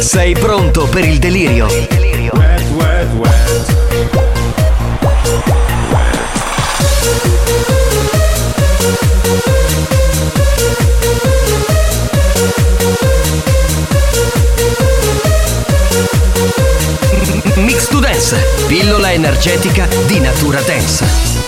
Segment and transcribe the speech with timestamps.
[0.00, 1.66] Sei pronto per il delirio?
[17.56, 21.47] Mix to Dance, pillola energetica di natura dance.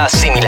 [0.00, 0.39] Dance,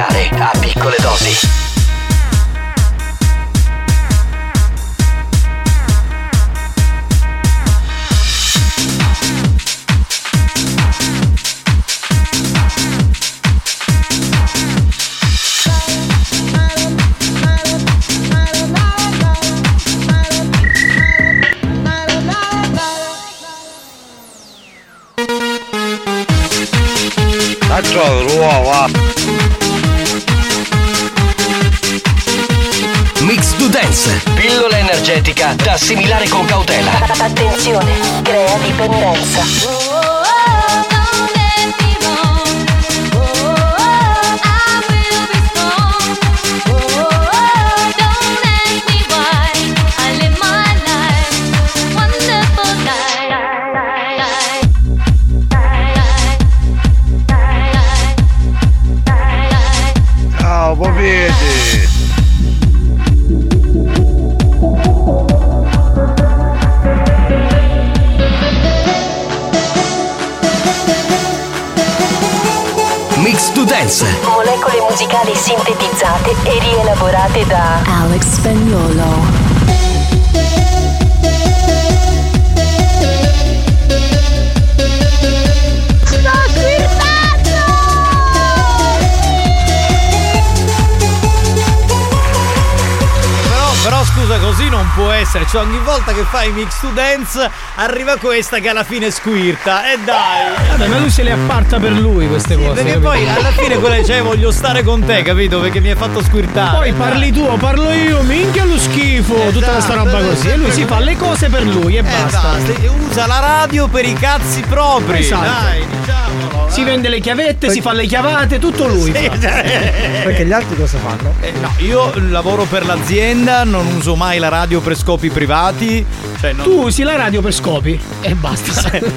[94.94, 95.46] può essere.
[95.48, 99.90] Cioè, ogni volta che fai mix to dance, arriva questa che alla fine squirta.
[99.92, 100.68] E dai!
[100.70, 102.74] Vabbè, ma lui se le apparta per lui queste cose.
[102.82, 103.08] Perché capito?
[103.08, 105.60] poi alla fine quella dice "Eh, voglio stare con te, capito?
[105.60, 106.76] Perché mi hai fatto squirtare.
[106.76, 110.48] Poi parli tu parlo io, minchia lo schifo, tutta questa roba così.
[110.48, 112.40] E lui si fa le cose per lui e Eh, basta.
[112.40, 112.72] basta.
[113.08, 115.18] Usa la radio per i cazzi propri.
[115.18, 115.42] Esatto.
[115.44, 116.41] Dai, diciamolo.
[116.72, 119.12] Si vende le chiavette, si fa le chiavate, tutto lui.
[119.14, 121.34] Sì, cioè, Perché gli altri cosa fanno?
[121.40, 126.04] eh, no, io lavoro per l'azienda, non uso mai la radio per scopi privati.
[126.40, 128.70] Cioè, non- Tu usi la radio per scopi e basta.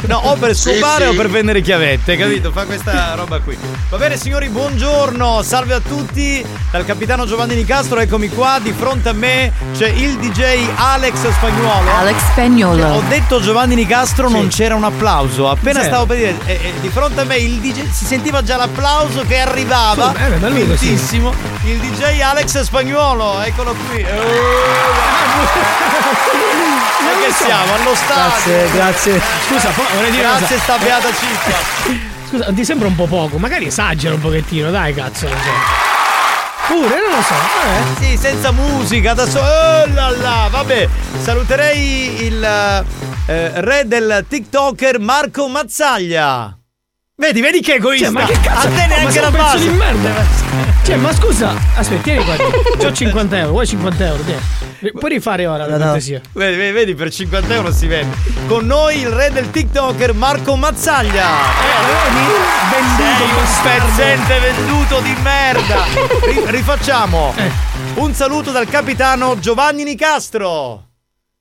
[0.08, 1.10] No, o per scopare sì.
[1.12, 2.52] o per vendere chiavette, capito?
[2.52, 3.58] Fa questa roba qui.
[3.90, 6.46] Va bene, signori, buongiorno, salve a tutti.
[6.72, 8.60] Dal capitano Giovanni Nicastro, eccomi qua.
[8.62, 11.90] Di fronte a me c'è il DJ Alex Spagnuolo.
[11.98, 13.04] Alex Ho Spagnolo.
[13.08, 15.50] detto Giovanni Nicastro, non c'era un applauso.
[15.50, 18.58] Appena stavo per dire, eh, eh, di fronte a me il DJ si sentiva già
[18.58, 20.08] l'applauso che arrivava.
[20.08, 20.76] Sì, bene, da così.
[20.78, 21.34] Fintissimo.
[21.64, 24.00] Il DJ Alex Spagnuolo, eccolo qui.
[24.00, 24.14] Eh,
[27.04, 28.24] Ma che siamo allo stadio.
[28.24, 29.22] Grazie, grazie.
[29.48, 32.04] Scusa, vorrei dire Grazie sta beata cippa.
[32.28, 35.28] Scusa, ti sembra un po' poco, magari esagera un pochettino, dai cazzo.
[36.68, 37.34] Pure, non lo so.
[37.34, 38.04] Vabbè.
[38.04, 39.40] Sì, senza musica, adesso.
[39.40, 40.90] Oh là là, vabbè.
[41.22, 46.58] Saluterei il eh, re del TikToker Marco Mazzaglia.
[47.18, 48.08] Vedi, vedi che egoista.
[48.08, 48.68] Cioè, ma che cazzo?
[48.68, 49.70] A te neanche la base.
[49.70, 50.12] di merda.
[50.84, 52.36] Cioè, ma scusa, aspetta, tieni qua.
[52.78, 54.22] C'ho 50 euro, vuoi 50 euro?
[54.24, 54.92] Tieni.
[54.92, 55.92] Puoi rifare ora, per No, no.
[55.94, 58.18] Vedi, vedi, vedi, per 50 euro si vende.
[58.48, 61.26] Con noi il re del TikToker Marco Mazzaglia.
[62.98, 65.86] Sei un pezzente venduto di merda.
[66.22, 67.34] Ri- rifacciamo.
[67.38, 67.50] Eh.
[67.96, 70.85] Un saluto dal capitano Giovanni Nicastro.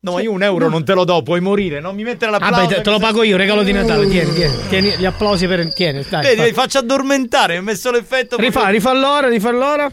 [0.05, 2.67] No, io un euro non te lo do, puoi morire, non mi mettere Ah, l'applauso.
[2.69, 4.07] beh, te, lo pago io, regalo di Natale.
[4.07, 5.73] Tieni, tieni, tieni gli applausi per.
[5.73, 6.37] Tieni, dai.
[6.37, 6.61] Vedi, fa.
[6.63, 8.37] faccio addormentare, mi ha messo l'effetto.
[8.37, 9.91] Rifà, proprio- rifà l'ora, rifà l'ora.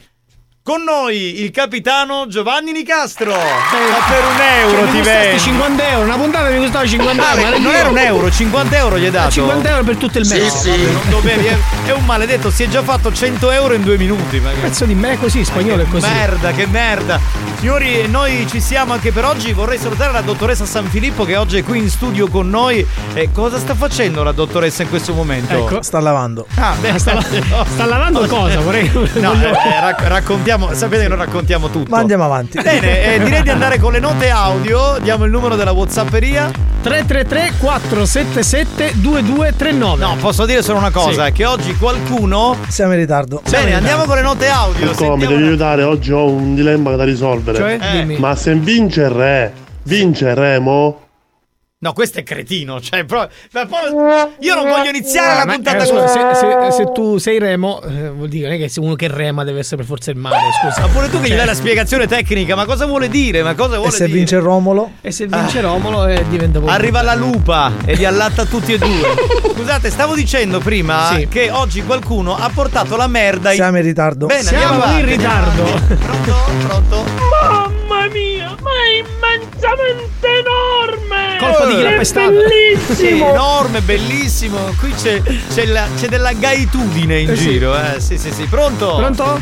[0.63, 3.31] Con noi il capitano Giovanni Nicastro.
[3.31, 5.39] Ma per un euro Cioè, ti vendi.
[5.39, 7.41] 50 euro, una puntata mi costava 50 Ah, euro.
[7.41, 9.31] beh, ma non era un euro, 50 euro gli hai dato.
[9.31, 10.57] 50 euro per tutto il Sì, mese.
[10.57, 10.83] sì.
[10.83, 14.39] Non dovevi, è, è un maledetto, si è già fatto 100 euro in due minuti.
[14.39, 16.07] Ma che Pezzo di me è così, spagnolo è così.
[16.07, 17.19] merda, che merda.
[17.57, 19.53] Signori, noi ci siamo anche per oggi.
[19.53, 22.85] Vorrei salutare la dottoressa San Filippo che oggi è qui in studio con noi.
[23.15, 25.53] E cosa sta facendo la dottoressa in questo momento?
[25.55, 25.81] Ecco.
[25.81, 26.45] Sta lavando.
[26.55, 27.19] Ah, beh, Sta,
[27.65, 28.59] sta lavando cosa?
[28.59, 28.87] Vorrei.
[29.15, 31.89] No, eh, eh, rac- raccontiamo, sapete che noi raccontiamo tutto.
[31.89, 32.59] Ma andiamo avanti.
[32.61, 34.97] Bene, eh, direi di andare con le note audio.
[35.01, 36.51] Diamo il numero della Whatsapperia.
[36.81, 40.03] 333 477 2239.
[40.03, 41.31] No, posso dire solo una cosa: Sì.
[41.31, 42.55] che oggi qualcuno.
[42.67, 43.41] Siamo in ritardo.
[43.49, 44.91] Bene, andiamo con le note audio.
[44.91, 45.83] Come mi devi una- aiutare?
[45.83, 47.57] Oggi ho un dilemma da risolvere.
[47.57, 48.17] Cioè, Eh, dimmi.
[48.17, 49.53] Ma se vince il re,
[49.83, 50.99] vince Remo?
[51.83, 52.79] No, questo è cretino.
[52.79, 53.25] Cioè, poi-
[54.39, 56.07] io non voglio iniziare la puntata eh, con.
[56.07, 58.93] scusa, se, se- se tu sei remo, eh, vuol dire non è che se uno
[58.93, 60.81] che rema deve essere per forza il mare, scusa.
[60.81, 63.41] Ma pure tu che gli dai la spiegazione tecnica, ma cosa vuole dire?
[63.41, 64.17] Ma cosa E vuole se dire?
[64.17, 64.91] vince Romolo?
[65.01, 68.77] E se vince Romolo eh, diventa poi- Arriva la lupa e li allatta tutti e
[68.77, 69.15] due.
[69.55, 71.27] Scusate, stavo dicendo prima Sì.
[71.29, 73.55] che oggi qualcuno ha portato la merda in.
[73.55, 74.27] Siamo in ritardo.
[74.27, 75.63] Bene, Siamo in ritardo.
[75.63, 76.35] Pronto?
[76.67, 77.03] Pronto?
[77.41, 80.27] Mamma mia, ma è immensamente
[81.11, 81.37] enorme!
[81.39, 82.31] Colpa di chi l'ha È pestato.
[82.31, 83.29] Sì, bellissimo!
[83.29, 84.57] enorme, bellissimo.
[84.79, 85.21] Qui c'è,
[85.53, 87.49] c'è, la- c'è della gaitudine in Eh sì.
[87.49, 87.99] giro, eh.
[87.99, 88.43] Sì, sì, sì.
[88.45, 88.95] Pronto?
[88.95, 89.39] Pronto?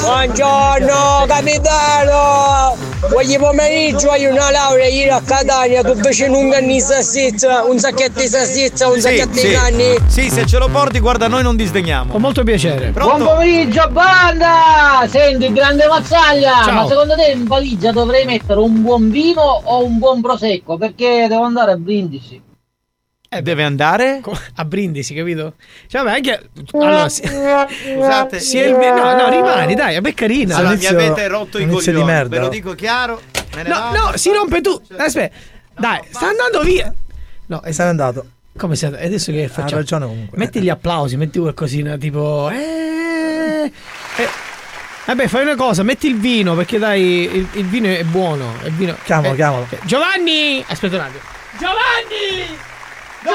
[0.00, 2.76] Buongiorno capitano!
[3.14, 8.20] Oggi pomeriggio hai una laurea ieri a Catania, tu invece non canni salsiccia, un sacchetto
[8.20, 9.50] di salsiccia, un Sì, sacchetto di sì.
[9.50, 9.96] canni.
[10.06, 12.10] Sì, se ce lo porti, guarda, noi non disdegniamo.
[12.12, 12.90] Con molto piacere.
[12.90, 13.24] Pronto?
[13.24, 15.06] pomeriggio banda!
[15.08, 16.72] Senti, grande mazzaglia, Ciao.
[16.74, 20.76] ma secondo te in valigia dovrei mettere un buon vino o un buon prosecco?
[20.82, 22.42] Perché devo andare a Brindisi.
[23.28, 24.20] Eh, deve andare?
[24.56, 25.54] A brindisi, capito?
[25.86, 26.50] Cioè, vabbè, anche.
[26.72, 28.40] Allora, si, Scusate.
[28.40, 28.72] sia il.
[28.74, 30.56] No, no, rimani, dai, è carina.
[30.56, 32.04] Allora, mi Inizio- avete rotto i di coglioni.
[32.04, 32.36] merda.
[32.36, 33.22] Ve lo dico chiaro.
[33.54, 33.96] Me ne No, vado.
[34.10, 34.78] no, si rompe tu.
[34.96, 35.34] Aspetta,
[35.78, 36.92] dai, sta andando via.
[37.46, 38.26] No, E se n'è andato.
[38.58, 39.76] come sei E adesso che Ha facciamo?
[39.80, 40.36] ragione comunque.
[40.36, 42.50] Metti gli applausi, metti qualcosina tipo.
[42.50, 43.01] Eh, eh.
[45.04, 48.54] Vabbè, fai una cosa, metti il vino perché dai, il, il vino è buono.
[48.64, 49.66] Il vino, Chiamalo, eh, chiamalo.
[49.70, 50.64] eh, Giovanni!
[50.68, 51.20] Aspetta un attimo.
[51.58, 52.56] Giovanni!
[53.24, 53.30] No,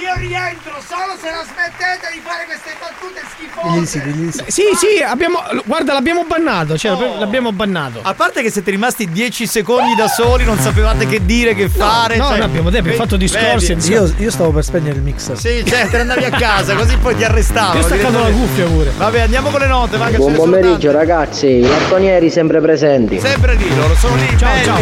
[0.00, 3.86] io, rientro solo se la smettete di fare queste battute schifose.
[3.86, 4.44] sì, digli sì.
[4.46, 5.38] Sì, sì, abbiamo.
[5.64, 6.76] Guarda, l'abbiamo bannato.
[6.78, 7.18] Cioè, Oh.
[7.18, 8.00] l'abbiamo bannato.
[8.02, 12.16] A parte che siete rimasti 10 secondi da soli, non sapevate che dire, che fare.
[12.16, 13.72] no, cioè, no, abbiamo abbiamo fatto discorsi?
[13.90, 15.38] Io, io stavo per spegnere il mixer.
[15.38, 17.74] Sì, cioè, te ne andavi a casa, così poi ti arrestavano.
[17.78, 18.92] Io ho staccato la cuffia pure.
[18.96, 23.18] Vabbè, andiamo con le note, va che Buon pomeriggio ragazzi, i lattonieri sempre presenti.
[23.20, 24.80] Sempre lì, loro sono lì, Ciao, belli, ciao.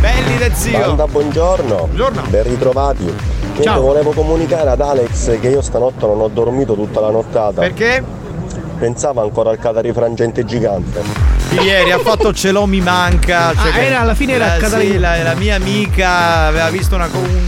[0.00, 0.78] belli del zio.
[0.78, 1.74] Banda, buongiorno.
[1.76, 2.22] Buongiorno.
[2.28, 3.45] Ben ritrovati.
[3.56, 3.80] Niente, Ciao.
[3.80, 7.60] volevo comunicare ad Alex che io stanotte non ho dormito tutta la nottata.
[7.62, 8.02] Perché?
[8.78, 11.00] Pensavo ancora al catarifrangente gigante.
[11.62, 13.52] Ieri ha fatto ce l'ho mi manca.
[13.54, 16.68] cioè Ah, che- era- alla fine era la, Catari- sì, la, la mia amica aveva
[16.68, 17.44] visto una, un-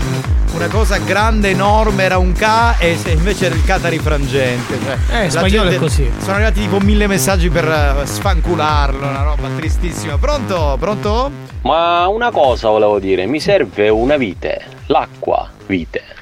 [0.54, 4.78] una cosa grande, enorme, era un K e invece era il catarifrangente.
[4.82, 6.10] Cioè, Eh, spagnolo è così.
[6.20, 10.16] Sono arrivati tipo mille messaggi per eh, sfancularlo, una roba tristissima.
[10.16, 10.76] Pronto?
[10.80, 11.30] Pronto?
[11.62, 16.16] Ma una cosa volevo dire, mi serve una vite, l'acqua, vite.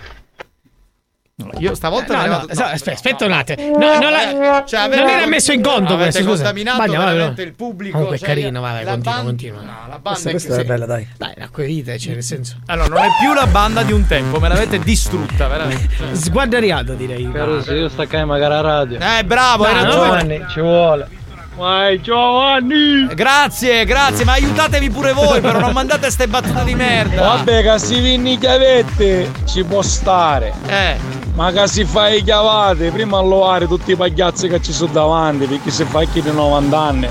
[1.59, 3.77] Io stavolta No, ne no, vado- so- aspetta, aspetta un attimo.
[3.79, 6.21] No, non, la- Cioè, non era messo in conto avete questo.
[6.23, 6.45] Scusa.
[6.45, 7.45] contaminato Bagna, veramente vai.
[7.45, 9.61] il pubblico, Comunque è cioè, carino, vai, vai, la continua, banda- continua.
[9.61, 11.09] No, la banda Questa, è questa che- è bella, dai.
[11.19, 12.57] Dai, l'acqua vita, cioè, nel senso.
[12.67, 15.89] Allora, non è più la banda di un tempo, me l'avete distrutta, veramente.
[16.15, 17.25] Sguardagliato, direi.
[17.27, 18.99] Però se io staccai magari la radio.
[18.99, 19.93] Eh, bravo, hai ragione.
[19.93, 21.09] Giovanni, ci vuole.
[21.57, 23.07] Vai Giovanni!
[23.15, 27.23] Grazie, grazie, ma aiutatevi pure voi, però non mandate ste battute di merda.
[27.23, 30.53] Vabbè, che si vinni i chiavette ci può stare.
[30.67, 30.97] Eh,
[31.35, 35.47] Ma che si fa i chiavate, prima alloware tutti i pagliazzi che ci sono davanti,
[35.47, 37.09] perché si fa chi di 90 anni.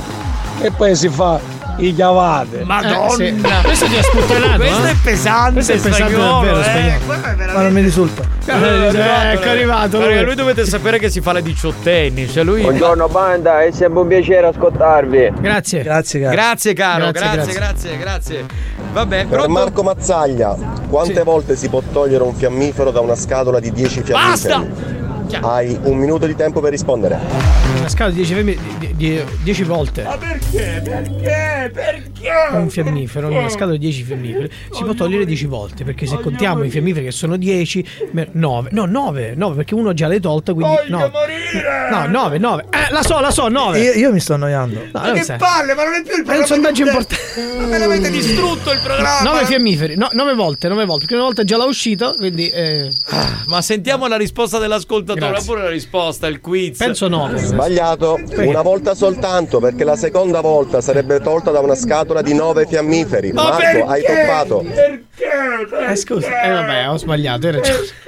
[0.61, 1.39] E poi si fa
[1.77, 2.63] i chiavate.
[2.63, 3.05] madonna.
[3.05, 3.41] Eh, sì.
[3.63, 4.57] Questo ti ha sputtanato.
[4.57, 4.89] Questo eh?
[4.91, 6.63] è pesante, Questo è pesante spagnolo, davvero, eh.
[6.63, 7.51] spagnolo.
[7.51, 8.23] È Ma non mi risulta.
[8.45, 9.97] Eh, ecco, arrivato.
[9.97, 10.25] Perché lui.
[10.25, 14.07] lui dovete sapere che si fa le diciottenni, cioè lui Buongiorno banda, è sempre un
[14.07, 15.33] piacere ascoltarvi.
[15.39, 15.83] Grazie.
[15.83, 16.31] Grazie, caro.
[16.31, 18.45] Grazie caro, Grazie, grazie, grazie, grazie.
[18.93, 19.49] Vabbè, Per pronto?
[19.49, 20.55] Marco Mazzaglia,
[20.89, 25.04] quante volte si può togliere un fiammifero da una scatola di 10 Basta!
[25.27, 25.45] Fiammiferi?
[25.45, 27.19] Hai un minuto di tempo per rispondere.
[28.95, 30.03] Di 10 volte.
[30.03, 30.81] Ma perché?
[30.83, 31.71] Perché?
[31.73, 32.29] Perché?
[32.53, 36.63] Un fiammifero, una scala di 10 fiammiferi si può togliere 10 volte perché se contiamo
[36.63, 37.85] i fiammiferi che sono 10,
[38.31, 41.11] 9, no 9, 9 perché uno già l'hai tolta quindi Voglio no.
[41.11, 41.89] morire!
[41.89, 42.65] No, 9, 9.
[42.69, 43.79] Eh, la so, la so, 9.
[43.79, 44.79] Io, io mi sto annoiando.
[44.91, 45.37] No, Ma che sai.
[45.37, 47.15] palle, ma non è più il È un programma sondaggio importante.
[47.59, 49.31] Ma me l'avete distrutto il programma.
[49.31, 52.89] 9 fiammiferi, no, 9 volte, 9 volte, perché una volta già l'ha uscito, quindi eh,
[53.47, 55.45] Ma sentiamo la risposta dell'ascoltatore, Grazie.
[55.45, 56.77] pure la risposta, il quiz.
[56.77, 57.37] penso 9.
[57.39, 62.65] Sbagliato, una volta soltanto perché la seconda volta sarebbe tolta da una scatola di 9
[62.67, 63.31] fiammiferi.
[63.33, 63.81] Ma Marco, perché?
[63.83, 64.57] hai toppato.
[64.63, 65.91] Perché?
[65.91, 68.03] Eh, scusa, eh vabbè, ho sbagliato, hai ragione.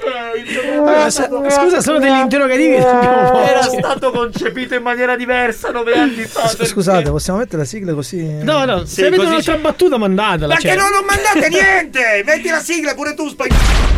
[1.10, 6.42] Sa- Scusa, sono degli interrogativi che Era stato concepito in maniera diversa nove anni fa.
[6.48, 6.66] perché?
[6.66, 8.24] Scusate, possiamo mettere la sigla così?
[8.42, 10.54] No, no, Sì, se avete un'altra c'è- battuta mandatela.
[10.54, 10.76] Perché cioè.
[10.76, 12.22] no, non mandate niente!
[12.24, 13.97] Metti la sigla pure tu, spagnolo.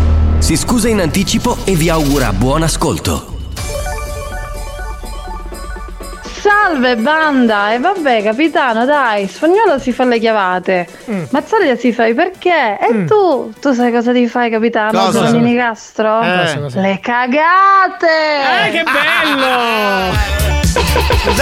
[0.41, 3.29] si scusa in anticipo e vi augura buon ascolto.
[6.23, 7.71] Salve banda!
[7.73, 10.87] E vabbè capitano dai, spagnolo si fa le chiavate.
[11.29, 12.79] Mazzaglia si fa i perché?
[12.79, 13.53] E tu?
[13.61, 14.91] Tu sai cosa ti fai capitano?
[14.91, 15.11] Cosa?
[15.11, 16.17] Giovanni Nicastro?
[16.17, 16.81] Cosa, cosa?
[16.81, 18.07] Le cagate!
[18.65, 20.10] Eh, che bello!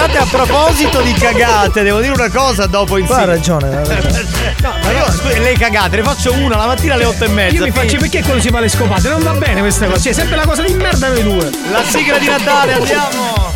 [0.10, 3.76] Scusate, a proposito di cagate, devo dire una cosa dopo in ha ragione.
[3.76, 4.26] ha ragione.
[4.62, 7.56] No, ma io le cagate, ne faccio una la mattina alle otto e mezza.
[7.56, 9.08] Io mi faccio perché quello si fa le scopate?
[9.08, 10.00] Non va bene questa cosa.
[10.00, 11.50] Cioè, è sempre la cosa di merda noi due.
[11.72, 13.49] La sigla di Natale, andiamo!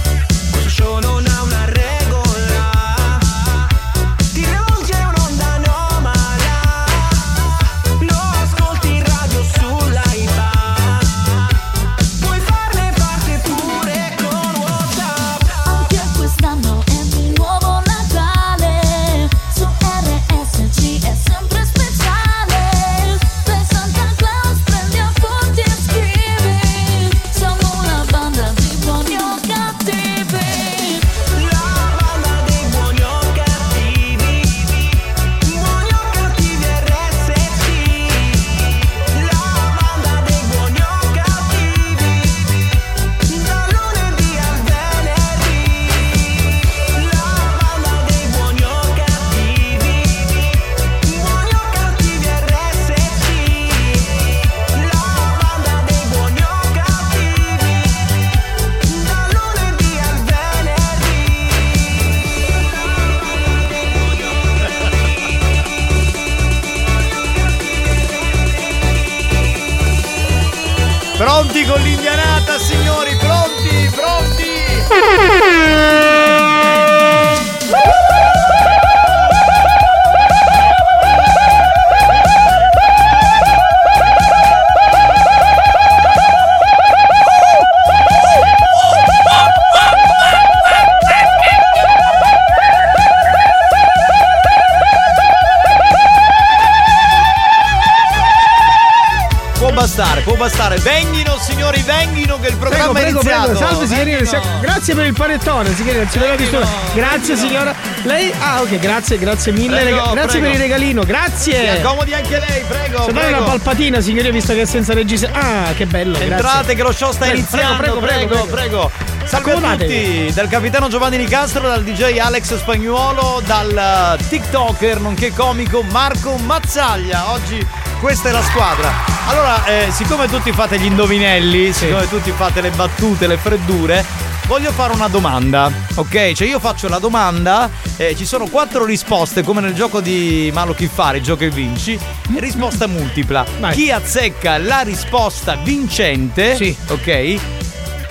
[105.38, 106.10] Grazie panettone, signorina.
[106.10, 107.76] ci doveva Venghino, disturba- Grazie signora.
[108.04, 109.80] Lei Ah, ok, grazie, grazie mille.
[109.82, 110.46] Prego, rega- grazie prego.
[110.46, 111.80] per il regalino, Si grazie.
[111.80, 113.06] accomodi anche lei, prego.
[113.06, 113.38] Se dai prego.
[113.38, 115.30] una palpatina, signorina, visto che è senza regista.
[115.32, 116.14] Ah, che bello.
[116.18, 116.34] grazie.
[116.36, 117.78] Entrate che lo show sta Prego, iniziando.
[117.78, 118.92] prego, prego, prego, prego.
[119.26, 125.32] Salve a tutti, dal capitano Giovanni Nicastro, dal DJ Alex Spagnuolo, dal eh, TikToker nonché
[125.34, 127.32] comico Marco Mazzaglia.
[127.32, 127.66] Oggi
[128.02, 128.92] questa è la squadra.
[129.28, 134.06] Allora, eh, siccome tutti fate gli indovinelli, siccome tutti fate le battute, le freddure,
[134.54, 136.34] voglio fare una domanda, ok?
[136.34, 140.76] Cioè io faccio la domanda, eh, ci sono quattro risposte come nel gioco di Malo
[140.76, 143.44] chi fare, gioco e vinci, e risposta multipla.
[143.72, 147.40] Chi azzecca la risposta vincente, ok?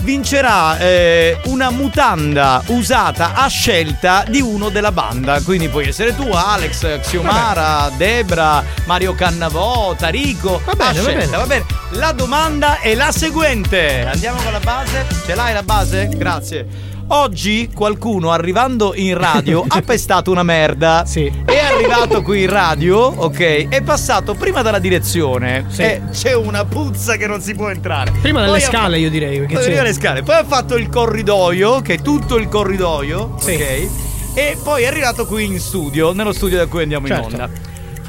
[0.02, 5.40] vincerà eh, una mutanda usata a scelta di uno della banda.
[5.42, 10.60] Quindi puoi essere tu, Alex, Xiomara, Debra, Mario Cannavò, Tarico.
[10.64, 11.26] Va bene, va bene.
[11.36, 11.64] va bene.
[11.92, 14.06] La domanda è la seguente.
[14.06, 15.04] Andiamo con la base.
[15.26, 16.08] Ce l'hai la base?
[16.14, 16.66] Grazie.
[17.08, 21.04] Oggi qualcuno arrivando in radio ha pestato una merda.
[21.04, 21.30] Sì.
[21.44, 23.68] È arrivato qui in radio, ok?
[23.68, 25.66] È passato prima dalla direzione.
[25.76, 28.10] E c'è una puzza che non si può entrare.
[28.22, 29.38] Prima delle Poi ha scale, io direi.
[29.38, 30.22] Perché poi c'è- prima le scale.
[30.22, 33.88] Poi ha fatto il corridoio, che è tutto il corridoio, ok?
[34.34, 37.28] E poi è arrivato qui in studio, nello studio da cui andiamo Certo.
[37.34, 37.61] in onda.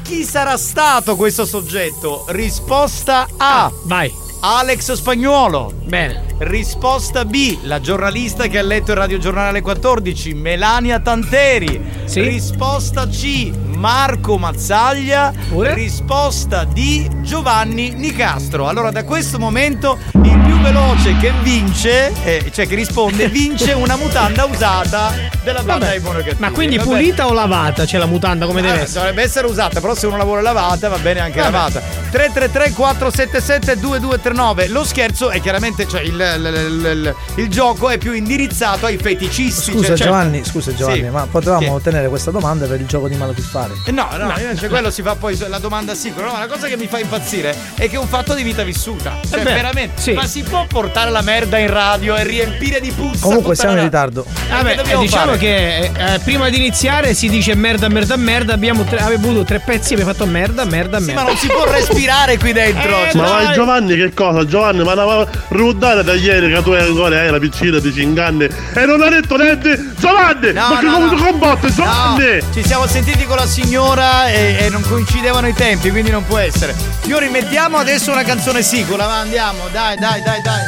[0.04, 2.26] Chi sarà stato questo soggetto?
[2.28, 3.72] Risposta A.
[3.84, 4.12] vai.
[4.40, 5.72] Alex Spagnuolo.
[5.86, 6.24] Bene.
[6.40, 11.80] Risposta B, la giornalista che ha letto il radiogiornale 14, Melania Tanteri.
[12.12, 15.32] Risposta C, Marco Mazzaglia.
[15.48, 18.68] Risposta D, Giovanni Nicastro.
[18.68, 23.96] Allora, da questo momento il più veloce che vince, eh, cioè che risponde, vince una
[23.96, 26.36] mutanda usata della banda Vabbè, dei Buoni Cattivi.
[26.40, 26.88] Ma quindi Vabbè.
[26.88, 27.84] pulita o lavata?
[27.84, 28.98] C'è la mutanda come deve Ah, essere?
[29.00, 31.50] Dovrebbe essere usata, però se uno lavora lavata va bene anche Vabbè.
[31.52, 32.03] lavata.
[32.14, 34.68] 333 477 2239.
[34.68, 38.98] Lo scherzo è chiaramente, cioè il, il- il- il- il gioco è più indirizzato ai
[38.98, 39.72] feticisti.
[39.72, 41.08] Scusa cioè- cioè- Giovanni, scusa Giovanni, Sì.
[41.08, 43.72] ma potevamo Che- ottenere questa domanda per il gioco di malo fare.
[43.84, 46.26] Eh, No, no, invece quello si fa poi la domanda sicura.
[46.26, 49.18] No, la cosa che mi fa impazzire è che è un fatto di vita vissuta.
[49.28, 50.00] Cioè, Eh beh, veramente.
[50.00, 50.12] sì.
[50.12, 53.26] Ma si può portare la merda in radio e riempire di puzza?
[53.26, 54.24] Comunque siamo la in ritardo.
[54.50, 55.38] Vabbè, che dobbiamo diciamo fare?
[55.38, 58.54] che eh, prima di iniziare si dice merda, merda, merda.
[58.54, 61.22] Abbiamo tre, avuto tre pezzi, abbiamo fatto merda, merda, merda.
[61.22, 62.02] ma non si può respirare
[62.38, 63.04] qui dentro.
[63.04, 64.44] Eh, Ma vai Giovanni che cosa?
[64.44, 68.44] Giovanni, ma andava rudare da ieri che tu ancora hai la piccina di 5 anni
[68.44, 70.52] e non ha detto niente Giovanni!
[70.52, 71.16] No, ma che no, come no.
[71.16, 72.38] tu combatte Giovanni!
[72.40, 76.24] No, ci siamo sentiti con la signora e, e non coincidevano i tempi, quindi non
[76.26, 76.74] può essere.
[77.00, 80.62] Signori, mettiamo adesso una canzone sicura, va, andiamo, dai, dai, dai, dai.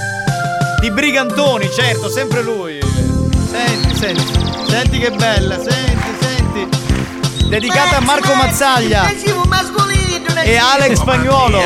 [0.81, 2.78] Di Brigantoni, certo, sempre lui.
[3.50, 4.32] Senti, senti,
[4.69, 6.69] senti che bella, senti, senti.
[7.49, 9.04] Dedicata a Marco Mazzaglia
[10.45, 11.61] e Alex Spagnuolo.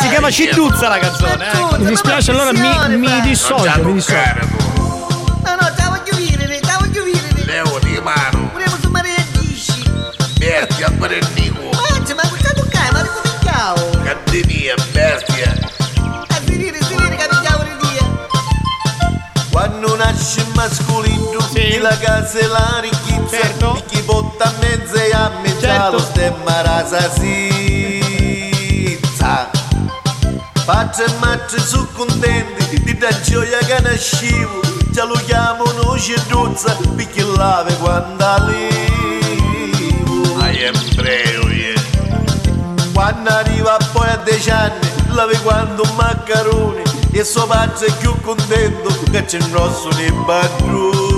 [0.00, 1.78] Si chiama Scinduzza la canzone, eh.
[1.78, 4.34] Mi dispiace, allora mi, mi dissocio, mi dissocio.
[4.76, 7.44] No, no, te la voglio te la voglio vedere.
[7.44, 8.50] Leo di mano.
[8.52, 9.90] Volevo sumare a 10.
[10.38, 11.70] Bestia Brennico.
[11.70, 13.90] Mangia, ma questa tu cai, ma come cavo?
[14.04, 15.54] Cattinia, bestia.
[16.28, 18.06] A finire, finire, che mi cavo di dia.
[19.50, 21.39] Quando nasce mascolino
[21.78, 23.82] la casa e la ricchezza Certo.
[23.86, 28.38] chi porta a mezzo e a mezza lo stemma rasa sizza
[30.64, 37.24] Faccia e maccia sono contenti di da gioia che nascevo già lo chiamano ceduzza perché
[37.24, 38.78] lave quando allevo
[40.42, 41.80] I am breo, yeah.
[42.92, 48.14] quando arriva poi a 10 anni lave quando un maccarone e suo padre è più
[48.20, 51.09] contento che c'è il rosso nei padroni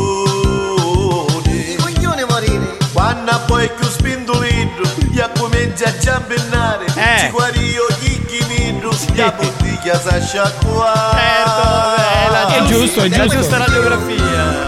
[3.03, 7.19] quando poi è più spindolito ya comincia a ciambellare Eh.
[7.19, 11.19] ci guari io chi chimido ya bottiglia sa sciacquare
[12.33, 13.39] Certo, È giusto, è la giusto.
[13.39, 14.67] giusta radiografia.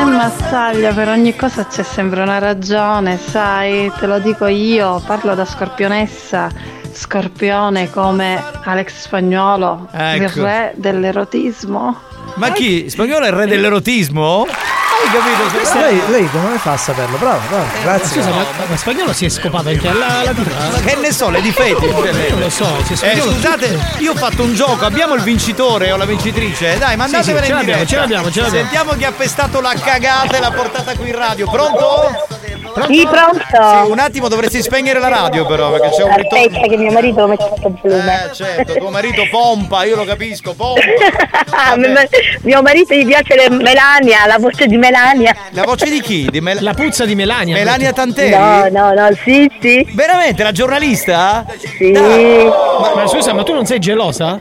[0.00, 5.34] Eh, Mazzaglia, per ogni cosa c'è sempre una ragione, sai, te lo dico io, parlo
[5.34, 6.48] da scorpionessa,
[6.92, 10.42] scorpione come Alex Spagnuolo, il Ecco.
[10.42, 12.00] re dell'erotismo.
[12.34, 12.88] Ma chi?
[12.88, 14.46] Spagnolo è il re dell'erotismo?
[15.02, 15.56] Hai capito?
[15.56, 17.16] Questo lei, lei come fa a saperlo?
[17.16, 18.20] Bravo, bravo, grazie.
[18.22, 20.80] Scusa, ma, ma spagnolo si è scopato anche la, la tipa?
[20.84, 21.84] Che ne so, le difetti.
[21.86, 25.90] Io lo so, si è Eh, scusate, io ho fatto un gioco, abbiamo il vincitore
[25.90, 26.76] o la vincitrice?
[26.78, 27.86] Dai, mandatevela Sì, sì, ce in l'abbiamo, diretta.
[27.86, 28.66] ce l'abbiamo, ce l'abbiamo.
[28.68, 31.50] Sentiamo chi ha pestato la cagata e l'ha portata qui in radio.
[31.50, 32.26] Pronto?
[32.86, 33.84] Sì, pronto?
[33.84, 36.46] Sì, un attimo dovresti spegnere la radio però perché c'è un ritorno.
[36.46, 38.24] Aspetta che mio marito mette il volume.
[38.24, 40.80] Eh certo, tuo marito pompa, io lo capisco, pompa.
[42.42, 45.34] mio marito gli piace le Melania, la voce di Melania.
[45.50, 46.28] La voce di chi?
[46.30, 47.54] Di Mel- La puzza di Melania.
[47.54, 48.30] Melania Tanteri?
[48.30, 49.86] No, no, no, sì, sì.
[49.94, 51.44] Veramente, la giornalista?
[51.76, 51.90] Sì.
[51.92, 54.38] Ma, ma scusa, ma tu non sei gelosa?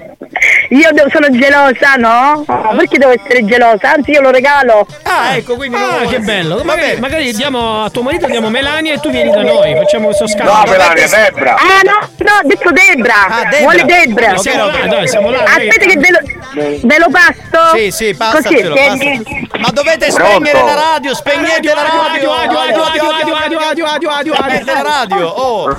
[0.71, 2.43] Io devo- sono gelosa, no?
[2.47, 3.93] Oh, perché devo essere gelosa?
[3.93, 4.85] Anzi, io lo regalo.
[5.03, 5.75] Ah, ecco, quindi.
[5.75, 6.61] Ah, che bello.
[6.63, 9.73] Magari, magari diamo a tuo marito diamo Melania e tu vieni da noi.
[9.75, 10.53] Facciamo questo scambio.
[10.53, 11.55] No, Melania, Debra.
[11.55, 13.27] Ah, no, no, ho detto Debra.
[13.27, 13.59] Ah, Debra.
[13.59, 14.29] Vuole Debra.
[14.31, 17.75] Ok, siamo là, dai, siamo là, Aspetta che ve lo, ve lo passo.
[17.75, 20.35] Sì, sì, tieni- Ma dovete Pronto?
[20.35, 22.01] spegnere la radio, spegnete la radio.
[22.01, 24.63] Adio, adio, adio, adio, adio, adio, adio, adio, adio.
[24.73, 25.27] La radio.
[25.27, 25.77] Oh.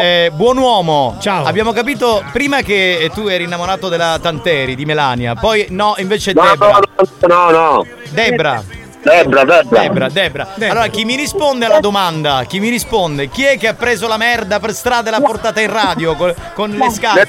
[0.00, 1.16] Eh, buon uomo.
[1.20, 1.44] Ciao.
[1.44, 5.34] Abbiamo capito prima che tu eri innamorato della Tanteri, di Melania.
[5.34, 6.80] Poi no, invece Debra.
[7.28, 7.86] No, no.
[8.08, 8.64] Debra.
[9.02, 9.80] Debra, Debra.
[9.80, 10.48] Debra, Debra.
[10.70, 12.44] Allora, chi mi risponde alla domanda?
[12.46, 13.28] Chi mi risponde?
[13.28, 16.32] Chi è che ha preso la merda per strada e l'ha portata in radio con,
[16.54, 17.28] con le scarpe?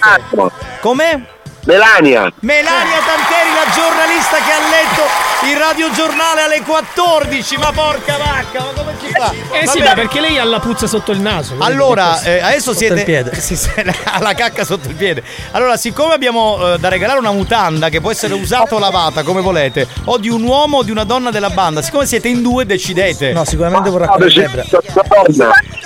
[0.80, 1.26] Come?
[1.66, 2.32] Melania.
[2.42, 7.58] Melania Tanteri, la giornalista che ha letto il radiogiornale alle 14.
[7.58, 9.32] Ma porca vacca, ma come si fa?
[9.52, 9.94] Eh sì, Vabbè.
[9.94, 11.56] perché lei ha la puzza sotto il naso.
[11.60, 12.94] Allora, eh, adesso sotto siete.
[12.96, 13.32] il piede.
[13.44, 15.22] Sì, sì, ha la cacca sotto il piede.
[15.52, 19.42] Allora, siccome abbiamo eh, da regalare una mutanda che può essere usata o lavata come
[19.42, 22.66] volete, o di un uomo o di una donna della banda, siccome siete in due,
[22.66, 23.34] decidete.
[23.34, 24.64] No, sicuramente vorrà con Debra.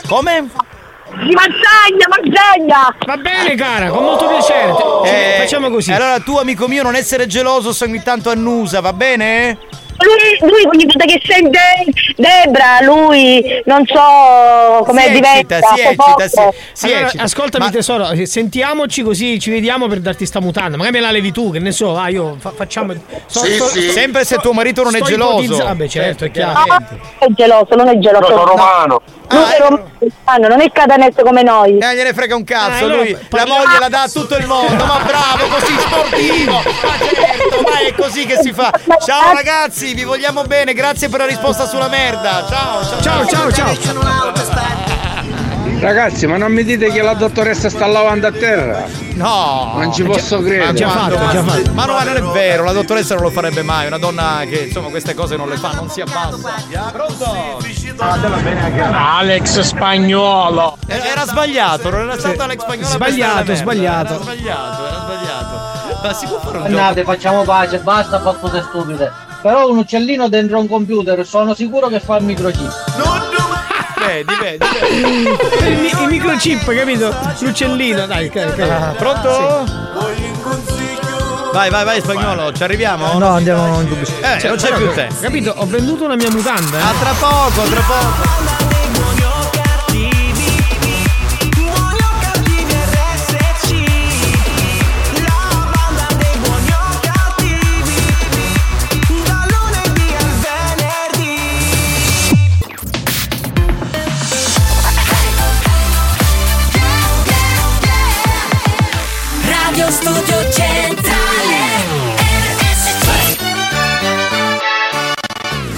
[0.08, 0.50] Come?
[1.10, 2.96] Di Mazzagna, Mazzagna!
[3.06, 4.74] Va bene, cara, con molto piacere.
[5.06, 5.92] Eh, facciamo così.
[5.92, 9.58] Allora, tu, amico mio, non essere geloso se ogni tanto annusa, va bene?
[10.00, 11.58] Lui, lui ogni volta che sente
[12.16, 15.58] Debra, lui non so come Si diventa.
[15.74, 17.24] si eccita, si- si Allora, eccita.
[17.24, 20.78] ascoltami Ma- tesoro, eh, sentiamoci così ci vediamo per darti sta mutanda.
[20.78, 22.94] Magari me la levi tu, che ne so, ah, io fa- facciamo.
[23.26, 23.90] so- Sì, so- sì.
[23.90, 25.42] Sempre se tuo marito non è sto geloso.
[25.42, 26.60] ipotizza- Vabbè, certo, è chiaro.
[26.72, 26.84] Ah,
[27.18, 28.28] è geloso, non è geloso.
[28.28, 29.02] Io sono romano.
[29.30, 31.78] Lui è romano, non è catanese come noi.
[31.78, 34.46] Eh, gliene frega un cazzo, allora, lui la parliamo- moglie la dà a tutto il
[34.46, 36.62] mondo, ma bravo, così sportivo, ma
[37.00, 38.72] certo, ma è così che si fa.
[39.06, 42.46] Ciao ragazzi, vi vogliamo bene, grazie per la risposta sulla merda.
[42.48, 44.97] Ciao, ciao, ciao, ciao.
[45.80, 48.86] Ragazzi, ma non mi dite che la dottoressa sta lavando a terra?
[49.14, 50.86] No, Non ci Già- posso credere.
[50.86, 51.18] Ma quando-
[51.74, 54.64] Ma no, ma non è vero, la dottoressa non lo farebbe mai, una donna che
[54.68, 56.60] insomma queste cose non le fa, non si abbassa.
[56.92, 57.60] Pronto?
[58.92, 60.78] Alex Spagnuolo.
[60.88, 62.88] Era, era sbagliato, non era stato Alex Spagnolo.
[62.90, 64.14] Sbagliato, sbagliato.
[64.14, 66.00] Era sbagliato, era sbagliato.
[66.04, 66.78] Ma si può fare un gioco?
[66.78, 69.12] Andate, facciamo pace, basta battute stupide.
[69.42, 72.72] Però un uccellino dentro un computer, sono sicuro che fa il microchip.
[72.98, 73.47] Vedi,
[74.06, 74.66] vedi, vedi.
[75.70, 77.14] Il, mi- il microchip, capito?
[77.40, 79.66] L'uccellino, dai, ca- ca- Ah, pronto?
[81.54, 83.18] Vai, vai, vai, spagnolo, ci arriviamo?
[83.18, 84.36] No, andiamo in pubblicità.
[84.36, 85.08] Eh, Cioè, non c'è più te.
[85.20, 85.54] Capito?
[85.58, 86.78] Ho venduto una mia mutanda.
[86.78, 86.82] eh.
[86.82, 88.77] A tra poco, tra poco.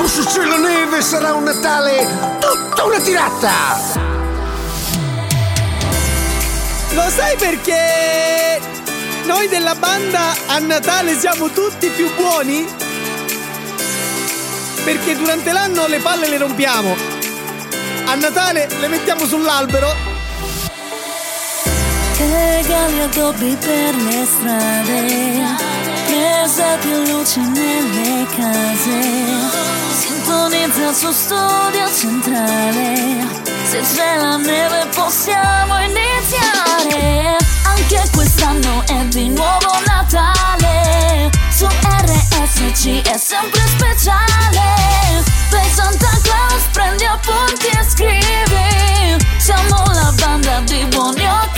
[0.00, 2.08] Ma se c'è la neve sarà un Natale
[2.40, 3.52] tutta una tirata!
[6.92, 8.60] Lo sai perché
[9.26, 12.66] noi della banda a Natale siamo tutti più buoni?
[14.84, 16.96] Perché durante l'anno le palle le rompiamo.
[18.06, 19.94] A Natale le mettiamo sull'albero.
[22.16, 25.79] Regali addobbi per le strade,
[26.10, 29.00] presepi e luci nelle case.
[29.96, 33.26] Sintonizza su studio centrale.
[33.64, 37.36] Se c'è la neve possiamo iniziare.
[37.64, 41.30] Anche quest'anno è di nuovo Natale.
[41.50, 45.22] Su RSC è sempre speciale.
[45.48, 49.24] Per Santa Claus prendi appunti e scrivi.
[49.38, 51.48] Siamo la banda di buoni o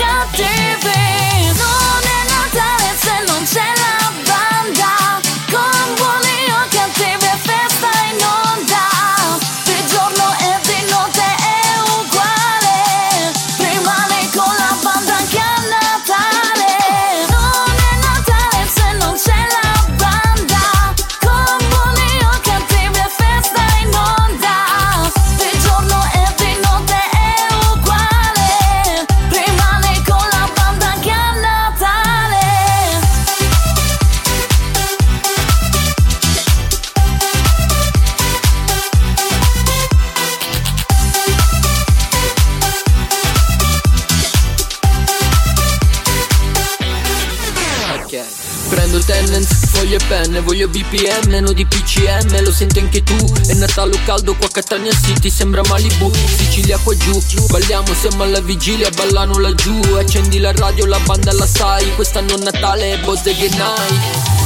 [50.13, 53.17] penne Voglio BPM, meno di PCM Lo senti anche tu.
[53.47, 58.41] È Natale caldo qua a Catania City Sembra Malibu, Sicilia qua giù Balliamo, siamo alla
[58.41, 59.81] vigilia, ballano laggiù.
[59.97, 63.91] Accendi la radio, la banda la sai Quest'anno Natale è Bozze che night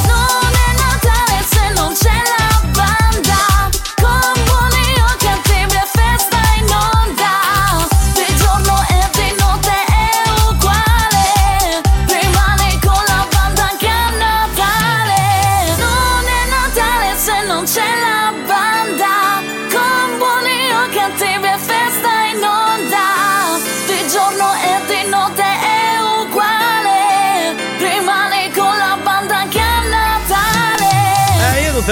[0.07, 2.36] Non è Natale se non c'è la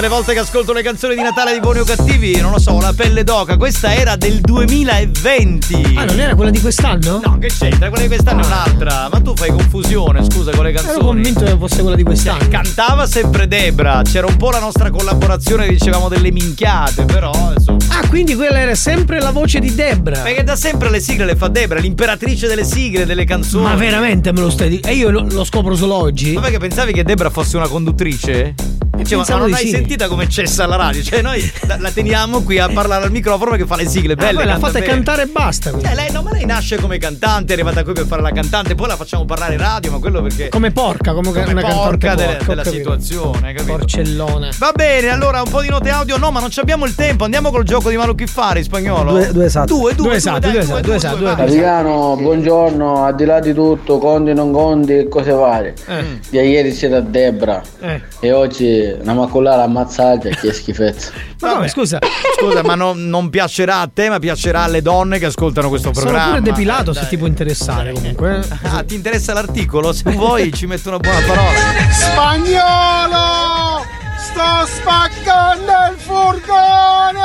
[0.05, 2.79] le volte che ascolto le canzoni di Natale di Buoni o Cattivi, non lo so,
[2.79, 3.57] la pelle d'oca.
[3.57, 5.95] Questa era del 2020.
[5.95, 7.21] Ah, non era quella di quest'anno?
[7.23, 7.89] No, che c'entra?
[7.89, 9.09] Quella di quest'anno è un'altra.
[9.11, 10.95] Ma tu fai confusione, scusa, con le canzoni.
[10.95, 12.47] Ero convinto che fosse quella di quest'anno.
[12.49, 17.79] Cantava sempre Debra, c'era un po' la nostra collaborazione, dicevamo delle minchiate, però insomma.
[17.89, 20.19] Ah, quindi quella era sempre la voce di Debra.
[20.19, 23.63] Perché da sempre le sigle le fa Debra, l'imperatrice delle sigle, delle canzoni.
[23.63, 24.87] Ma veramente me lo stai dicendo?
[24.87, 26.33] E io lo, lo scopro solo oggi?
[26.33, 28.53] Ma perché pensavi che Debra fosse una conduttrice?
[29.03, 29.69] Cioè, ma non di hai sì.
[29.69, 31.01] sentita come cessa alla radio?
[31.03, 34.15] Cioè, noi la, la teniamo qui a parlare al microfono perché fa le sigle Ah,
[34.15, 34.33] belle.
[34.35, 34.91] poi la canta fate bene.
[34.93, 35.69] cantare e basta.
[35.71, 35.89] quindi.
[35.89, 38.73] Eh, lei, no, ma lei nasce come cantante, è arrivata qui per fare la cantante,
[38.75, 40.49] poi la facciamo parlare radio, ma quello perché.
[40.49, 42.77] Come porca, come, come una cantante porca delle- porca, della capito.
[42.99, 43.77] situazione, capito?
[43.77, 44.49] Porcellone.
[44.57, 46.17] Va bene, allora un po' di note audio.
[46.17, 47.23] No, ma non ci abbiamo il tempo.
[47.25, 49.11] Andiamo col gioco di Malo chi fare in spagnolo.
[49.11, 49.73] Due- due esatto.
[49.75, 51.43] Due, due, Due esatto, dai, due esatto, due esatto, due esatto.
[51.45, 55.73] Capitano, buongiorno, al di là di tutto, conti non conti cose varie.
[55.87, 56.03] Eh.
[56.29, 58.01] Di ieri c'era Debra Eh.
[58.19, 61.11] e oggi una maculare ammazzata, che schifezza.
[61.41, 61.99] Ma come, scusa,
[62.37, 66.05] Scusa, ma non, non piacerà a te, ma piacerà alle donne che ascoltano questo sono
[66.05, 66.29] programma.
[66.37, 67.09] pure depilato Eh, se dai.
[67.09, 68.39] ti può interessare comunque.
[68.39, 68.43] eh.
[68.75, 69.93] Ah, ti interessa l'articolo?
[69.93, 71.59] Se vuoi ci metto una buona parola.
[71.91, 73.85] Spagnolo!
[74.17, 77.21] Sto spaccando il furgone!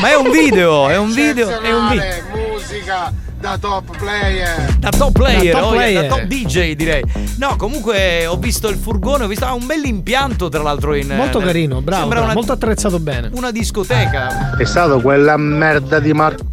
[0.00, 2.14] Ma è un video, è un video, è un video.
[2.52, 4.76] Musica da top player!
[4.78, 6.08] Da top player, Da top oh, yeah, player.
[6.08, 7.02] da top DJ direi.
[7.38, 11.08] No, comunque ho visto il furgone, ho visto ha un bel impianto tra l'altro in
[11.08, 13.30] Molto nel- carino, bravo, Sembra bravo, una, molto attrezzato bene.
[13.32, 14.56] una discoteca.
[14.56, 16.44] È stato quella merda di Marco.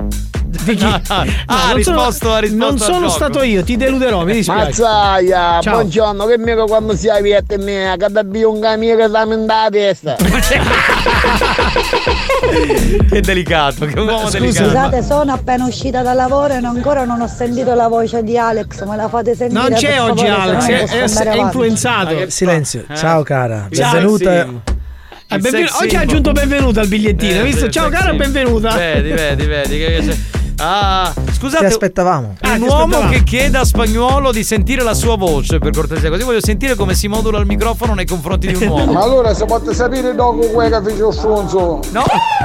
[0.81, 3.09] Ah, ah, ha non risposto, sono, ha risposto non sono gioco.
[3.09, 4.65] stato io, ti deluderò, mi dispiace.
[4.81, 5.73] Mazzaia, Ciao.
[5.73, 10.15] buongiorno, che mica quando si avviette me, che da un amico che sta la testa.
[13.09, 14.65] Che delicato, che uomo delicato.
[14.69, 18.83] Scusate, sono appena uscita dal lavoro e ancora non ho sentito la voce di Alex,
[18.85, 19.61] me la fate sentire?
[19.61, 22.29] Non c'è oggi favore, Alex, no è, è- è influenzato.
[22.29, 22.83] Silenzio.
[22.95, 24.45] Ciao cara, Ciao, benvenuta.
[24.45, 24.77] sì.
[25.31, 27.69] Eh, sex oggi ha aggiunto benvenuta al bigliettino, Eh, hai visto?
[27.69, 28.75] Ciao cara, benvenuta.
[28.75, 29.77] Vedi, vedi, vedi.
[29.77, 30.17] Che, che-
[30.61, 31.65] Ah, Ti scusate.
[31.65, 32.35] aspettavamo.
[32.41, 33.11] Ah, Un ti uomo aspettavamo.
[33.11, 36.93] che chiede a spagnolo di sentire la sua voce per cortesia, così voglio sentire come
[36.93, 38.91] si modula il microfono nei confronti di un uomo.
[38.91, 41.79] Ma allora se potete sapere dopo quello che fece il stronzo?
[41.91, 42.03] No,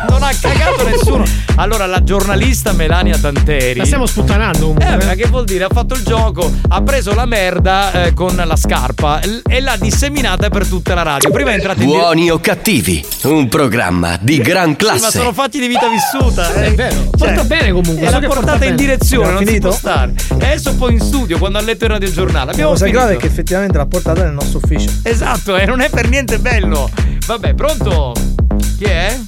[0.08, 1.24] non ha cagato nessuno.
[1.56, 3.78] Allora, la giornalista Melania Tanteri.
[3.78, 4.84] La stiamo sputtanando comunque.
[5.02, 5.64] Eh, ma che vuol dire?
[5.64, 9.76] Ha fatto il gioco, ha preso la merda eh, con la scarpa l- e l'ha
[9.78, 11.30] disseminata per tutta la radio.
[11.30, 11.88] Prima è entrata in.
[11.88, 15.10] Buoni o cattivi, un programma di gran Ma classe.
[15.18, 16.52] sono fatti di vita vissuta.
[16.52, 17.02] È vero.
[17.16, 18.03] Porta bene comunque.
[18.04, 19.70] Che porta portata in direzione, non finito?
[19.72, 20.12] si può stare.
[20.38, 22.46] E adesso poi in studio quando ha letto il radiogiornale.
[22.46, 23.02] La Abbiamo cosa finito.
[23.02, 24.90] grave è che effettivamente l'ha portata nel nostro ufficio.
[25.02, 26.88] Esatto, e non è per niente bello.
[27.26, 28.12] Vabbè, pronto?
[28.78, 29.18] Chi è?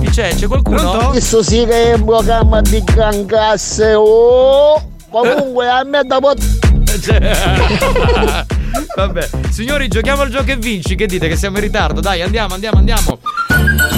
[0.00, 0.34] Chi c'è?
[0.34, 0.76] C'è qualcuno?
[0.76, 1.06] Pronto?
[1.08, 4.90] Questo sì che è un programma di gran classe, oh!
[5.10, 6.40] Comunque a me da pot-
[8.96, 10.94] Vabbè, signori, giochiamo al gioco e vinci.
[10.94, 12.00] Che dite che siamo in ritardo?
[12.00, 13.18] Dai, andiamo, andiamo, andiamo.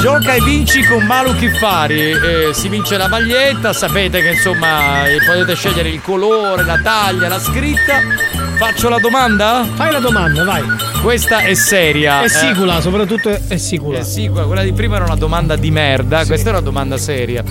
[0.00, 2.10] Gioca e vinci con Malu Chiffari.
[2.10, 3.72] Eh, si vince la maglietta.
[3.72, 8.00] Sapete che insomma eh, potete scegliere il colore, la taglia, la scritta.
[8.56, 9.66] Faccio la domanda?
[9.74, 10.62] Fai la domanda, vai.
[11.02, 12.20] Questa è seria.
[12.20, 12.28] È eh.
[12.28, 13.98] sicula, soprattutto è, è sicula.
[13.98, 17.42] Eh sì, quella di prima era una domanda di merda, questa è una domanda seria.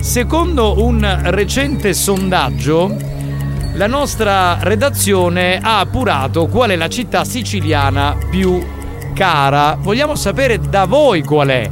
[0.00, 2.96] Secondo un recente sondaggio,
[3.74, 8.64] la nostra redazione ha appurato qual è la città siciliana più
[9.16, 9.78] cara.
[9.80, 11.70] Vogliamo sapere da voi qual è.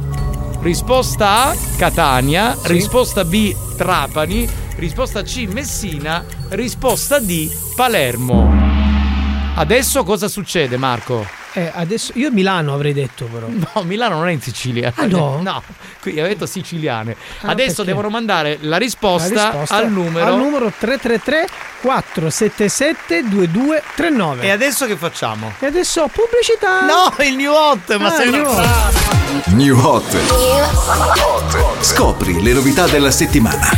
[0.61, 2.57] Risposta A, Catania.
[2.63, 4.49] Risposta B, Trapani.
[4.77, 6.25] Risposta C, Messina.
[6.49, 8.51] Risposta D, Palermo.
[9.53, 11.44] Adesso cosa succede, Marco?
[11.57, 13.47] Eh, adesso io Milano avrei detto però.
[13.73, 14.91] No, Milano non è in Sicilia.
[14.95, 15.39] Ah, no?
[15.41, 15.63] No,
[16.01, 17.15] qui ho detto siciliane.
[17.41, 17.91] Ah, Adesso perché?
[17.91, 20.25] devono mandare la risposta, La risposta al numero.
[20.25, 21.47] al numero 333
[21.81, 24.41] 477 2239.
[24.43, 25.53] E adesso che facciamo?
[25.59, 26.81] E adesso pubblicità.
[26.85, 29.43] No, il new hot, ma Ah, sei una new hot.
[29.47, 30.17] New Hot.
[31.81, 33.69] Scopri le novità della settimana.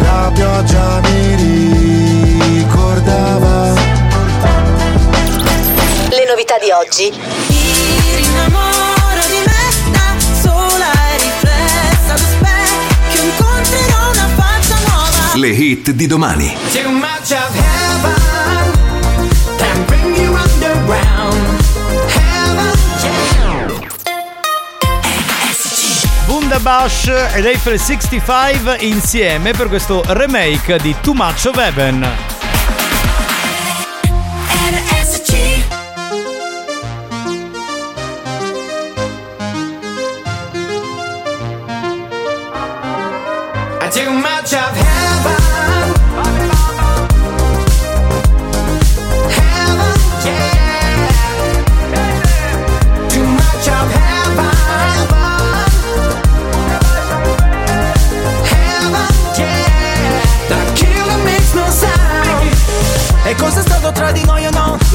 [0.00, 3.72] La pioggia mi ricordava
[6.16, 7.08] Le novità di oggi.
[7.08, 7.18] oggi?
[7.48, 15.48] Mi rinnamoro di me da sola e riflessa allo specchio incontrerò una faccia nuova Le
[15.48, 16.56] hit di domani.
[16.72, 18.14] Too much of heaven
[19.58, 21.60] can bring you underground
[22.08, 23.88] Heaven, yeah
[26.24, 32.35] Bundabash ed Eiffel 65 insieme per questo remake di Too Much of Heaven.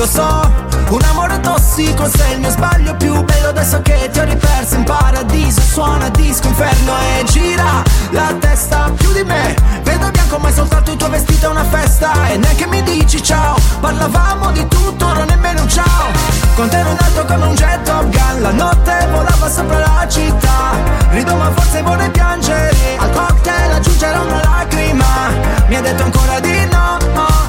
[0.02, 0.52] Lo so
[0.90, 4.84] Un amore tossico sei il mio sbaglio più bello Adesso che ti ho riperso in
[4.84, 5.62] paradiso.
[5.62, 9.56] Suona disco inferno e gira la testa più di me.
[9.84, 12.30] Vedo bianco ma è soltanto il tuo vestito è una festa.
[12.30, 16.10] E neanche mi dici ciao Parlavamo di tutto, non nemmeno un ciao.
[16.56, 20.08] Con te ero in alto come un jet Top Gun La notte volava sopra la
[20.10, 20.80] città.
[21.12, 22.98] Rido ma forse vorrei piangere.
[22.98, 25.30] Al cocktail aggiungerò una lacrima.
[25.68, 27.41] Mi ha detto ancora di no.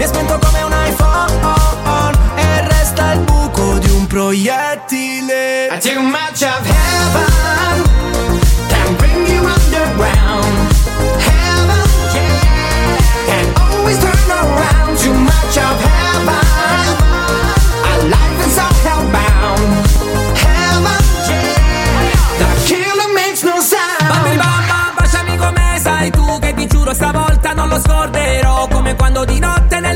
[0.00, 5.78] Mi ha spento come un iPhone E resta il buco di un proiettile.
[5.78, 7.89] Too much of heaven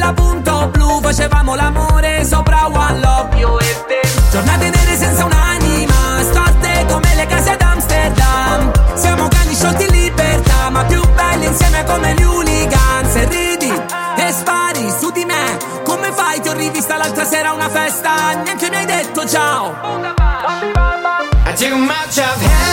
[0.04, 3.36] nella punto blu Facevamo l'amore sopra One Love.
[3.38, 4.00] Io e te.
[4.30, 8.72] Giornate nere senza un'anima Storte come le case ad Amsterdam.
[8.94, 13.14] Siamo cani sciolti in libertà Ma più belli insieme come gli hooligans.
[13.14, 13.72] E ridi
[14.16, 16.40] e spari su di me Come fai?
[16.40, 19.74] Ti ho rivista l'altra sera a una festa Neanche mi hai detto ciao.
[21.56, 22.63] Too much of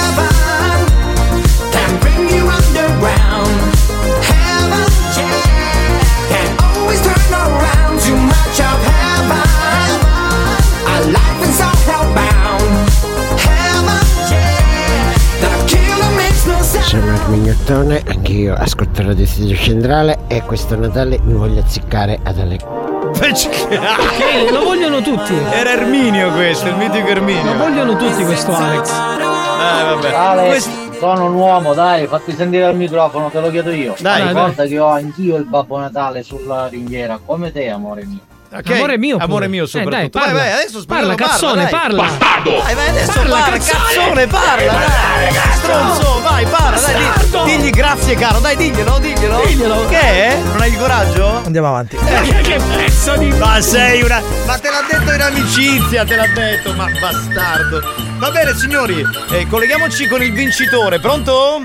[17.52, 22.58] Armignottone, anch'io ascolto Radio Studio Centrale e questo Natale mi voglio azzeccare ad Ale.
[22.64, 25.34] Ok, lo vogliono tutti.
[25.52, 27.52] Era Erminio questo, il mitico Erminio.
[27.52, 28.90] Lo vogliono tutti questo Alex.
[28.90, 30.14] Eh, vabbè.
[30.14, 33.96] Alex, sono un uomo, dai, fatti sentire al microfono, te lo chiedo io.
[34.00, 38.31] Dai, ricorda che ho anch'io il Babbo Natale sulla ringhiera, come te, amore mio.
[38.54, 39.24] Ok, Amore mio pure.
[39.26, 39.92] Amore mio Eh, soprattutto.
[39.94, 40.40] dai, vai, parla.
[40.40, 41.72] vai, adesso Parla, parla, cazzone, dai.
[41.72, 42.04] parla.
[42.04, 42.58] Bastardo.
[42.64, 44.28] Vai, vai, adesso Parla, parla, cazzone.
[44.28, 45.34] parla, dai.
[45.56, 49.42] Stronzo, vai, parla, dai, digli grazie caro, dai, diglielo, diglielo.
[49.46, 49.86] Diglielo.
[49.88, 50.38] Che è?
[50.44, 51.42] Non hai il coraggio?
[51.46, 51.98] Andiamo avanti.
[52.44, 54.22] che pezzo di Ma sei una.
[54.46, 57.82] Ma te l'ha detto in amicizia, te l'ha detto, ma bastardo.
[58.18, 61.62] Va bene, signori, eh, colleghiamoci con il vincitore, pronto?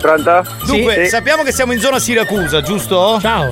[0.00, 0.44] Pronto?
[0.64, 1.08] Dunque, Sì.
[1.08, 3.18] sappiamo che siamo in zona Siracusa, giusto?
[3.20, 3.48] Ciao.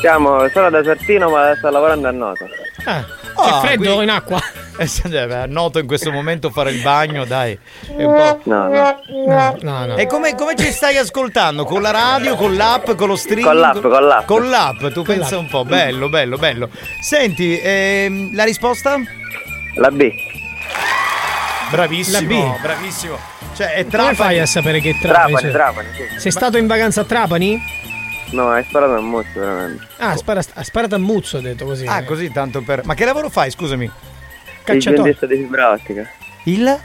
[0.00, 2.46] Siamo, sono da Sartino ma sto lavorando a Noto.
[2.84, 4.40] Ah, Ah, c'è freddo quindi- in acqua.
[4.78, 7.58] Eh, eh, beh, noto in questo momento fare il bagno, dai.
[7.96, 8.40] È un po'.
[8.44, 9.00] No, no.
[9.26, 9.96] No, no, no.
[9.96, 11.64] E come, come ci stai ascoltando?
[11.64, 13.44] Con la radio, con l'app, con lo streaming?
[13.48, 14.24] Con l'app, con l'app.
[14.28, 15.40] Con l'app, tu Con pensa l'app.
[15.42, 16.70] un po', bello, bello, bello.
[17.00, 18.98] Senti, ehm, la risposta?
[19.74, 20.12] La B.
[21.72, 22.60] Bravissimo, La B.
[22.60, 23.18] bravissimo.
[23.56, 24.14] Cioè, è Come Trapani.
[24.14, 25.32] fai a sapere che è Trapani?
[25.32, 26.20] Trapani, Cioè, Trapani, sì.
[26.20, 27.60] Sei stato in vacanza a Trapani?
[28.30, 29.86] No, hai sparato a mozzo veramente.
[29.96, 31.86] Ah, spara- ha sparato a Muzzo, ha detto così.
[31.86, 32.84] Ah, così tanto per.
[32.84, 33.84] Ma che lavoro fai, scusami?
[33.84, 33.90] Il
[34.64, 34.96] Cacciatore.
[34.96, 36.06] giuntista di fibra ottica.
[36.44, 36.78] Il?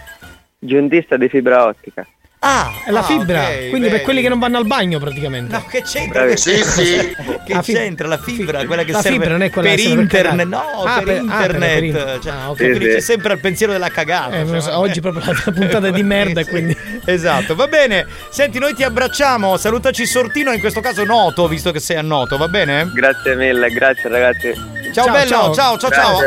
[0.59, 2.07] Giuntista di fibra ottica.
[2.45, 3.39] Ah, È la ah, fibra.
[3.43, 3.89] ok, Quindi vedi.
[3.89, 5.55] per quelli che non vanno al bagno praticamente.
[5.55, 6.23] No, che c'entra?
[6.23, 6.31] Bravi.
[6.33, 6.83] Che, Sì, sì.
[6.85, 7.61] che fibra.
[7.61, 10.25] c'entra la fibra, quella che La serve fibra non è quella per che serve per
[10.25, 12.03] internet, no, Ah, per, per- ah, per- internet.
[12.03, 12.57] per cioè, ah, ok.
[12.57, 13.01] tu finisci Sì, sì.
[13.01, 14.39] sempre al pensiero della cagata.
[14.41, 16.77] Eh, cioè, so, oggi proprio la puntata di merda, Sì, quindi.
[17.05, 18.05] Esatto, va bene.
[18.29, 19.55] Senti, noi ti abbracciamo.
[19.55, 22.91] Salutaci Sortino, in questo caso Noto, visto che sei a Noto, va bene?
[22.93, 24.51] Grazie mille, grazie ragazzi.
[24.93, 25.53] Ciao, Ciao, bello, ciao.
[25.53, 26.17] ciao, ciao, ciao.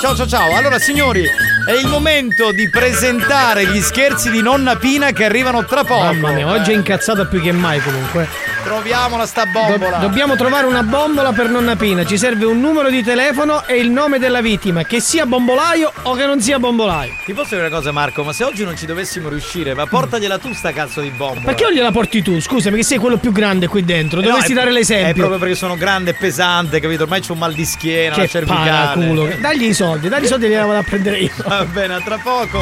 [0.00, 0.56] Ciao, ciao, ciao.
[0.56, 1.24] Allora, signori,
[1.66, 6.02] È il momento di presentare gli scherzi di nonna Pina che arrivano tra poco.
[6.04, 8.28] Mamma mia, oggi è incazzata più che mai comunque.
[8.64, 9.98] Troviamola sta bombola.
[9.98, 12.04] Do- dobbiamo trovare una bombola per nonna Pina.
[12.04, 16.14] Ci serve un numero di telefono e il nome della vittima, che sia bombolaio o
[16.14, 17.12] che non sia bombolaio.
[17.24, 18.24] Ti posso dire una cosa, Marco?
[18.24, 21.44] Ma se oggi non ci dovessimo riuscire, ma portagliela tu sta cazzo di bombola.
[21.44, 22.40] Perché non gliela porti tu?
[22.40, 24.18] Scusami, che sei quello più grande qui dentro.
[24.18, 25.10] Eh no, Dovresti è- dare l'esempio.
[25.10, 27.04] È proprio perché sono grande e pesante, capito?
[27.04, 28.68] Ormai c'ho un mal di schiena, Che cervicale.
[28.70, 29.28] paraculo.
[29.38, 31.30] Dagli i soldi, dagli i soldi e gliela vado a prendere io.
[31.44, 32.60] Va bene, a tra poco.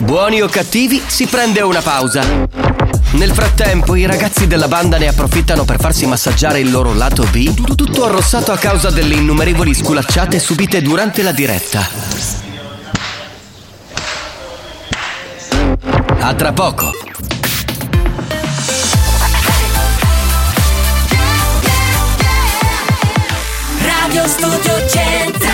[0.00, 2.22] Buoni o cattivi, si prende una pausa.
[3.12, 7.54] Nel frattempo, i ragazzi della banda ne approfittano per farsi massaggiare il loro lato B,
[7.54, 11.88] tut- tutto arrossato a causa delle innumerevoli sculacciate subite durante la diretta.
[16.18, 16.92] A tra poco.
[23.80, 25.53] Radio Studio Centrale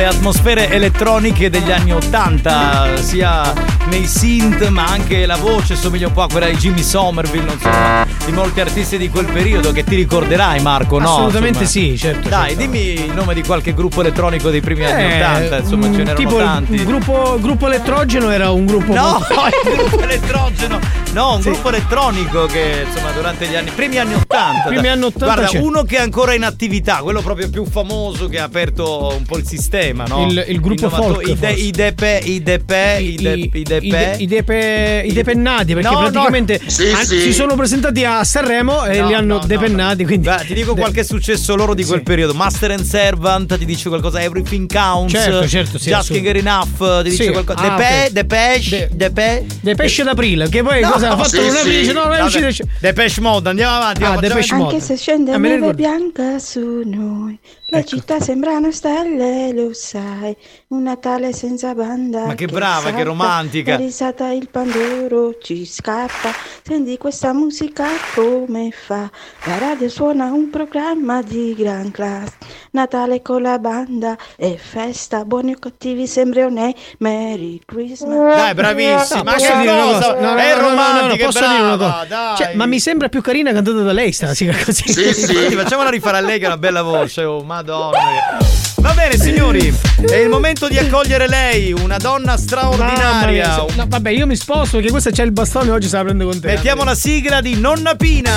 [0.00, 3.52] Le atmosfere elettroniche degli anni Ottanta, sia
[3.90, 8.06] nei synth ma anche la voce somiglia un po' a quella di Jimmy Somerville, insomma,
[8.24, 11.12] di molti artisti di quel periodo che ti ricorderai Marco, no?
[11.12, 11.86] Assolutamente Insomma.
[11.86, 12.28] sì, certo.
[12.30, 12.62] Dai, certo.
[12.62, 15.98] dimmi il nome di qualche gruppo elettronico dei primi anni Eh, Ottanta, insomma mm, ce
[15.98, 16.74] n'erano tipo tanti.
[16.74, 18.94] Il gruppo, gruppo elettrogeno era un gruppo.
[18.94, 19.34] No, molto-
[19.68, 20.78] il gruppo elettrogeno.
[21.12, 24.68] No, un gruppo elettronico che insomma durante gli anni, primi anni 80.
[24.68, 25.58] Primi anni 80 Guarda, c'è.
[25.58, 29.36] uno che è ancora in attività, quello proprio più famoso che ha aperto un po'
[29.36, 30.26] il sistema, no?
[30.28, 31.62] Il- il gruppo Innovato- folk, I, de, forse.
[31.64, 33.88] i depe, i depe, i, de, i I, depe.
[33.88, 36.10] de- i depe- i depennati perché No, no.
[36.10, 37.18] praticamente Sì, an- sì.
[37.20, 40.54] si sono presentati a Sanremo e No, li hanno no, no, depennati quindi Guarda, ti
[40.54, 42.34] dico qualche successo loro di quel periodo.
[42.34, 45.12] Master and Servant ti dice qualcosa, Everything Counts.
[45.12, 47.30] Certo, certo, sì, Just Get Enough ti dice Sì.
[47.32, 47.58] qualcosa.
[47.58, 48.08] Ah, Depe.
[48.12, 49.44] Depeche, Depe.
[49.60, 51.10] De pesce d'aprile che poi No, cosa?
[51.10, 51.70] Ha fatto Sì, una sì.
[51.70, 52.68] dice, no, non è uscito.
[52.78, 54.04] Depeche Mode, andiamo avanti.
[54.04, 54.74] Ah, Depeche Mode.
[54.74, 57.38] Anche se scende Ah, neve bianca su noi,
[57.70, 57.88] le Ecco.
[57.88, 60.36] città sembrano stelle, lo sai.
[60.68, 62.26] Un Natale senza banda.
[62.26, 63.72] Ma che brava, che romantica.
[63.72, 66.30] La risata, il pandoro ci scappa.
[66.62, 69.10] Senti questa musica come fa.
[69.44, 72.34] La radio suona un programma di gran classe.
[72.72, 75.24] Natale con la banda e festa.
[75.24, 76.74] Buoni o cattivi, sempre onei.
[76.98, 78.36] Merry Christmas.
[78.36, 79.18] Dai, bravissima.
[79.18, 80.14] No, Ma posso che dire una cosa?
[80.14, 82.04] No, no, è no, no, no, no, romantica, posso è dire una brava, cosa?
[82.06, 82.36] dai.
[82.36, 84.84] Cioè, ma mi sembra più carina cantata da lei sta sigla così.
[84.88, 88.38] Infatti, facciamola rifare a lei che ha una bella voce, oh madonna.
[88.76, 89.74] Va bene signori,
[90.08, 93.30] è il momento di accogliere lei, una donna straordinaria.
[93.30, 96.02] mia, se- no, vabbè, io mi sposto perché questa c'è il bastone oggi se la
[96.02, 96.46] prendo con te.
[96.46, 98.32] Mettiamo la sigla di Nonna Pina.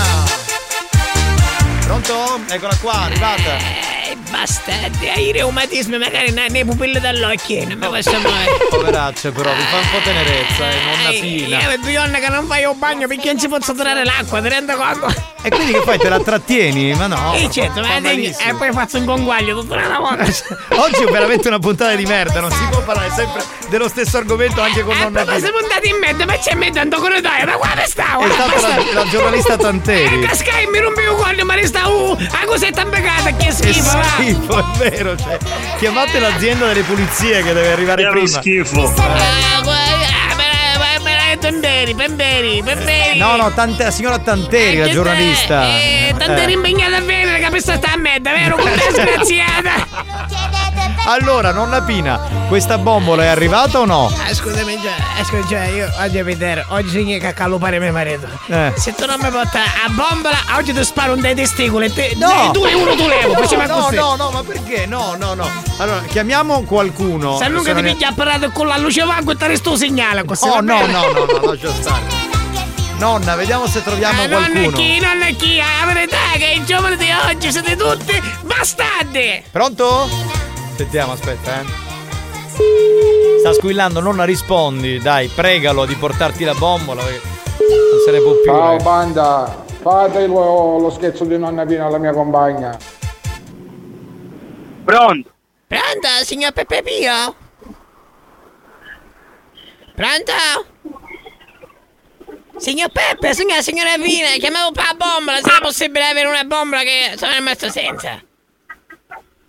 [1.86, 2.40] Pronto?
[2.50, 4.03] Eccola qua, arrivata.
[4.34, 8.48] Eh, bastardi, hai reumatismi magari ne- nei pupilli dell'occhio, non mi posso mai.
[8.70, 11.62] Poveraccia però, vi fa un po' tenerezza, eh, Nonna Pina.
[11.62, 14.50] Io vedo Ionna che non fai un bagno perché non ci posso tirare l'acqua, ti
[14.50, 15.14] rendo conto?
[15.44, 15.98] E quindi che fai?
[16.00, 16.94] Te la trattieni?
[16.96, 17.34] Ma no.
[17.36, 20.24] E certo, ma dai, e poi faccio un conguaglio tutta la volta.
[20.82, 24.62] Oggi è veramente una puntata di merda, non si può parlare sempre dello stesso argomento
[24.62, 25.40] anche con Nonna Ma Pina.
[25.40, 28.24] siamo andati in mezzo, ma c'è in mezzo tanto corridoio, ma guarda stavo!
[28.26, 30.24] È stata la, la giornalista Tanteri.
[30.24, 33.98] Eh, Sky mi rompe il cuore, ma resta uh, la cosetta beccata, che Che schifo,
[33.98, 34.23] va!
[34.32, 35.16] Schifo, è vero.
[35.18, 35.38] Cioè,
[35.78, 38.28] chiamate l'azienda delle pulizie che deve arrivare prima.
[38.28, 38.94] schifo.
[41.40, 43.18] Tanteri, Tanteri, Tanteri!
[43.18, 45.66] No, no, tante, la signora Tanteri, la Che giornalista.
[45.66, 46.56] Eh, Tanteri Eh.
[46.56, 48.56] impegnata a vedere, capista sta a merda, vero?
[48.56, 50.63] Con te sgraziata!
[51.06, 52.18] Allora, nonna Pina,
[52.48, 54.06] questa bombola è arrivata o no?
[54.26, 57.92] Ah, scusami, già, eh, scusa, già, io oggi a vedere, oggi segna che accalupare mio
[57.92, 58.26] marito.
[58.48, 58.72] Eh.
[58.78, 62.14] Se tu non mi porti a bombola, oggi ti sparo un dei testicoli e te,
[62.18, 62.52] No!
[62.54, 63.96] tu e uno tu levo, no, così.
[63.96, 64.86] no, no, ma perché?
[64.86, 65.50] No, no, no.
[65.78, 67.38] Allora, chiamiamo qualcuno.
[67.38, 69.78] Se non Se ti è- piglia apparato con la luce vago e ti resto un
[69.78, 70.48] segnale così.
[70.48, 72.32] Oh, no, no, no, no, lascia stare.
[72.98, 74.78] Nonna, vediamo se troviamo Ah, non è qualcuno.
[74.78, 79.44] chi, non è chi, la verità che i giovani di oggi siete tutti bastardi!
[79.52, 80.08] Pronto?
[80.76, 81.66] Sentiamo, aspetta, eh.
[83.40, 85.00] Sta squillando, nonna rispondi.
[85.00, 87.04] Dai, pregalo di portarti la bombola.
[87.04, 87.12] Non
[88.06, 88.46] se ne può più.
[88.46, 88.84] Ciao eh.
[88.84, 92.78] banda, fate lo, lo scherzo di nonna Pina alla mia compagna.
[94.84, 95.32] Pronto?
[95.68, 97.36] Pronto, signor Peppe Pio?
[99.96, 100.34] Pronto?
[102.58, 106.82] Signor Peppe, signora, signora Pina, chiamavo per la bombola, se è possibile avere una bombola
[106.82, 108.22] che sono rimasto senza.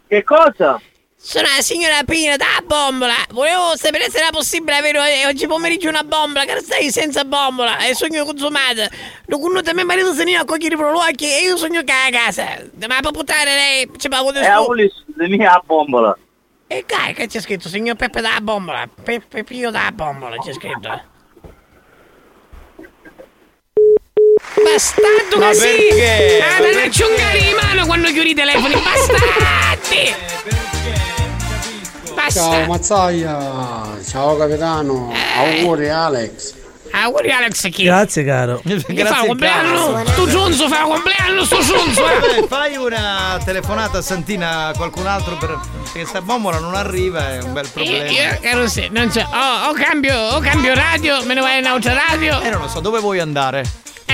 [0.07, 0.81] Che cosa?
[1.27, 3.15] Sono la signora Pina da bombola.
[3.31, 7.79] Volevo sapere se era possibile avere eh, oggi pomeriggio una bombola, che stai senza bombola.
[7.79, 8.83] E sogno consumato.
[9.29, 12.11] Lo conosco mio marito se ne a cogliere per l'occhio e io sogno che a
[12.11, 12.63] casa.
[12.87, 16.15] Ma per puttare lei ci pago di È a volessi di mia bombola.
[16.67, 18.87] E cai che c'è scritto signor Peppe da bombola.
[19.03, 21.03] Peppe Pio da bombola c'è scritto.
[24.63, 25.69] Bastardo Ma così!
[25.89, 26.43] perché?
[26.43, 30.64] Ah, Ma da acciungare di mano quando chiudi i telefoni, bastardi!
[32.15, 32.67] Ciao Basta!
[32.67, 36.55] Mazzaglia, ciao capitano, auguri Alex.
[36.93, 37.83] Auguri Alex chi?
[37.85, 38.63] Grazie, caro.
[38.65, 40.03] Che fa un compleanno?
[40.15, 42.09] Tu Giunzo fa un compleanno, sto Giunzo!
[42.09, 42.21] eh.
[42.21, 45.59] Vabbè, fai una telefonata a Santina a qualcun altro per-
[45.93, 48.05] perché sta bombola non arriva, è un bel Io, problema.
[48.11, 51.59] io che non so, non so, o, o cambio, o cambio radio, me ne vai
[51.59, 52.41] in un'altra radio.
[52.43, 53.65] Eh, non lo so, dove vuoi andare?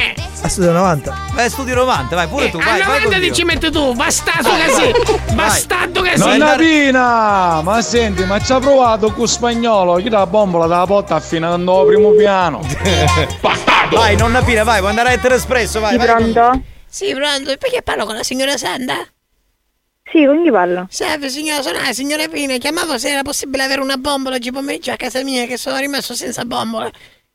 [0.00, 1.14] Eh, A Studio 90.
[1.34, 3.34] Vai, studio 90, vai, pure tu, a vai, vai 90 con ti Dio.
[3.34, 4.90] ci metti tu, bastardo Vai, così!
[4.92, 5.34] vai.
[5.34, 6.16] Bastardo così!
[6.18, 7.60] Nonna Pina!
[7.62, 9.96] Ma senti, ma ci ha provato con spagnolo?
[9.96, 12.60] Chi la bombola dalla porta affinando al primo piano?
[13.92, 16.06] Vai, nonna Pina, vai, vuoi andare a Ether Espresso, vai, vai.
[16.06, 16.62] pronto?
[16.88, 18.94] Sì, pronto, e perché parlo con la signora Sanda?
[20.12, 20.86] Sì, con chi parlo?
[20.88, 24.92] Salve signora, sono la signora Pina, chiamavo se era possibile avere una bombola oggi pomeriggio
[24.92, 26.88] a casa mia che sono rimasto senza bombola.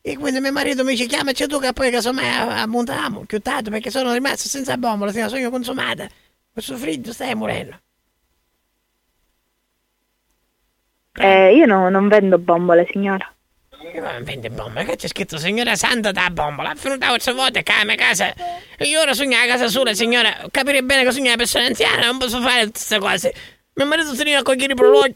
[0.07, 3.71] E quindi mio marito mi dice chiamaci tu che poi casomai a- a montiamo, chiudato
[3.71, 6.07] perché sono rimasto senza bombola, signora, sono consumata.
[6.53, 7.79] Questo freddo stai morendo.
[11.13, 13.33] Eh, io no- non vendo bombole, signora.
[13.95, 17.63] Io non vende bombola, che c'è scritto signora Santa da bombola, è venuta quattro volte
[17.65, 18.31] a mia casa.
[18.77, 22.05] E io ora sogno a casa sola, signora, capire bene che sogno una persona anziana,
[22.05, 23.33] non posso fare tutte queste cose.
[23.73, 25.15] Mio marito si viene a cogliere i prologhi.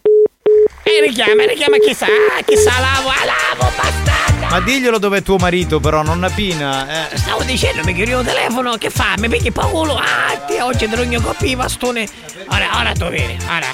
[0.83, 2.07] E richiama, richiama chissà,
[2.43, 4.38] chissà lavo, lavo, bastarda!
[4.49, 7.11] Ma diglielo dove è tuo marito, però, nonna Pina.
[7.11, 7.17] Eh.
[7.17, 9.13] Stavo dicendo, mi chiudi il telefono, che fa?
[9.19, 9.95] Mi pigli culo?
[9.95, 12.07] Ah, ti oggi te lo coppia i bastoni.
[12.47, 13.67] Ora, ora tu vieni, ora.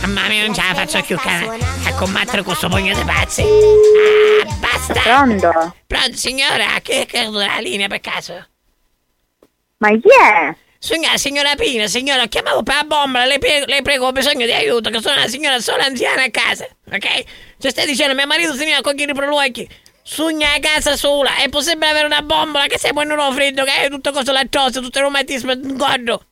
[0.00, 1.58] Mamma mia, non ce la faccio più cane.
[1.84, 3.42] A combattere con questo pugno di pazzi.
[3.42, 5.00] Ah, basta!
[5.00, 5.74] Pronto?
[5.86, 6.66] Pronto, signora?
[6.80, 8.46] Che è caduta la linea per caso?
[9.78, 10.56] Ma chi è?
[10.78, 14.52] Signora, signora Pina, signora, chiamavo per la bombola, le prego, le prego, ho bisogno di
[14.52, 17.24] aiuto, che sono una signora sola anziana a casa, ok?
[17.58, 19.68] Ci stai dicendo, mio marito si viene a cogliere i prologhi.
[20.02, 21.36] Sogna a casa sola.
[21.36, 24.30] È possibile avere una bombola che se poi non ho freddo, che è tutto cosa
[24.30, 26.26] lattosio, tutto il reumatismo gordo.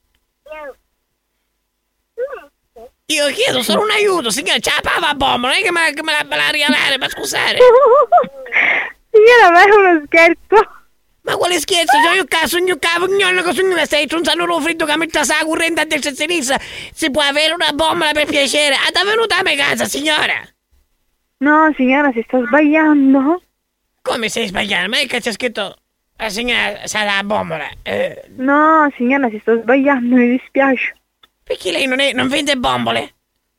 [3.06, 6.24] Io chiedo solo un aiuto, signora, c'è la pava bombola, non è che me la,
[6.24, 7.58] me la regalare, ma scusate.
[9.10, 10.83] Signora, ma è uno scherzo.
[11.24, 11.96] Ma quale scherzo?
[12.04, 15.44] Cioè io caso, io cavo, gnollo, che sono stai tronzando lo freddo che mette la
[15.44, 16.58] corrente a destra e a sinistra.
[16.92, 18.74] Si può avere una bombola per piacere.
[18.74, 20.40] Ha venuta a me casa, signora.
[21.38, 23.42] No, signora, si sta sbagliando.
[24.02, 24.88] Come sei sbagliando?
[24.90, 25.76] Ma è che c'è scritto
[26.16, 27.68] la signora sarà la bombola.
[27.82, 30.94] Eh, No, signora, si sta sbagliando, mi dispiace.
[31.42, 33.14] perché lei non, è, non vende bombole?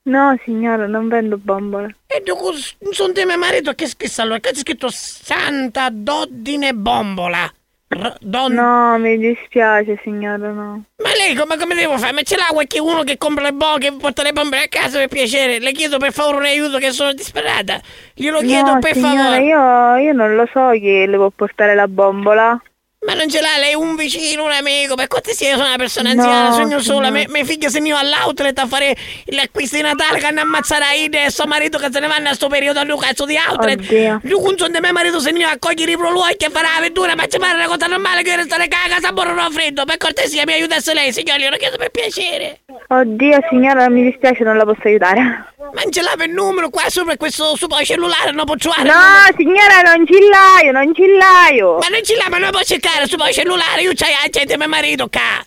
[0.08, 1.95] No, signora, non vendo bombole.
[2.08, 2.51] E dopo
[2.91, 7.51] sono di mio marito che scrisse allora, che c'è scritto Santa Doddine Bombola.
[7.88, 10.84] R- don- No, mi dispiace, signora, no.
[11.01, 12.14] Ma lei come, come devo fare?
[12.14, 15.08] Ma ce l'ha qualcuno che compra le bombe, che porta le bombe a casa per
[15.08, 15.60] piacere?
[15.60, 17.80] Le chiedo per favore un aiuto che sono disperata.
[18.14, 19.43] Glielo chiedo no, per signora, favore.
[19.43, 22.62] Io, io non lo so chi le può portare la bombola.
[23.06, 24.95] Ma non ce l'ha lei un vicino, un amico?
[24.95, 27.08] Per cortesia, io sono una persona No, anziana, sogno sola.
[27.08, 27.10] signora.
[27.12, 28.95] Me- Mia figlia se ne va all'outlet a fare
[29.26, 32.30] l'acquisto di Natale che hanno ammazzato la Ide e suo marito che se ne vanno
[32.30, 33.80] a sto periodo a un cazzo di outlet.
[33.80, 34.22] Oddio.
[34.24, 36.70] Io con son di mio marito se ne va a cogliere i proluoi che farà
[36.76, 39.49] la vettura, ma ci pare una cosa normale che io restare a casa a borro
[39.51, 39.86] freddo.
[39.86, 42.62] Per cortesia, mi aiutasse lei, signore, glielo chiedo per piacere.
[42.88, 45.22] Oddio, signora, mi dispiace, non la posso aiutare.
[45.22, 48.84] Ma non ce l'ha per numero qua sopra questo suo cellulare, non può trovare.
[48.84, 51.78] No, signora, non ci l'aio, non ci l'aio.
[51.80, 54.68] Ma non ce l'ha, ma non può cercare sul cellulare, io c'hai la gente mio
[54.68, 55.44] marito qua.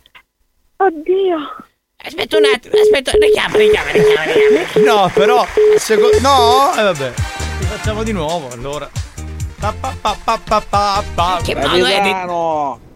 [0.86, 1.64] Oddio.
[2.04, 5.02] Aspetta un attimo, aspetta, richiama, richiama, richiama, richiama.
[5.02, 5.46] No, però.
[5.76, 7.12] seco- no, e vabbè.
[7.60, 8.88] Rifacciamo di nuovo allora.
[9.60, 11.40] Pa, pa, pa, pa, pa, pa, pa.
[11.44, 12.87] Che modo è di...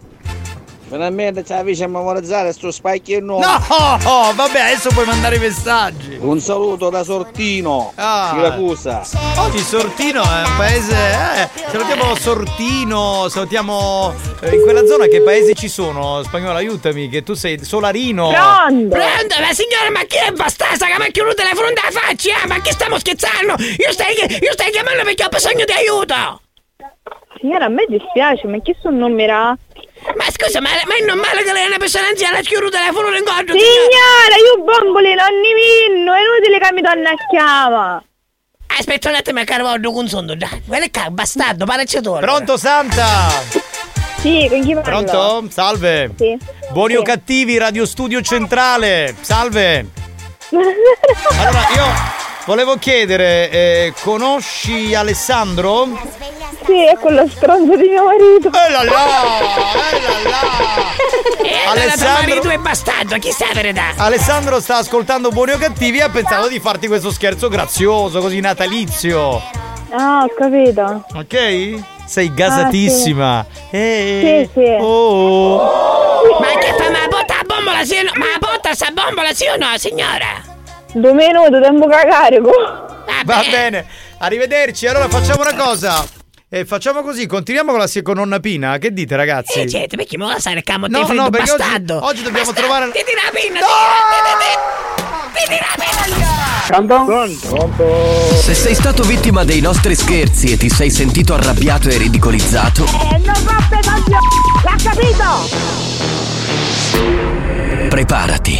[0.97, 3.43] Finalmente ci avvici a memorizzare sto specchio nuovo.
[3.43, 3.55] No,
[4.05, 6.17] oh, vabbè, adesso puoi mandare i messaggi.
[6.21, 8.29] Un saluto da Sortino, Ah.
[8.35, 9.01] Siracusa.
[9.37, 10.93] Oggi Sortino è un paese.
[10.95, 14.13] Eh, salutiamo Sortino, salutiamo.
[14.41, 16.21] eh, in quella zona che paesi ci sono?
[16.21, 18.29] Spagnolo, aiutami, che tu sei Solarino.
[18.29, 22.43] Pronto, ma signora, ma chi è bastarda che mi ha chiuso il telefono dalla faccia?
[22.43, 22.47] eh?
[22.47, 23.55] Ma che stiamo scherzando?
[23.57, 26.41] Io stai, io stai chiamando perché ho bisogno di aiuto.
[27.39, 29.57] Signora, a me dispiace, ma chi sono numera?
[30.15, 33.07] Ma scusa, ma, ma è normale che lei è una persona anziana e il telefono
[33.09, 33.55] in incontro?
[33.55, 38.03] Signora, io bombole non ne vinno, è inutile che mi torna a chiama.
[38.77, 40.61] Aspetta un attimo, caro, voglio con sondo, dai.
[40.65, 42.21] Guarda che bastardo, parecchiatore.
[42.21, 43.29] Pronto, Santa?
[44.19, 44.81] Sì, con chi parlo?
[44.81, 45.47] Pronto?
[45.51, 46.11] Salve.
[46.17, 46.37] Sì.
[46.71, 47.05] Buoni o Sì.
[47.05, 49.15] cattivi, Radio Studio Centrale.
[49.21, 49.87] Salve.
[51.39, 51.83] Allora, io
[52.45, 55.87] volevo chiedere, eh, conosci Alessandro?
[56.65, 58.47] Sì, è quello stronzo di mio marito.
[58.49, 58.91] Eh là là,
[61.43, 63.83] E allora tuo Alessandro- marito è bastardo, chissà verità.
[63.97, 68.39] Alessandro sta ascoltando Buoni o Cattivi e ha pensato di farti questo scherzo grazioso, così
[68.39, 69.41] natalizio.
[69.91, 71.03] Ah, ho capito.
[71.15, 71.81] Ok?
[72.05, 73.45] Sei gasatissima.
[73.69, 74.75] Eh, Sì, sì.
[74.79, 75.57] Oh.
[76.39, 78.11] Ma che fa, ma la botta la bombola sì o no?
[78.15, 80.41] Ma la botta sta bombola sì o no, signora?
[80.93, 82.39] Due minuti, tempo cagare.
[82.39, 83.85] Va bene,
[84.19, 84.85] arrivederci.
[84.87, 86.05] Allora facciamo una cosa.
[86.49, 88.77] Eh, facciamo così, continuiamo con la con nonna Pina.
[88.77, 89.61] Che dite, ragazzi?
[89.61, 92.05] Eh, certo, perché mi vuole stare il camo No, no, perché oggi- bastardo.
[92.05, 93.65] oggi dobbiamo Bastardo, trovare- Ti tira la pinna, ti
[95.49, 95.91] tira la pinna.
[98.41, 103.17] Se sei stato vittima dei nostri scherzi e ti sei sentito arrabbiato e ridicolizzato, Eh,
[103.17, 104.19] non roppe coglio!
[104.63, 105.49] L'ha capito!
[107.89, 108.59] preparati.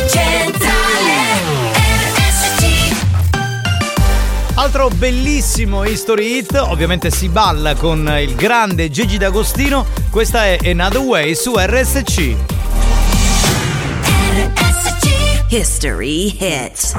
[4.61, 9.87] Altro bellissimo history hit, ovviamente si balla con il grande Gigi D'Agostino.
[10.11, 12.35] Questa è Another Way su RSC.
[15.49, 16.93] History Hits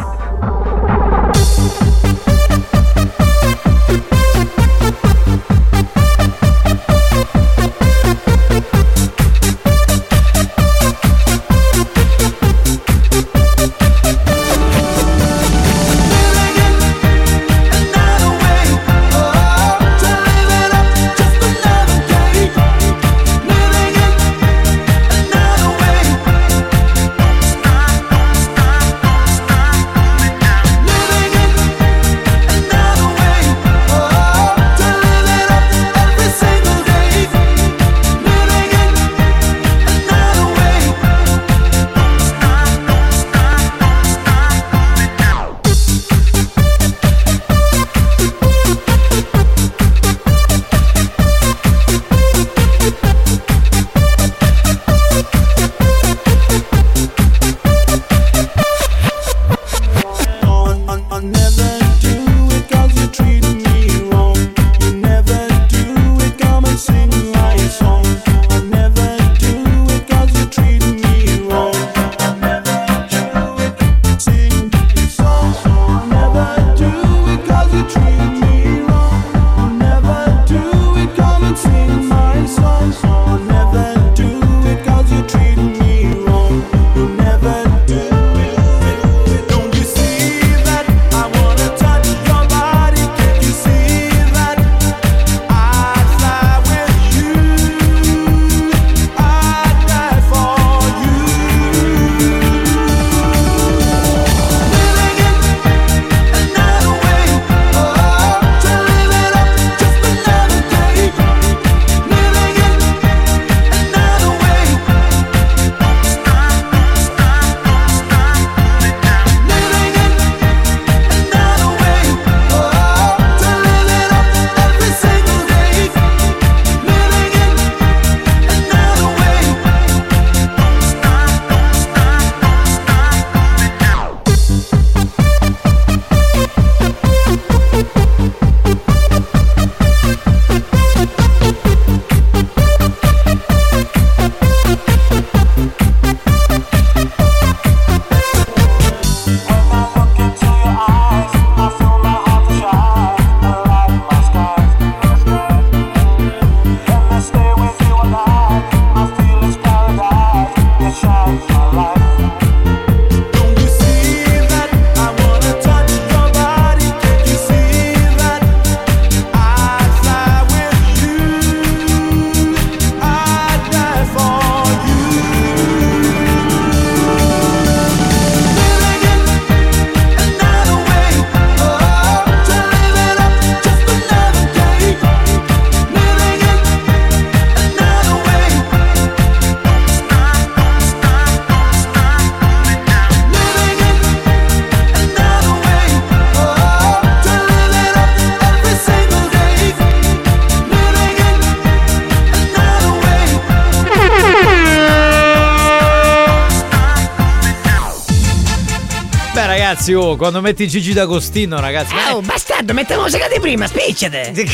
[210.13, 211.95] oh, quando metti Gigi D'Agostino, ragazzi.
[212.11, 214.33] Oh, bastardo, mette la musica di prima, spicciate!
[214.35, 214.49] Mette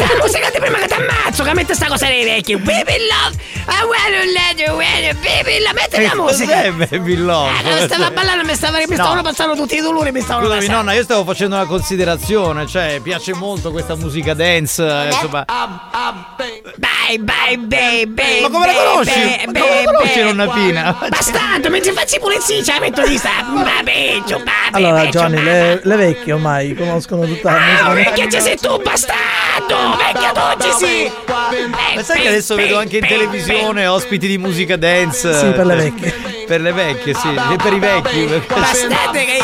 [0.00, 2.56] la musica di prima che ti ammazzo, che mette sta cosa dei vecchi!
[2.56, 3.36] Baby love,
[3.66, 6.54] I wanna let you, wanna baby love, metti la musica!
[6.54, 7.50] Cos'è Baby Love?
[7.50, 8.94] Ah, stava ballando, mi, stava, mi No.
[8.94, 10.82] stavano passando tutti i dolori, mi stavano Scusami, passando.
[10.84, 15.44] nonna, io stavo facendo una considerazione, cioè, piace molto questa musica dance, eh, insomma.
[15.44, 15.57] Bye
[17.16, 18.40] baby!
[18.42, 19.40] Ma come la conosci?
[19.46, 20.98] Ma come la conosci, nonna Pina?
[21.08, 23.30] Bastardo, mentre facci pulizia, ce la metto di sta!
[23.54, 23.70] Ma
[24.72, 27.84] Allora, ma- le, le vecchie ormai conoscono tutta la musica.
[27.86, 29.96] Ah, vecchia ci sei tu, bastardo!
[29.96, 31.12] Vecchia tu ci sei!
[31.94, 35.32] Ma sai che adesso vedo anche in televisione ospiti di musica dance?
[35.32, 36.36] Sì, per le vecchie.
[36.46, 38.42] Per le vecchie, sì, e per i vecchi.
[38.48, 39.38] Bastardo che...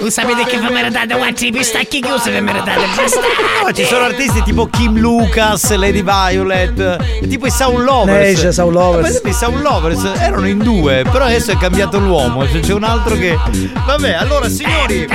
[0.00, 3.66] Non sapete che vi meritate quanti pistacchi chiusi vi meritate, bastardo!
[3.66, 8.18] No, ci sono artisti tipo Kim Lucas, Lady Violet, e tipo i Sound Lovers.
[8.18, 9.20] Neige, Sound Lovers.
[9.24, 13.14] I Sound Lovers erano in due, però adesso è cambiato l'uomo, cioè c'è un altro
[13.16, 13.38] che.
[13.84, 15.06] Vabbè, allora signori,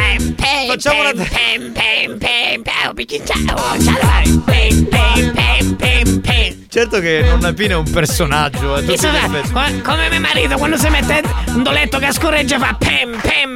[0.68, 1.12] facciamo una.
[1.14, 6.64] Pem, pem, pem, pem, picchinciao, ciao, pem, pem, pem, pem, pem.
[6.70, 9.08] Certo che Nonna Pina è un personaggio effetti.
[9.54, 11.24] co- come mio marito quando si mette
[11.54, 13.55] un doletto che scorreggia fa pem pem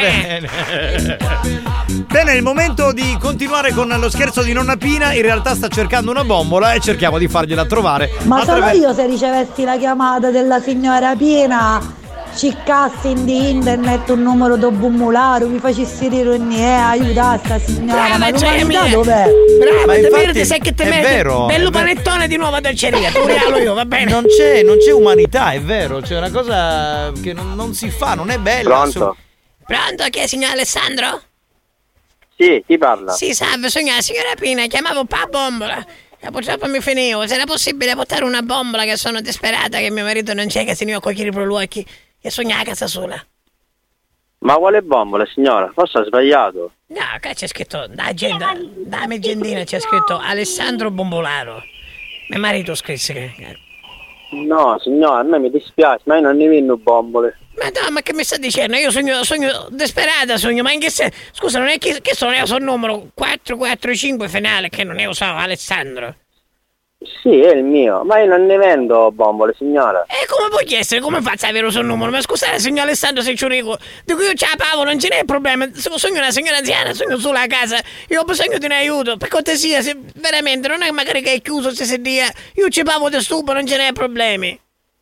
[0.00, 0.46] pem
[2.10, 5.12] Bene, è il momento di continuare con lo scherzo di Nonna Pina.
[5.12, 8.10] In realtà sta cercando una bombola e cerchiamo di fargliela trovare.
[8.24, 11.80] Ma sono attraver- io se ricevessi la chiamata della signora Pina,
[12.34, 17.58] ciccassi in di internet un numero do bummularo, mi facessi dire un e aiuta sta
[17.60, 18.90] signora, Brava, ma l'umanità Jamie.
[18.90, 19.24] dov'è?
[19.58, 21.12] Brava, Ma te infatti meriti, sai che te è meriti.
[21.12, 21.70] vero, Bello è vero.
[21.70, 24.10] panettone di nuova dolceria, tu regalo io, va bene?
[24.10, 26.00] Non c'è, non c'è umanità, è vero.
[26.00, 28.68] C'è una cosa che non, non si fa, non è bella.
[28.80, 29.16] Pronto?
[29.70, 31.22] Pronto, chi è signor Alessandro?
[32.36, 33.12] Sì, chi parla?
[33.12, 35.86] Sì, salve, sono la signora Pina, chiamavo pa bombola.
[36.18, 40.02] E purtroppo mi finivo, se era possibile portare una bombola che sono disperata che mio
[40.02, 41.86] marito non c'è, che se ne ho cogliere per l'occhi
[42.20, 43.24] e sogna a casa sola.
[44.38, 45.70] Ma quale bombola, signora?
[45.72, 46.72] Forse ha sbagliato.
[46.88, 51.62] No, qua c'è scritto, da agenda, da megendina c'è scritto Alessandro Bombolaro.
[52.30, 53.56] Mio marito scrisse che...
[54.32, 57.38] No, signora, a me mi dispiace, ma io non ne vendo bombole.
[57.60, 58.76] Ma no, ma che mi sta dicendo?
[58.76, 61.14] Io sogno, sogno disperata, sogno, ma in che senso?
[61.32, 65.36] Scusa, non è che, che sono io sul numero 445 finale, che non è usato
[65.36, 66.14] Alessandro.
[67.22, 70.04] Sì, è il mio, ma io non ne vendo bombole, signora.
[70.06, 71.00] E come può essere?
[71.00, 72.10] Come faccio ad avere il suo numero?
[72.10, 75.66] Ma scusate, signor Alessandro Secciurico, di cui io ce la pavo, non ce n'è problema.
[75.74, 77.78] So- Sono una signora anziana, sono sola a casa.
[78.08, 79.16] Io ho bisogno di un aiuto.
[79.16, 82.30] Per cortesia, se veramente non è magari che è chiuso se si dia.
[82.56, 84.58] Io ci pavo di stupo, non ce n'è problemi.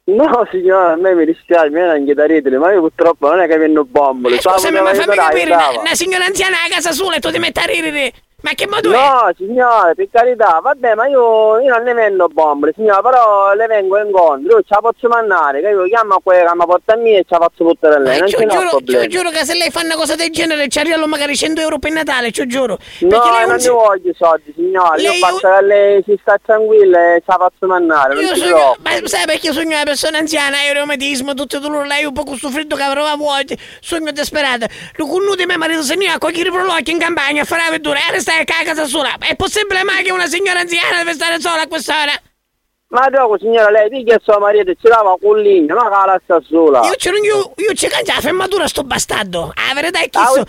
[0.09, 3.41] No, signora, a me mi dispiace, mi viene anche da ridere, ma io purtroppo non
[3.41, 4.41] è che vendo bombole.
[4.41, 7.61] Scusami, ma fammi capire, una, una signora anziana a casa sola e tu ti metti
[7.61, 8.13] a ridere.
[8.41, 8.95] Ma che modo è?
[8.95, 13.67] No, signore, per carità, vabbè, ma io, io non ne vendo bombole, signora, però le
[13.67, 16.97] vengo incontro, io ce la posso mandare, che io chiamo quella che mi porta a
[16.99, 19.03] me e ce la faccio portare a lei, non Ci ce n'è giuro, problema.
[19.03, 21.79] ci giuro che se lei fa una cosa del genere ci arrivano magari 100 euro
[21.81, 22.79] per Natale, ci giuro.
[23.01, 26.39] No, lei non ne si- voglio i soldi, signore, io basta che lei si sta
[26.41, 29.01] tranquilla e ce la faccio mandare, non Io si sogno, preoccupi.
[29.03, 32.23] ma sai perché io sogno una persona anziana, io reumatismo, tutto dolore, lei un po'
[32.23, 34.69] questo freddo che avrò a vuoto, sogno disperata.
[34.95, 37.99] Lo connuto mio marito se ne a cogliere prolocchi in campagna a fare la vettura
[38.35, 39.17] e restare a casa sola.
[39.19, 42.13] È possibile mai che una signora anziana deve stare sola a quest'ora?
[42.91, 46.19] Ma dopo, signora, lei dica a suo marito, ci dava un ligno, ma che la
[46.27, 46.81] lascia sola.
[46.87, 49.53] Io ci io, io ci cangia la fermatura sto bastardo.
[49.55, 50.45] Ah, verità è chi Ah, so?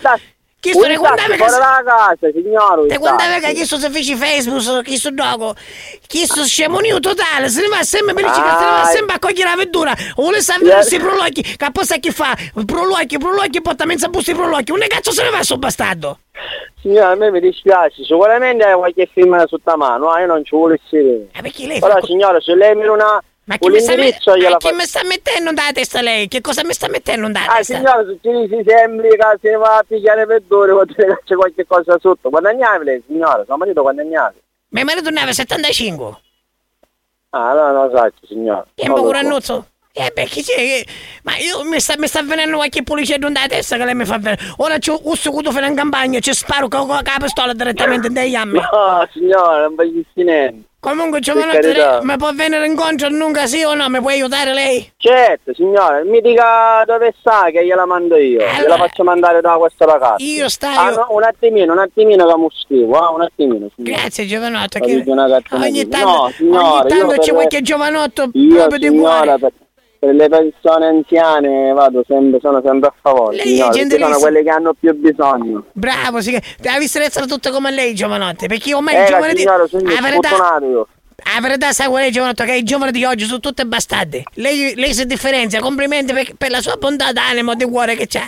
[0.60, 1.36] Chi ricordava taxi che...
[1.38, 3.46] fuori dalla casa, signore, Te un guardava taxi.
[3.46, 5.54] che chi sto se feci Facebook, chi sto dogo,
[6.06, 8.84] chi sto scemonio totale, se ne va sempre per dice che se ne va Ah.
[8.84, 10.74] sempre a cogliere la vettura, vuole Yeah.
[10.74, 12.36] questi prologhi, che poi sa chi fa,
[12.66, 16.18] prologhi, prologhi, porta mezza busta di prologhi, un cazzo se ne va sto bastardo.
[16.82, 20.54] Signora, a me mi dispiace, sicuramente hai qualche film sotto mano, ah, io non ci
[20.54, 21.28] volessi vedere.
[21.32, 22.06] Eh, perché lei Però fa...
[22.06, 23.22] signora, se lei mi una...
[23.50, 26.28] Ma chi mi, sta me- indirizzo gliela ma chi mi sta mettendo da testa lei?
[26.28, 27.74] Che cosa mi sta mettendo da Ah, testa?
[27.76, 31.06] signora, se ci dici sempre che se ne va a pigliare per due, vuol dire
[31.16, 32.30] che c'è qualche cosa sotto.
[32.30, 34.38] Guadagnavi lei, signora, suo marito guadagnavi.
[34.68, 36.20] Mio marito ne aveva 75.
[37.30, 38.64] Ah, no, non lo so, signora.
[38.76, 39.10] E un po'.
[39.10, 39.66] Rannuzzo?
[39.92, 40.84] Eh beh, chi c'è?
[41.24, 44.18] Ma io mi sta, mi sta venendo qualche polizietto da testa che lei mi fa
[44.18, 44.40] venire.
[44.58, 48.30] Ora c'ho un secondo fino in campagna, ci sparo con con la pistola direttamente dai
[48.30, 48.60] gambe.
[48.60, 50.68] No, signora, non voglio niente.
[50.80, 53.90] Comunque, lei mi può venire incontro nunca sì o no?
[53.90, 54.90] Mi può aiutare lei?
[54.96, 58.40] Certo, signora, mi dica dove sta che gliela mando io.
[58.58, 60.24] Gliela faccio mandare da questa ragazza.
[60.24, 63.68] Io stai- Ah, no, un attimino, un attimino che mi scrivo, ah, un attimino.
[63.76, 64.00] signora.
[64.00, 64.78] Grazie, giovanotto.
[64.78, 65.04] Che...
[65.52, 69.38] Ogni tanto, No, signora, ogni tanto c'è qualche giovanotto Io, proprio di signora, cuore.
[69.38, 69.52] per,
[70.00, 74.48] per le persone anziane vado sempre, sono sempre a favore, Lei perché sono quelle che
[74.48, 75.64] hanno più bisogno.
[75.72, 76.34] Bravo, sì.
[76.62, 78.46] Essere tutte come lei, giovanotte.
[78.46, 79.42] Perché ormai Eh, i la giovani di...
[79.42, 80.88] sono La verità, io.
[81.34, 84.22] la verità sa qual è, giovanotto, che i giovani di oggi sono tutte bastarde.
[84.36, 85.60] Lei, lei si differenzia.
[85.60, 88.26] Complimenti per, per la sua bontà d'animo di cuore che c'ha.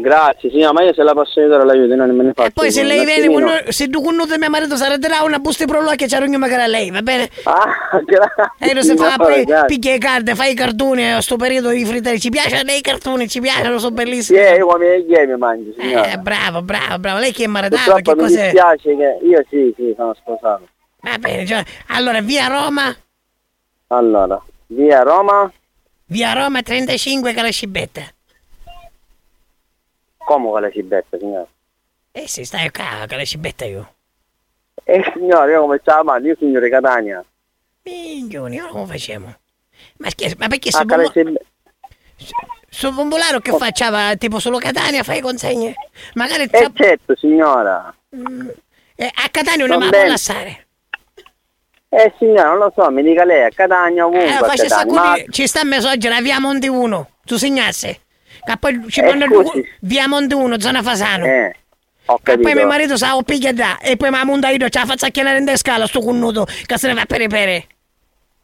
[0.00, 2.50] Grazie, signora, ma io se la posso aiutare l'aiuto, non me ne faccio.
[2.54, 5.70] Poi se lei viene, quando- se tu con mio marito si arreterà una busta di
[5.70, 7.28] prologhi c'è ogni magari a lei, va bene?
[7.44, 8.52] Ah, grazie.
[8.58, 9.64] E lo si fa, grazie.
[9.66, 12.18] picchia le carte, fai i cartoni a sto periodo di frittare.
[12.18, 14.38] Ci piace lei i cartoni, ci piacciono, sono bellissimi.
[14.38, 16.12] Sì, io come gli mi mangio, signora.
[16.12, 17.18] Eh, bravo, bravo, bravo.
[17.18, 18.42] Lei che è maritato, che mi cos'è?
[18.50, 20.68] dispiace che io sì, sì, sono sposato.
[21.00, 21.64] Va bene, già.
[21.88, 22.94] Allora, via Roma,
[23.88, 25.50] Allora, via Roma,
[26.06, 28.02] via Roma 35 Calascibetta.
[30.28, 31.46] Come con la cibetta, signora?
[32.12, 33.92] Eh sì, stai qua, Calascibetta io.
[34.84, 37.24] Eh, signora, io come stavo male, io signore Catania.
[37.82, 39.34] Minchioni, ora come facciamo?
[39.98, 41.44] Ma scherzo, ma perché A sto bombo- Calacibetta.
[42.68, 45.74] sto bombolaro che facciava tipo solo Catania, fai consegne?
[46.14, 47.94] Magari Eh certo, signora.
[48.96, 50.08] eh, a Catania non ne va a bene.
[50.08, 50.66] lasciare.
[51.90, 54.84] Eh signora, non lo so, mi dica lei, a Catania ovunque, Eh, a faccia sta
[54.84, 55.00] Catania.
[55.00, 58.00] Ma ci sta a Mesoggia, via Monte 1, tu segnasse.
[58.44, 59.64] Che poi ci Eh, mandano scusi.
[59.80, 61.24] via 1, zona Fasano.
[61.24, 61.54] eh,
[62.24, 64.78] E poi mio marito sa o piglia da e poi mi ha montato io, ce
[64.78, 67.66] la faccio chiamare in descala sto connuto che se ne va per pere.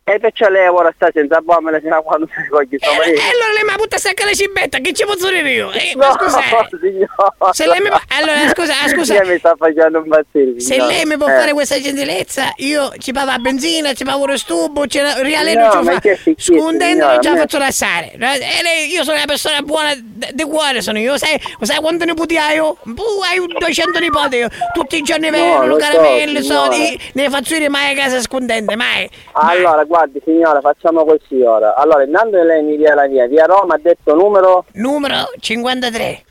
[0.06, 3.20] E perciò lei ora sta senza bombe, fino a quando si coglie suo E marito.
[3.22, 5.72] allora lei mi ha buttato a la cibetta, che ci posso dire io?
[5.72, 6.68] Eh, ma No, scusate.
[6.78, 7.52] signora.
[7.52, 7.88] Se lei mi...
[7.88, 9.14] Allora, scusa, ah, scusa.
[9.22, 10.86] Lei mi sta facendo impazzire, Se signora.
[10.92, 11.30] lei mi può Eh.
[11.38, 16.00] fare questa gentilezza, io ci pago la benzina, ci pago lo stubo, ci rialeno, No,
[16.02, 16.34] ci fa.
[16.36, 18.12] Scondendo non ce la a me- faccio lasciare.
[18.12, 21.16] E lei, io sono una persona buona di cuore, sono io.
[21.16, 22.76] Sai, sai quanti nipoti hai io?
[22.94, 24.48] Puh, hai 200 nipoti io.
[24.74, 26.70] Tutti i giorni vengono, lo so, caramelli, signora.
[26.72, 27.00] soldi.
[27.14, 29.08] Ne faccio io mai a casa scondente, mai.
[29.32, 31.76] Allora, guardi signora, facciamo così ora.
[31.76, 33.28] Allora, intanto lei mi dia la via.
[33.28, 36.24] Via Roma ha detto numero Numero 53.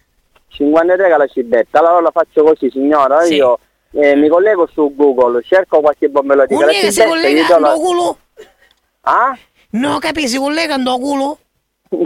[0.50, 1.80] 53 che la cibetta.
[1.80, 3.22] Allora la faccio così, signora.
[3.22, 3.36] Sì.
[3.36, 3.58] Io
[3.94, 7.72] eh, mi collego su Google, cerco qualche bombello di nega si collega la...
[7.74, 8.18] culo?
[9.02, 9.38] Ah?
[9.72, 11.38] No, capisci, si collega ando culo?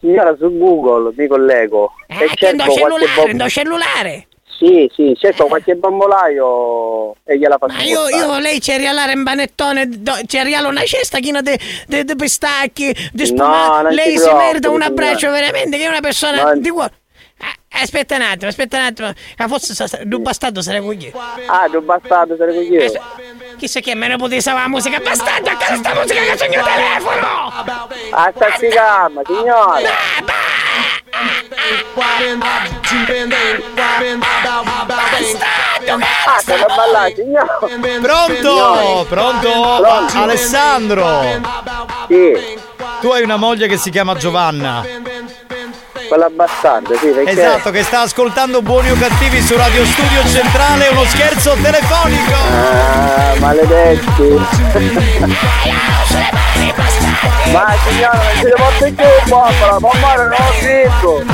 [0.00, 4.28] Signora, su Google mi collego Eh, e che cerco qualche cellulare, bom- ando cellulare.
[4.58, 9.22] Sì, sì, cerco qualche bombolaio e gliela faccio Ma io, io lei ci rialare un
[9.22, 10.38] panettone, do- ci
[10.68, 13.82] una cesta china di pistacchi, di spuma.
[13.82, 16.92] No, lei si merita un abbraccio veramente, che è una persona Non- di cuore.
[17.78, 19.12] Aspetta un attimo, aspetta un attimo.
[19.36, 19.74] Ah, forse
[20.10, 21.12] un bastardo con io.
[21.46, 23.02] Ah, tu bastardo, sarei con io.
[23.58, 26.50] Chissà che me ne poteva la musica bastardo, a casa sta musica che c'è il
[26.50, 27.52] mio telefono!
[28.12, 29.86] Ah, sta calma, signore.
[29.86, 30.45] Ah, ballare, signore.
[38.00, 39.06] Pronto?
[39.08, 39.50] Pronto?
[39.82, 40.18] Pronto?
[40.18, 41.22] Alessandro?
[42.08, 42.58] Sì.
[43.00, 44.84] Tu hai una moglie che si chiama Giovanna.
[46.08, 47.30] Quella bastarda, sì, perché...
[47.30, 52.32] Esatto, che sta ascoltando Buoni o Cattivi su Radio Studio Centrale, uno scherzo telefonico.
[52.32, 54.38] Ah, maledetti.
[57.52, 58.92] Ma signore, non ci devo più
[59.28, 61.22] bombola, bombola non ho scritto.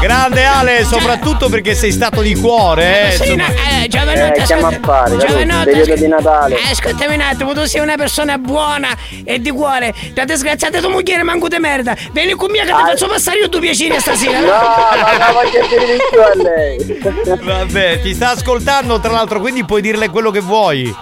[0.00, 3.16] Grande Ale, soprattutto perché sei stato di cuore, eh.
[3.16, 5.26] Sì, no, eh, Giovanotto, Eh, chiama a ascolta- fare, capito?
[5.26, 6.54] Giovanotto, Periodo di Natale.
[6.56, 8.88] Eh, ascoltami un attimo, tu sei una persona buona
[9.24, 9.92] e di cuore.
[10.12, 11.96] Da disgraziata tua moglie manco di merda.
[12.12, 14.38] Vieni con me che ti faccio passare io due piacere stasera.
[14.40, 17.00] No, ma la voglio dire di più a lei.
[17.42, 20.94] Vabbè, ti sta ascoltando tra l'altro, quindi puoi dirle quello che vuoi.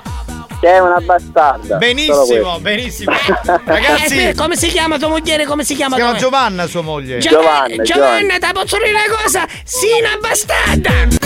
[0.60, 1.76] Che è una bastarda.
[1.76, 3.12] Benissimo, benissimo.
[3.46, 5.44] Eh, Ragazzi, aspetta, come si chiama tua moglie?
[5.44, 5.96] Come si chiama?
[5.96, 7.18] si chiama Giovanna sua moglie.
[7.18, 9.46] Giovanna, Giovanna, ti posso dire una cosa?
[9.64, 11.25] Sì, una bastarda!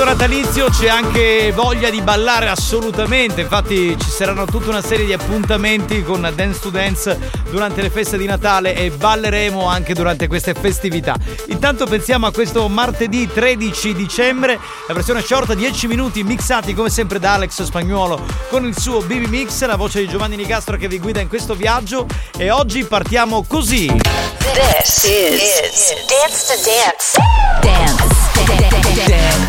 [0.00, 5.12] Periodo natalizio c'è anche voglia di ballare assolutamente, infatti ci saranno tutta una serie di
[5.12, 7.18] appuntamenti con Dance to Dance
[7.50, 11.16] durante le feste di Natale e balleremo anche durante queste festività.
[11.48, 17.18] Intanto pensiamo a questo martedì 13 dicembre, la versione short 10 minuti mixati come sempre
[17.18, 20.98] da Alex Spagnuolo con il suo BB Mix, la voce di Giovanni Nicastro che vi
[20.98, 22.06] guida in questo viaggio
[22.38, 23.84] e oggi partiamo così.
[23.84, 27.18] This is, Dance to Dance.
[27.60, 28.09] Dance.
[28.50, 28.90] Dance.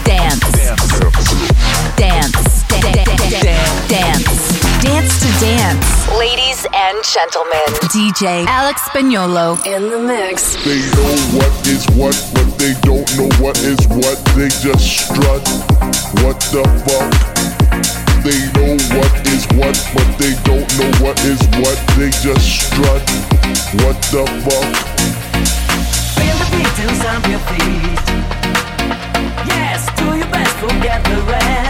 [0.05, 0.91] Dance.
[3.87, 4.61] Dance.
[4.81, 6.09] Dance to Dance.
[6.17, 10.55] Ladies and gentlemen, DJ Alex Spagnolo in the mix.
[10.63, 14.17] They know what is what, but they don't know what is what.
[14.35, 15.41] They just strut.
[16.21, 17.11] What the fuck?
[18.23, 21.77] They know what is what, but they don't know what is what.
[21.97, 23.01] They just strut.
[23.81, 24.75] What the fuck?
[26.15, 28.40] Feel the beat stamp your feet
[30.79, 31.60] get the red.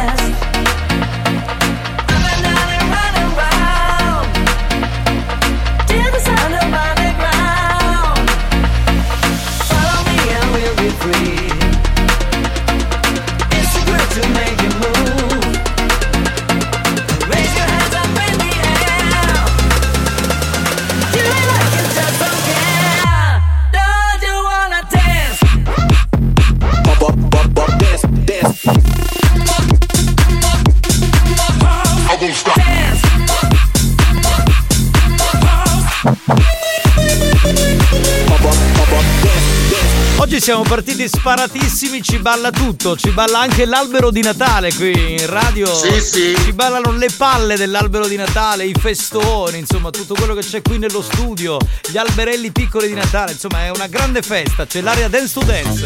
[40.42, 45.72] Siamo partiti sparatissimi, ci balla tutto, ci balla anche l'albero di Natale qui in radio.
[45.72, 46.36] Sì, sì.
[46.44, 50.80] Ci ballano le palle dell'albero di Natale, i festoni, insomma, tutto quello che c'è qui
[50.80, 55.34] nello studio, gli alberelli piccoli di Natale, insomma, è una grande festa, c'è l'area dance
[55.34, 55.86] to dance.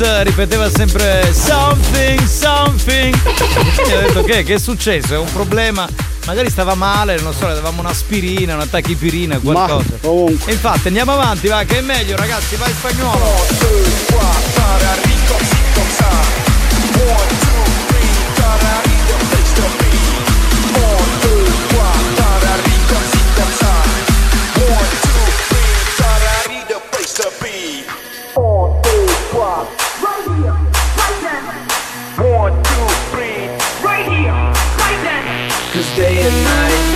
[0.00, 3.14] Ripeteva sempre something, something.
[3.74, 5.14] Quindi ho detto che, che è successo?
[5.14, 5.86] È un problema.
[6.24, 9.98] Magari stava male, non so, le davamo un'aspirina, una tachipirina, qualcosa.
[10.46, 15.11] E infatti andiamo avanti, va, che è meglio, ragazzi, vai spagnolo.
[36.22, 36.86] Cause day and night,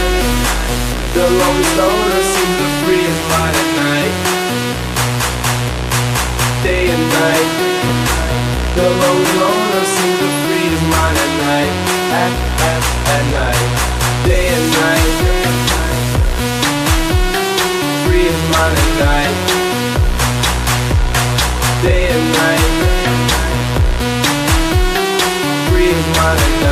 [1.15, 4.15] the lonely loner seems to free his mind at night.
[6.63, 7.51] Day and night,
[8.77, 11.75] the lonely loner seems to free his mind at night.
[12.23, 12.33] At,
[12.71, 12.83] at,
[13.15, 13.67] at night.
[14.31, 15.11] Day and night,
[18.07, 19.37] free his mind at night.
[21.83, 22.71] Day and night,
[25.69, 26.66] free his mind at night.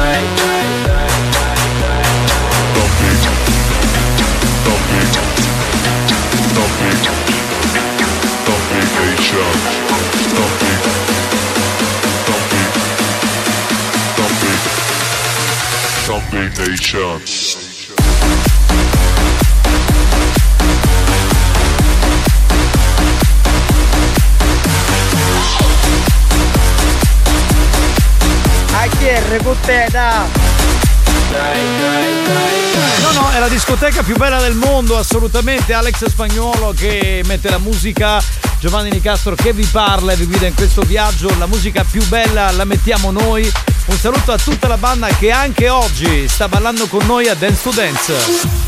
[34.04, 35.72] più bella del mondo, assolutamente.
[35.72, 38.22] Alex Spagnolo che mette la musica
[38.64, 41.28] Giovanni Nicastro che vi parla e vi guida in questo viaggio.
[41.36, 43.52] La musica più bella la mettiamo noi.
[43.88, 47.62] Un saluto a tutta la banda che anche oggi sta ballando con noi a Dance
[47.62, 48.63] to Dance.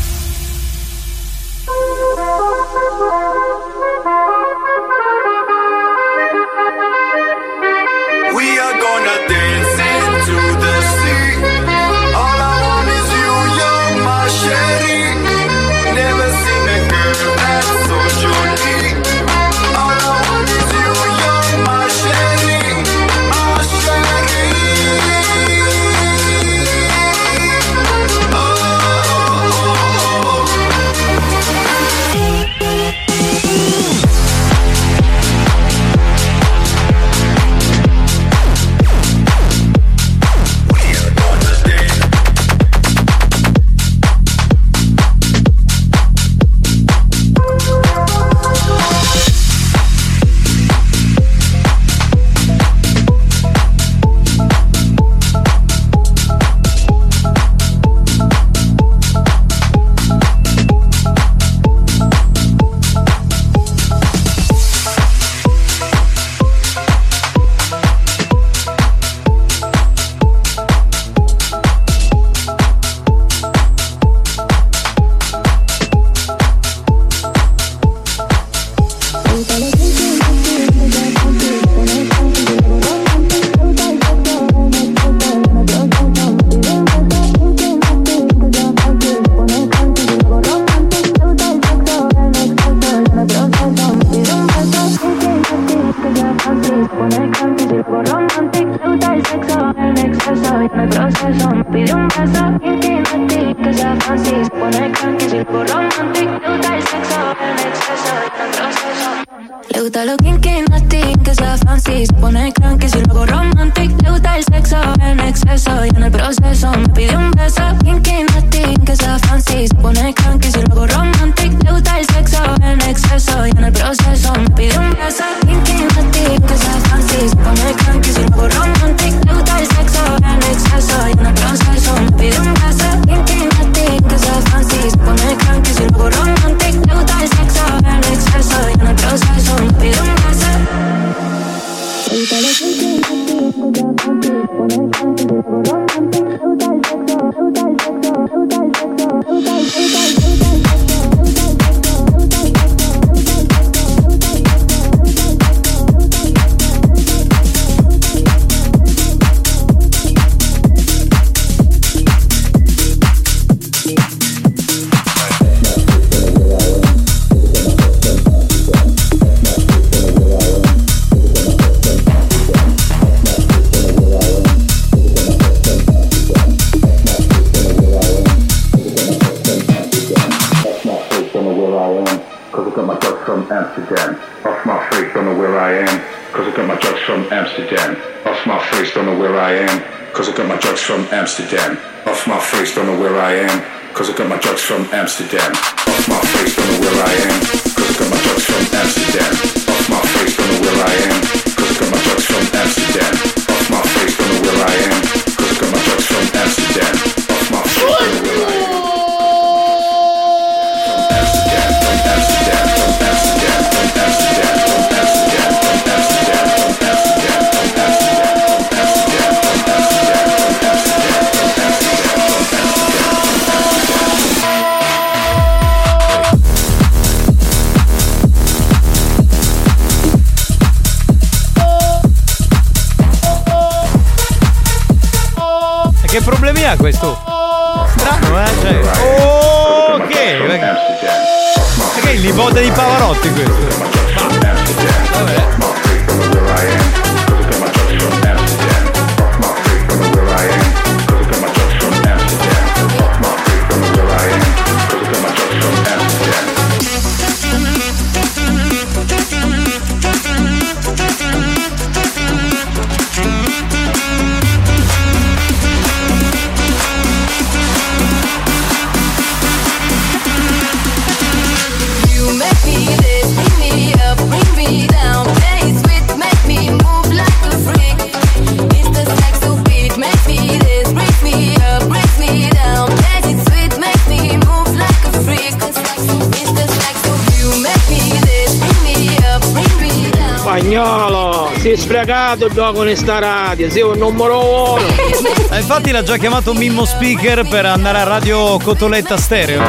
[291.87, 294.85] Sprecato il gioco in sta radio, sei un numero uno.
[295.49, 299.63] Eh, infatti l'ha già chiamato Mimmo Speaker per andare a Radio Cotoletta Stereo.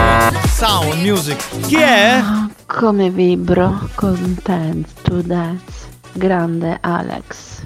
[0.48, 1.36] Sound, music.
[1.66, 2.20] Chi è?
[2.66, 5.86] Come vibro con Dance to Dance.
[6.12, 7.62] Grande Alex.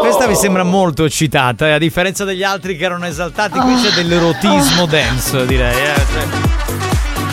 [0.00, 3.90] Questa mi sembra molto eccitata, eh, a differenza degli altri che erano esaltati, qui c'è
[3.90, 5.74] dell'erotismo dance, direi.
[5.74, 6.61] eh, cioè,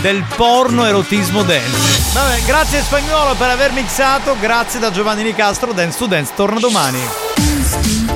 [0.02, 2.12] del porno erotismo dance.
[2.14, 7.00] Vabbè, grazie spagnolo per aver mixato, grazie da Giovanni Nicastro, Dance to Dance torna domani.
[7.36, 8.10] Dance to.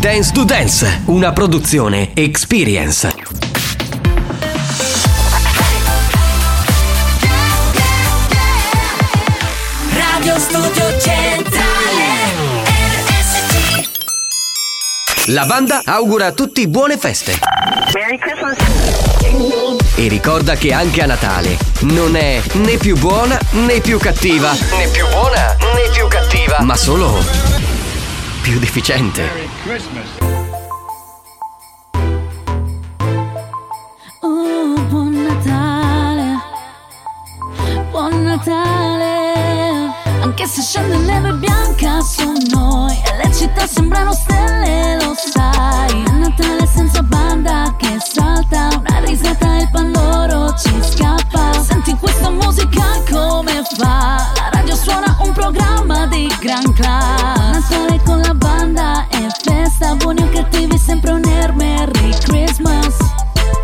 [0.00, 0.84] Dance to dance
[2.92, 3.27] show,
[10.38, 12.62] Studio Centrale.
[12.64, 13.88] RSC.
[15.26, 17.38] La banda augura a tutti buone feste.
[17.92, 18.56] Merry Christmas.
[19.96, 24.52] E ricorda che anche a Natale non è né più buona né più cattiva.
[24.52, 26.58] Né più buona né più cattiva.
[26.60, 27.18] Ma solo
[28.40, 29.28] più deficiente.
[30.20, 30.27] Oh,
[40.48, 46.04] se scende neve bianca su noi e le città sembrano stelle, lo sai.
[46.04, 51.52] È Natale senza banda che salta, una risata e il pandoro ci scappa.
[51.62, 54.32] Senti questa musica come fa?
[54.36, 57.68] La radio suona un programma di gran class.
[57.70, 62.96] Natale con la banda e festa, buoni o cattivi sempre un air Merry Christmas.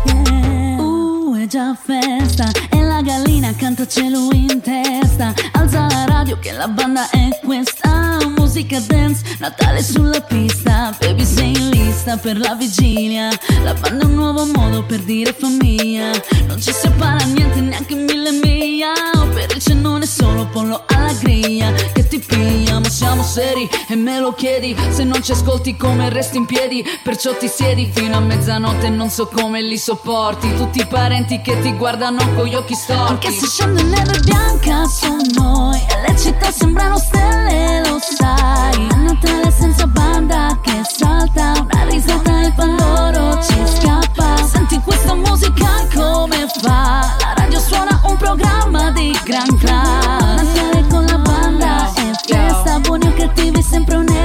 [0.05, 0.79] Yeah.
[0.79, 5.33] Uh, è già festa e la gallina canta cielo in testa.
[5.53, 8.17] Alza la radio che la banda è questa.
[8.37, 10.95] Musica dance, Natale sulla pista.
[10.99, 13.29] Baby sei in lista per la vigilia.
[13.63, 16.11] La banda è un nuovo modo per dire famiglia.
[16.47, 18.93] Non ci separa niente, neanche mille miglia.
[19.33, 21.71] Per il cenone solo pollo alla griglia.
[21.71, 24.75] Che ti piglia, ma siamo seri e me lo chiedi.
[24.89, 26.83] Se non ci ascolti come resti in piedi.
[27.03, 30.55] Perciò ti siedi fino a mezzanotte non so come li sopporti.
[30.55, 33.11] Tutti i parenti che ti guardano con gli occhi storti.
[33.11, 35.83] Anche se scende neve bianca su noi
[36.17, 38.87] città sembrano stelle, lo sai.
[38.91, 44.45] A Natale senza banda che salta, una risata e pandoro ci scappa.
[44.45, 47.15] Senti questa musica come fa?
[47.19, 50.53] La radio suona un programma di gran class.
[50.53, 54.24] Natale con la banda e festa, buoni o cattivi sempre un.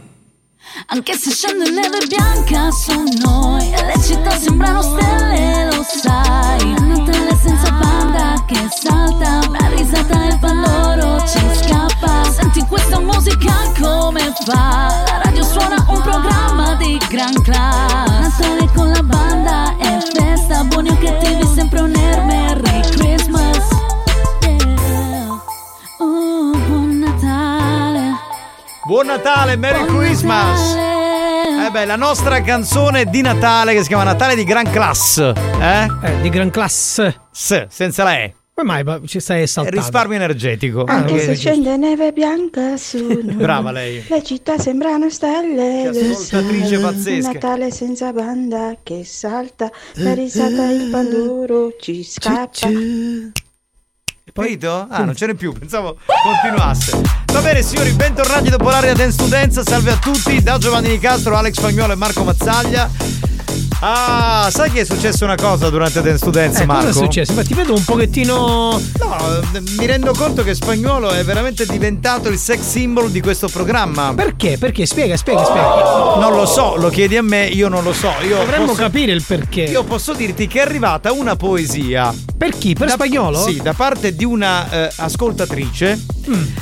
[0.87, 2.91] Anche se scende neve bianca su
[3.23, 6.73] noi E le città sembrano stelle, lo sai.
[6.73, 12.31] A Natale senza banda che salta Una risata e il pandoro ci scappa.
[12.31, 15.03] Senti questa musica come fa?
[15.07, 20.89] La radio suona un programma di gran class Natale con la banda e festa Buoni
[20.89, 22.23] o cattivi sempre un air
[28.91, 30.75] Buon Natale, Merry Christmas!
[30.75, 35.17] Eh beh, la nostra canzone di Natale che si chiama Natale di Gran Class.
[35.17, 35.87] Eh?
[36.21, 37.01] di Gran Class.
[37.31, 38.35] S, senza la E.
[38.53, 39.79] Come mai ci stai esaltando?
[39.79, 40.83] Risparmio energetico.
[40.85, 43.35] Anche Ah, se scende neve bianca su noi.
[43.35, 44.03] Brava lei.
[44.09, 45.89] Le città sembrano stelle.
[45.89, 47.27] Che ascoltatrice pazzesca.
[47.29, 49.71] Un Natale senza banda che salta.
[49.93, 52.67] La risata il pandoro ci scappa.
[54.33, 54.87] Capito?
[54.89, 57.01] Ah, non ce n'è più, pensavo continuasse.
[57.33, 59.63] Va bene, signori, bentornati dopo l'area Dance Dance.
[59.63, 62.89] Salve a tutti, da Giovanni Nicastro, Alex Spagnuolo e Marco Mazzaglia.
[63.83, 66.85] Ah, sai che è successa una cosa durante Dance to Dance, Eh, Marco?
[66.87, 67.33] cosa è successo?
[67.33, 68.79] Ma ti vedo un pochettino.
[68.99, 69.17] No,
[69.53, 74.13] eh, mi rendo conto che Spagnuolo è veramente diventato il sex symbol di questo programma.
[74.15, 74.59] Perché?
[74.59, 74.85] Perché?
[74.85, 76.15] Spiega, spiega, spiega.
[76.19, 78.11] Non lo so, lo chiedi a me, io non lo so.
[78.27, 79.61] Io Dovremmo posso- capire il perché.
[79.63, 82.13] Io posso dirti che è arrivata una poesia.
[82.37, 82.73] Per chi?
[82.73, 83.39] Per Da- spagnolo?
[83.41, 85.99] Sì, da parte di una eh, ascoltatrice.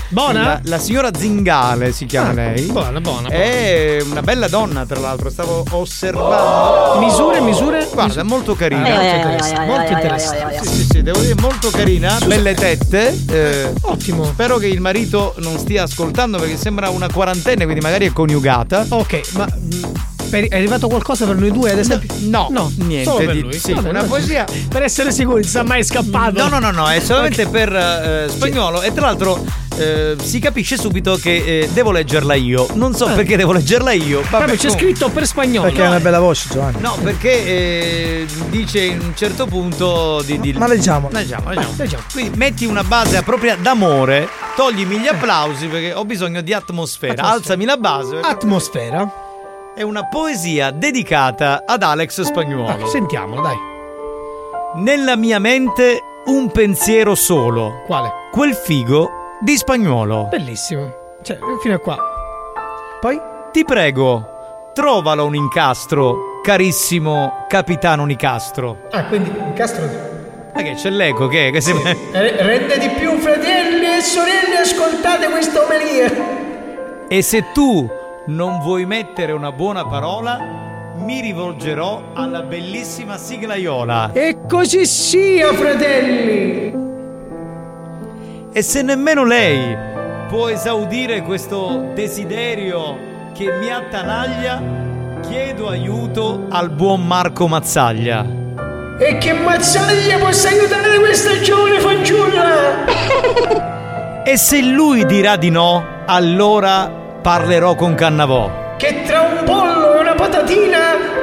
[0.10, 0.44] buona?
[0.44, 2.62] La, la signora Zingale si chiama Ah, lei.
[2.66, 3.30] buona, buona, buona.
[3.30, 5.30] È una bella donna, tra l'altro.
[5.30, 7.00] Stavo osservando.
[7.00, 7.88] Mi Misure, misure?
[7.91, 8.81] Guarda, è molto carina.
[8.81, 9.64] Molto interessante.
[9.64, 10.56] eh, Molto eh, interessante.
[10.56, 13.18] eh, Sì, sì, sì, devo dire molto carina, belle tette.
[13.30, 14.26] eh, Ottimo.
[14.26, 18.86] Spero che il marito non stia ascoltando perché sembra una quarantenne, quindi magari è coniugata.
[18.90, 19.48] Ok, ma
[20.30, 22.14] per- è arrivato qualcosa per noi due, ad esempio?
[22.22, 23.60] No, no, niente Solo per di- lui.
[23.60, 24.46] sì, Vabbè, una poesia.
[24.70, 26.38] Per essere sicuri, non sa mai scappato.
[26.44, 29.44] No, no, no, no, è solamente per eh, spagnolo e tra l'altro
[29.78, 32.68] eh, si capisce subito che eh, devo leggerla io.
[32.74, 33.14] Non so Ah.
[33.14, 34.22] perché devo leggerla io.
[34.22, 35.68] Vabbè, Proprio c'è scritto per spagnolo.
[35.68, 36.82] Perché ha una bella voce, Giovanni.
[36.82, 40.40] No, perché eh, dice in un certo punto di.
[40.40, 41.10] di Ma leggiamo.
[41.12, 42.04] Leggiamo, leggiamo.
[42.12, 47.14] Quindi metti una base propria d'amore, toglimi gli applausi perché ho bisogno di atmosfera.
[47.14, 47.36] Atmosfera.
[47.36, 48.20] Alzami la base.
[48.22, 49.12] Atmosfera.
[49.80, 52.86] È una poesia dedicata ad Alex Spagnuolo.
[52.88, 53.56] Sentiamolo, dai.
[54.84, 57.84] Nella mia mente un pensiero solo.
[57.86, 58.12] Quale?
[58.30, 60.28] Quel figo di Spagnuolo.
[60.30, 60.92] Bellissimo.
[61.22, 61.98] Cioè, fino a qua.
[63.00, 63.22] Poi?
[63.54, 68.80] Ti prego, trovalo un incastro, carissimo capitano Nicastro.
[68.92, 69.86] Ah, quindi incastro.
[70.56, 71.52] Ma che c'è l'eco che?
[71.52, 71.72] che si-
[72.12, 76.12] Rende di più, fratelli e sorelle, ascoltate questa omelia.
[77.08, 77.90] E se tu
[78.30, 80.38] non vuoi mettere una buona parola,
[80.98, 84.12] mi rivolgerò alla bellissima siglaiola.
[84.14, 86.72] E così sia, fratelli.
[88.52, 89.76] E se nemmeno lei
[90.28, 94.62] può esaudire questo desiderio che mi attanaglia,
[95.28, 98.38] chiedo aiuto al buon Marco Mazzaglia.
[99.00, 103.68] E che mazzaglia possa aiutare questa giovane fanciulla?
[104.22, 108.74] E se lui dirà di no, allora parlerò con Cannavò.
[108.76, 110.80] Che tra un pollo e una patatina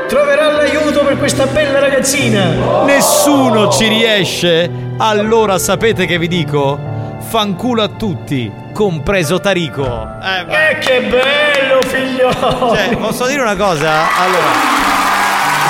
[0.06, 2.84] troverà l'aiuto per questa bella ragazzina.
[2.84, 4.70] Nessuno ci riesce?
[4.98, 6.78] Allora sapete che vi dico?
[7.18, 9.84] Fanculo a tutti, compreso Tarico.
[10.22, 12.32] Eh, Eh, che bello, figlio!
[12.32, 13.90] Cioè, posso dire una cosa?
[14.16, 14.46] Allora,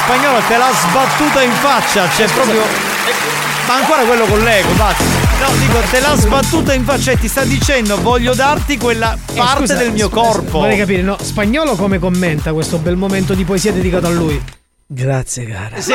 [0.05, 2.61] spagnolo te l'ha sbattuta in faccia, c'è proprio.
[3.67, 5.26] Ma ancora quello con l'ego, basta.
[5.39, 9.35] No, dico, te l'ha sbattuta in faccia e ti sta dicendo voglio darti quella Eh,
[9.35, 10.59] parte scusa, del mio scusa, corpo.
[10.61, 11.17] Vorrei capire, no?
[11.21, 14.43] Spagnolo come commenta questo bel momento di poesia dedicato a lui?
[14.89, 15.81] Grazie, cara.
[15.81, 15.91] Sì,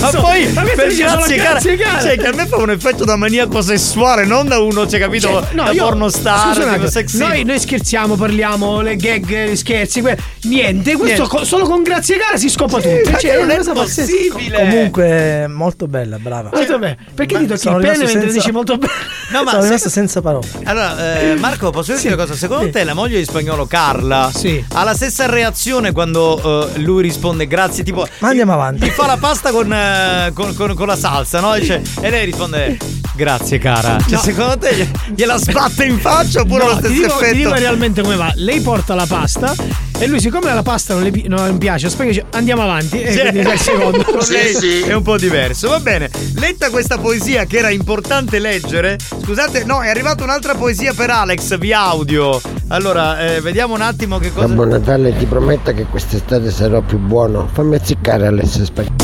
[0.00, 2.00] ma poi Ma questo per grazie, cara, grazie, cara.
[2.00, 5.26] Cioè, che a me fa un effetto da maniaco sessuale, non da uno, c'è capito?
[5.26, 9.56] Cioè, no, da io- pornostar, scusa un tipo noi, noi scherziamo, parliamo, le gag, gli
[9.56, 11.36] scherzi, que- niente, questo Niente.
[11.36, 13.18] co- solo con grazie cara si scopa Sì, tutto.
[13.18, 14.12] Cioè, che non è una cosa pazzesca.
[14.32, 14.56] possibile.
[14.60, 16.50] Comunque, molto bella, brava.
[16.52, 16.96] Molto bene.
[17.12, 18.92] Perché Ma ti tocchi il pene rimasto mentre senza- dici molto bene?
[19.30, 20.46] No, ma Sono se- rimasto senza parole.
[20.62, 22.12] Allora, eh, Marco, posso dirti Sì.
[22.14, 22.34] una cosa?
[22.34, 24.64] Secondo te la moglie di spagnolo Carla Sì.
[24.74, 27.82] ha la stessa reazione quando eh, lui risponde grazie?
[27.82, 28.80] Tipo, Ma andiamo avanti.
[28.84, 31.54] ti fa la pasta con, eh, con- con- con la salsa, no?
[31.54, 32.76] E, dice- e lei risponde
[33.14, 33.98] grazie cara.
[34.00, 34.20] Cioè, No.
[34.20, 37.30] secondo te gli- gliela sbatte in faccia oppure No, lo stesso ti dico, effetto?
[37.32, 38.32] ti dico realmente come va.
[38.36, 39.54] Lei porta la pasta
[39.98, 43.00] e lui, siccome la pasta non le, pi- non piace, spiega dice andiamo avanti.
[43.02, 43.18] E Sì.
[43.20, 44.02] quindi il secondo.
[44.04, 45.68] Con lei è un po' diverso.
[45.68, 46.08] Va bene.
[46.36, 48.96] Letta questa poesia che era importante leggere.
[49.24, 52.40] Scusate, no, è arrivata un'altra poesia per Alex via audio.
[52.70, 54.46] Allora, eh, vediamo un attimo che cosa.
[54.46, 57.48] Babbo Natale ti prometto che quest'estate sarò più buono.
[57.50, 58.96] Fammi azziccare Alessio Spagnolo.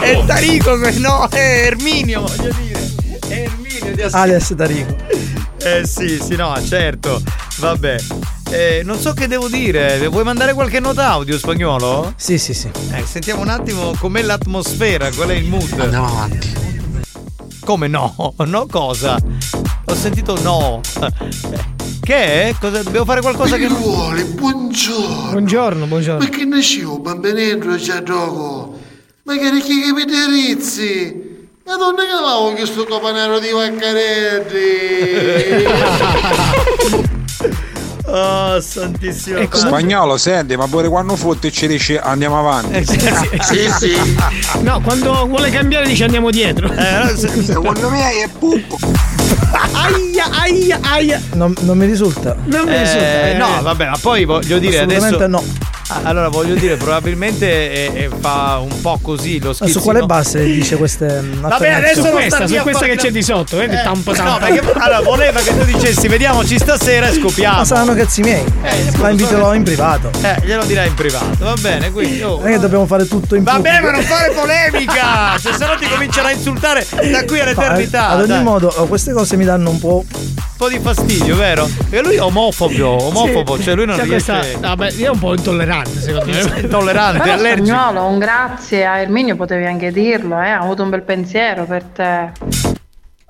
[0.00, 2.80] È Tarico, que- no, è Erminio, voglio dire.
[3.28, 4.96] È Erminio di Assi- Alias Tarico.
[5.64, 7.20] Eh sì, sì, no, certo.
[7.58, 7.96] Vabbè.
[8.50, 10.06] Eh, non so che devo dire.
[10.08, 12.12] Vuoi mandare qualche nota audio spagnolo?
[12.16, 12.70] Sì, sì, sì.
[12.92, 15.78] Eh, sentiamo un attimo com'è l'atmosfera, qual è il mood.
[15.80, 16.52] Andiamo avanti.
[17.64, 18.34] Come no?
[18.46, 19.16] No cosa?
[19.86, 20.80] Ho sentito no.
[22.04, 22.54] Che è?
[22.58, 23.68] Cosa, dobbiamo fare qualcosa che.
[23.68, 25.30] Figliuoli, buongiorno.
[25.30, 26.24] Buongiorno, buongiorno.
[26.24, 28.76] Ma che ne scivo, bambinetto, già dopo?
[29.22, 31.30] Ma che chi che mi derizzi?
[31.64, 34.60] Madonna che lavo che sto copanero di vaccaretti!
[38.14, 39.38] Oh, santissimo.
[39.38, 42.84] Ecco, Spagnolo, senti, ma pure quando fotti ci dici andiamo avanti.
[42.84, 43.94] sì, sì.
[44.60, 46.70] No, quando vuole cambiare dice andiamo dietro.
[46.70, 48.76] Eh, Secondo me è puppo.
[49.84, 51.20] Aia, aia, aia.
[51.34, 52.36] Non, non mi risulta.
[52.44, 53.28] Non mi Eh, risulta.
[53.30, 53.34] eh.
[53.36, 55.26] no, vabbè, ma poi voglio dire adesso.
[55.26, 55.42] no.
[55.92, 59.72] Ah, Allora, voglio dire, probabilmente eh, eh, fa un po' così lo Ma schizzo.
[59.78, 63.56] su quale base dice queste mm, Vabbè, adesso questa, su questa che c'è di sotto,
[63.56, 63.74] vedi?
[63.76, 64.46] Eh, tampo No, tampo.
[64.46, 67.56] perché allora voleva che tu dicessi vediamoci stasera e scopiamo.
[67.58, 68.44] Ma saranno cazzi miei.
[69.00, 70.10] La inviterò in privato.
[70.22, 72.22] Eh, glielo dirai in privato, va bene, quindi.
[72.22, 72.38] oh.
[72.38, 73.84] Non è che dobbiamo fare tutto in Vabbè, pubblico.
[73.86, 75.00] ma non fare polemica!
[75.42, 78.08] Cioè, se no ti comincerà a insultare da qui No, all'eternità.
[78.08, 78.42] ad ogni dai.
[78.42, 80.04] modo, oh, queste cose mi danno un po'.
[80.08, 81.68] Un po' di fastidio, vero?
[81.90, 83.62] E lui è omofobo, omofobo, Sì.
[83.64, 84.32] cioè lui non C'è riesce.
[84.32, 86.60] questa- vabbè, io è un po' intollerante, secondo me.
[86.60, 87.66] Intollerante, Però allergico.
[87.66, 90.48] spagnolo, un grazie a Erminio potevi anche dirlo, eh?
[90.48, 92.32] ha avuto un bel pensiero per te.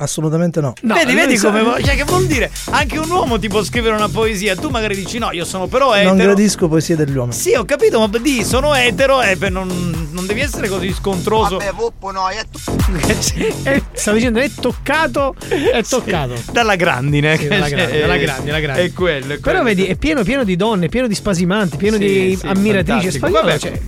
[0.02, 0.72] Assolutamente no.
[0.82, 2.50] vedi, lui vedi sa- come cioè, che vuol dire?
[2.70, 4.56] Anche un uomo ti può scrivere una poesia.
[4.56, 6.08] Tu magari dici no, io sono però etero.
[6.14, 7.36] Non gradisco poesie degli uomini.
[7.36, 11.58] Sì, ho capito, ma di sono etero e per non, non devi essere così scontroso.
[11.58, 12.40] Vabbè, Poppo no, è
[13.64, 16.34] Eh, stavo dicendo è toccato, è toccato.
[16.50, 17.36] Dalla grandine.
[17.36, 18.82] Sì, dalla grande, Cioè, dalla grande, dalla grande.
[18.84, 19.40] È quello, è quello.
[19.40, 23.10] Però vedi, è pieno, pieno di donne, pieno di spasimanti, pieno Sì, di sì, ammiratrici
[23.12, 23.40] spagnole.
[23.42, 23.58] Vabbè.
[23.58, 23.80] Cioè,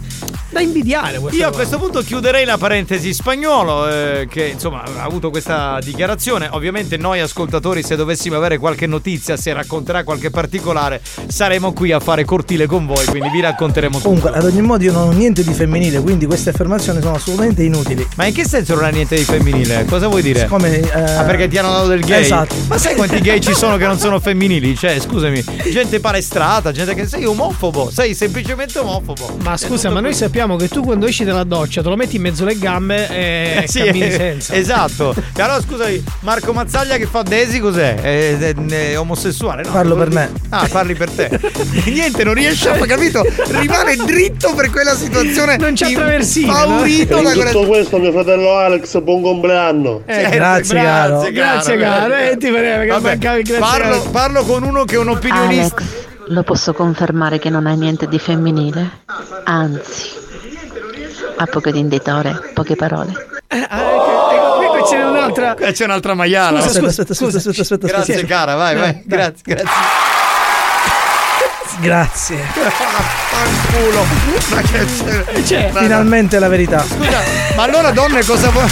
[0.54, 1.50] da invidiare Io a cosa.
[1.50, 6.48] questo punto chiuderei la parentesi spagnolo eh, che insomma ha avuto questa dichiarazione.
[6.52, 11.98] Ovviamente noi ascoltatori se dovessimo avere qualche notizia, se racconterà qualche particolare, saremo qui a
[11.98, 14.08] fare cortile con voi, quindi vi racconteremo tutto.
[14.08, 17.62] Comunque, ad ogni modo io non ho niente di femminile, quindi queste affermazioni sono assolutamente
[17.64, 18.06] inutili.
[18.16, 19.84] Ma in che senso non ha niente di femminile?
[19.86, 20.40] Cosa vuoi dire?
[20.40, 22.22] Siccome, eh, Ah, perché ti hanno dato del gay?
[22.22, 22.54] Esatto.
[22.68, 24.76] Ma sai quanti gay ci sono che non sono femminili?
[24.76, 29.36] Cioè, scusami, gente palestrata, gente che sei omofobo, sei semplicemente omofobo.
[29.42, 30.18] Ma scusa, ma noi qui.
[30.44, 33.62] Sappiamo che tu quando esci dalla doccia te lo metti in mezzo alle gambe e
[33.62, 34.54] Eh, sì, cammini eh, senza.
[34.54, 35.14] Esatto.
[35.34, 37.94] E allora scusami, Marco Mazzaglia che fa Desi cos'è?
[37.94, 39.62] È, è- è omosessuale?
[39.64, 41.40] No, Parlo per dire- Ah, parli per te.
[41.86, 43.24] Niente, non riesce a capito?
[43.48, 45.56] Rimane dritto per quella situazione.
[45.56, 50.02] Non c'ha traversino, Paurito da In quella tutto questo mio fratello Alex, buon compleanno.
[50.06, 51.28] Eh, Certo, grazie, caro.
[51.32, 52.14] Grazie, caro.
[52.14, 54.10] Eh, ti che Vabbè, mancavi grazie parlo, caro.
[54.10, 55.76] parlo con uno che è un opinionista.
[55.76, 59.02] Alex, lo posso confermare che non hai niente di femminile?
[59.44, 60.22] Anzi,
[61.36, 63.12] ha poco di inditore, poche parole.
[63.48, 65.54] Ah, ecco, ecco, qui c'è un'altra.
[65.54, 66.60] C'è un'altra maiala.
[66.60, 69.02] Scusa, aspetta, aspetta, aspetta, aspetta, aspetta, Grazie cara, vai, vai.
[69.04, 69.70] Grazie, grazie.
[71.80, 72.36] Grazie.
[73.30, 74.04] Fanculo.
[74.50, 75.42] Ma che c'è?
[75.42, 76.82] Cioè, Ma- Finalmente la verità.
[76.84, 77.20] Scusa,
[77.56, 78.68] ma allora donne cosa vuoi?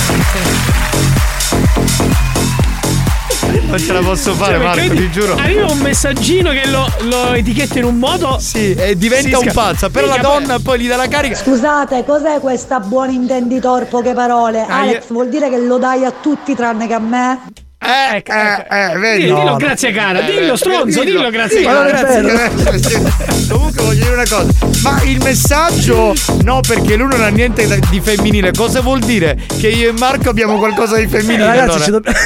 [3.72, 5.34] Non ce la posso fare, Cioè, Marco, ti giuro.
[5.34, 8.38] Arriva un messaggino che lo, lo etichetta in un modo.
[8.38, 9.88] Sì, e diventa un pazzo.
[9.88, 11.34] Però la donna poi gli dà la carica.
[11.36, 14.60] Scusate, cos'è questa buon intenditor poche parole?
[14.60, 17.40] Ah, Alex, vuol dire che lo dai a tutti tranne che a me?
[17.84, 19.22] Eh, eh, eh, vedi?
[19.24, 21.88] Dillo, dillo No, grazie cara, Eh, dillo eh, stronzo, dillo, grazie Dillo, cara.
[21.90, 23.02] grazie, grazie.
[23.48, 24.50] Comunque voglio dire una cosa.
[24.82, 28.52] Ma il messaggio no, perché lui non ha niente di femminile.
[28.52, 29.36] Cosa vuol dire?
[29.58, 31.46] Che io e Marco abbiamo qualcosa di femminile.
[31.46, 31.84] Ragazzi, allora?
[31.84, 32.18] ci dobbiamo.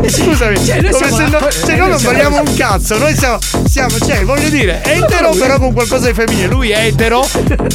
[0.10, 2.98] Scusami, Cioè, come se, no- se eh, no noi non siamo- valiamo un cazzo.
[2.98, 6.46] Noi siamo, siamo cioè, voglio dire, etero però con qualcosa di femminile.
[6.48, 7.26] Lui è etero,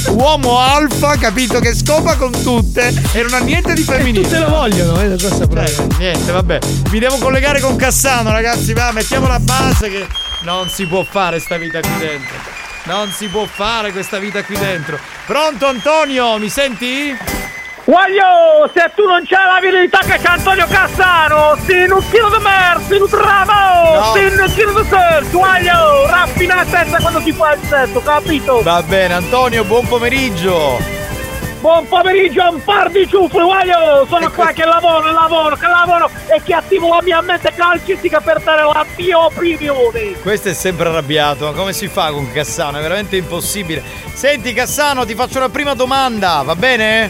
[0.10, 4.24] uomo alfa, capito, che scopa con tutte e non ha niente di femminile.
[4.24, 6.60] Tutte lo vogliono, eh, Eh, niente, vabbè.
[6.96, 8.72] Mi devo collegare con Cassano, ragazzi.
[8.72, 10.08] Va, mettiamo la base che
[10.44, 12.38] non si può fare sta vita qui dentro.
[12.84, 14.98] Non si può fare questa vita qui dentro.
[15.26, 17.14] Pronto Antonio, mi senti?
[17.84, 22.42] Voglio, se tu non c'hai la virilità che c'è Antonio Cassano, sei un chilo di
[22.42, 24.14] merda, sei un bravo, No.
[24.14, 28.62] sei un chilo di sesso, voglio, raffinatezza quando si fa il sesso, capito?
[28.62, 30.95] Va bene, Antonio, buon pomeriggio.
[31.66, 36.40] Buon pomeriggio, un par di ciuffoli, voglio, sono qua che lavoro, lavoro, che lavoro e
[36.44, 40.12] che attivo la mia mente calcistica per dare la mia opinione.
[40.22, 42.78] Questo è sempre arrabbiato, ma come si fa con Cassano?
[42.78, 43.82] È veramente impossibile.
[44.14, 47.10] Senti Cassano, ti faccio una prima domanda, va bene?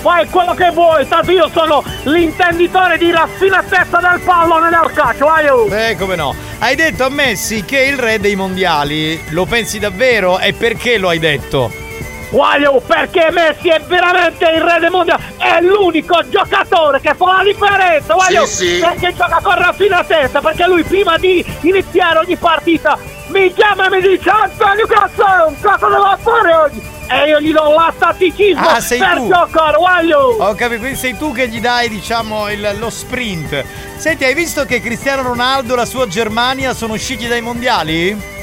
[0.00, 5.66] Fai quello che vuoi, tanto io sono l'intenditore di raffinatezza del pallone del calcio, voglio.
[5.66, 6.34] Eh, come no.
[6.60, 9.20] Hai detto a Messi che è il re dei mondiali.
[9.32, 10.38] Lo pensi davvero?
[10.38, 11.84] E perché lo hai detto?
[12.30, 17.42] Voglio perché Messi è veramente il re del mondiale, è l'unico giocatore che fa la
[17.44, 18.78] differenza, voglio Sì, sì.
[18.80, 22.98] perché gioca con raffinatezza, perché lui prima di iniziare ogni partita
[23.28, 26.82] mi chiama e mi dice Antonio Cazzone, cosa devo fare oggi?
[27.08, 29.28] E io gli do l'attaticismo Ah, sei per tu.
[29.28, 30.18] giocare, voglio!
[30.40, 33.64] Ho capito, quindi sei tu che gli dai, diciamo, il- lo sprint.
[33.96, 38.34] Senti, hai visto che Cristiano Ronaldo e la sua Germania sono usciti dai mondiali?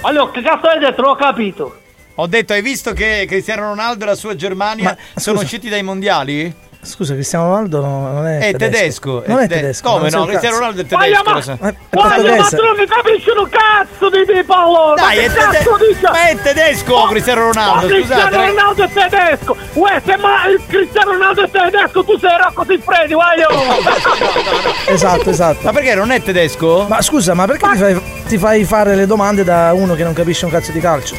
[0.00, 1.02] Allora, che cazzo hai detto?
[1.02, 1.76] Non ho capito.
[2.20, 5.84] Ho detto, hai visto che Cristiano Ronaldo e la sua Germania Ma, sono usciti dai
[5.84, 6.52] mondiali?
[6.80, 9.22] Scusa, Cristiano Ronaldo no- non è, È tedesco.
[9.26, 9.88] Non è te- tedesco.
[9.90, 10.24] Come no?
[10.24, 10.56] Cristiano.
[10.58, 11.22] Ronaldo è tedesco.
[11.24, 11.32] ma-.
[11.32, 12.56] Ma ma portoghese.
[12.56, 14.94] tu non ne capisci un cazzo di, di pallone!
[14.96, 16.10] Dai, ma è, che cazzo tede- dice?
[16.10, 18.36] ma è tedesco Cristiano Ronaldo, Ma Cristiano scusate.
[18.36, 18.56] ragazzi.
[18.56, 19.56] Ronaldo è tedesco!
[19.74, 23.48] Uè, se ma il Cristiano Ronaldo è tedesco, tu sei Rocco Siffredi, voglio!
[24.90, 25.58] Esatto, esatto.
[25.62, 26.86] Ma perché non è tedesco?
[26.88, 30.12] Ma scusa, ma perché ti fai, ti fai fare le domande da uno che non
[30.14, 31.16] capisce un cazzo di calcio?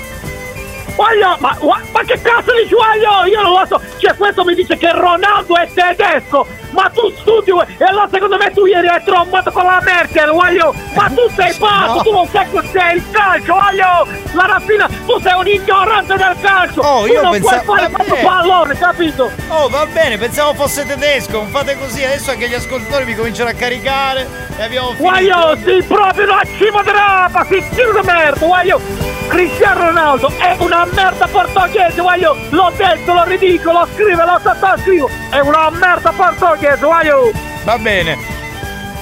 [0.99, 1.57] Voglio, ma,
[1.93, 3.23] ma che cazzo dici voglio?
[3.31, 7.51] Io non lo so, cioè questo mi dice che Ronaldo è tedesco, ma tu studi
[7.51, 11.29] uè, e allora secondo me tu ieri hai trombato con la Merkel, voglio, ma tu
[11.35, 12.01] sei pazzo, No.
[12.03, 16.81] tu non sai cos'è il calcio, voglio, la raffina, tu sei un ignorante del calcio,
[16.81, 19.31] Oh, tu io non pensavo- puoi fare questo pallone, capito?
[19.49, 21.37] Oh, va bene, pensavo fosse tedesco.
[21.39, 24.27] Non fate così, adesso anche gli ascoltatori mi cominciano a caricare
[24.57, 25.09] e abbiamo finito.
[25.11, 28.81] Voglio, sei proprio una cima di rapa, sei tiro di merda, voglio.
[29.29, 32.35] Cristiano Ronaldo è una merda portoghese, voglio.
[32.49, 35.09] L'ho detto, lo ridicolo, lo scrive, lo sottoscrivo.
[35.29, 37.31] È una merda portoghese, voglio.
[37.63, 38.17] Va bene.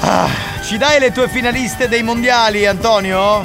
[0.01, 0.29] Ah,
[0.63, 3.43] ci dai le tue finaliste dei mondiali, Antonio?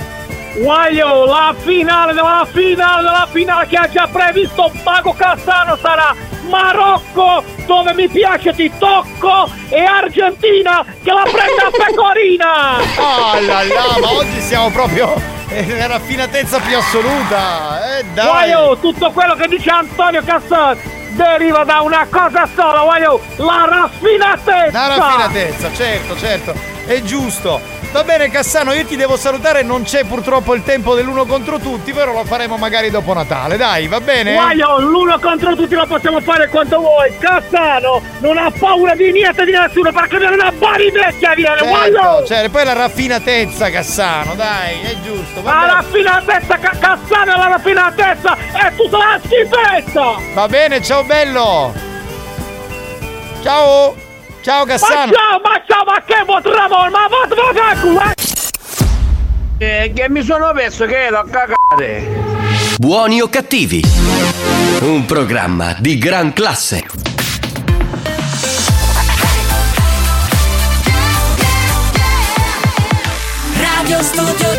[0.54, 6.14] Guaglio, la finale della finale della finale che ha già previsto Mago Cassano sarà
[6.48, 12.76] Marocco, dove mi piace ti tocco, e Argentina che la prende a pecorina!
[12.96, 15.14] Oh là là, ma oggi siamo proprio
[15.48, 17.98] nella raffinatezza più assoluta.
[17.98, 18.26] Eh dai.
[18.26, 20.76] Guaglio, tutto quello che dice Antonio Cassano
[21.12, 24.78] deriva da una cosa sola, guaglio, la raffinatezza!
[24.78, 26.54] La raffinatezza, certo, certo,
[26.86, 27.81] è giusto.
[27.92, 31.92] Va bene Cassano, io ti devo salutare, non c'è purtroppo il tempo dell'uno contro tutti,
[31.92, 34.32] però lo faremo magari dopo Natale, dai, va bene?
[34.32, 37.12] Guaglio, l'uno contro tutti lo possiamo fare quanto vuoi.
[37.18, 41.66] Cassano non ha paura di niente di nessuno perché viene da Bari vecchia viene, Certo,
[41.68, 42.24] guaglio!
[42.26, 45.42] certo, poi la raffinatezza Cassano, dai, è giusto.
[45.42, 45.72] Va La bene.
[45.74, 50.14] raffinatezza, Ca- Cassano, la raffinatezza è tutta la schifezza!
[50.32, 51.74] Va bene, ciao bello.
[53.42, 54.01] Ciao.
[54.42, 55.12] Ciao Ma Cassano.
[55.12, 57.34] ciao, ma ciao, ma che potremmo, ma vado
[59.58, 62.08] Eh, che mi sono perso che ero a cagare.
[62.76, 63.80] Buoni o cattivi?
[64.80, 66.84] Un programma di gran classe.
[73.60, 74.51] Radio Studio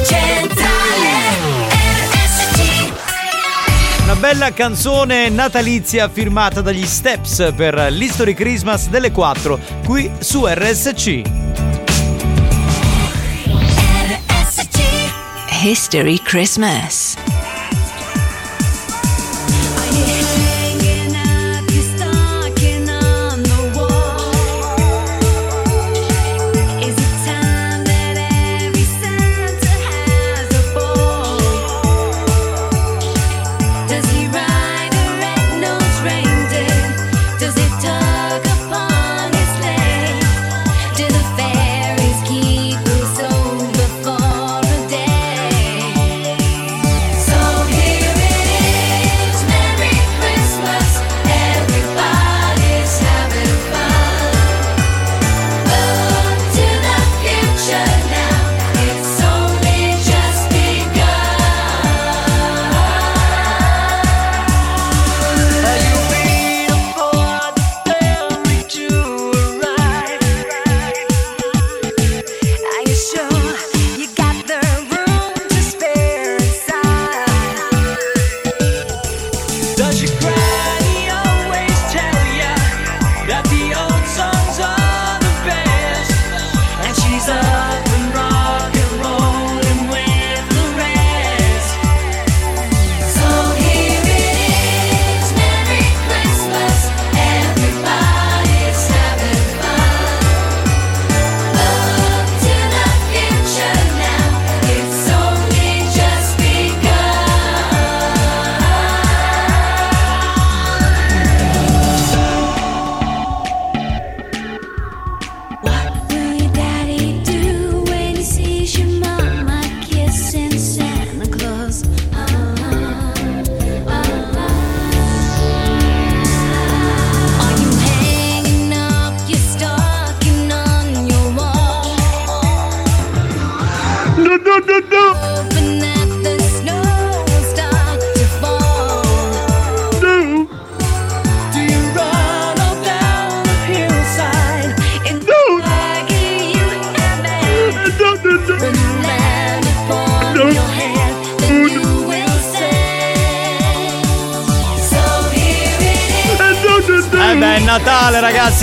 [4.24, 11.24] bella canzone natalizia firmata dagli Steps per l'History Christmas delle 4 qui su RSC.
[15.62, 17.23] History Christmas.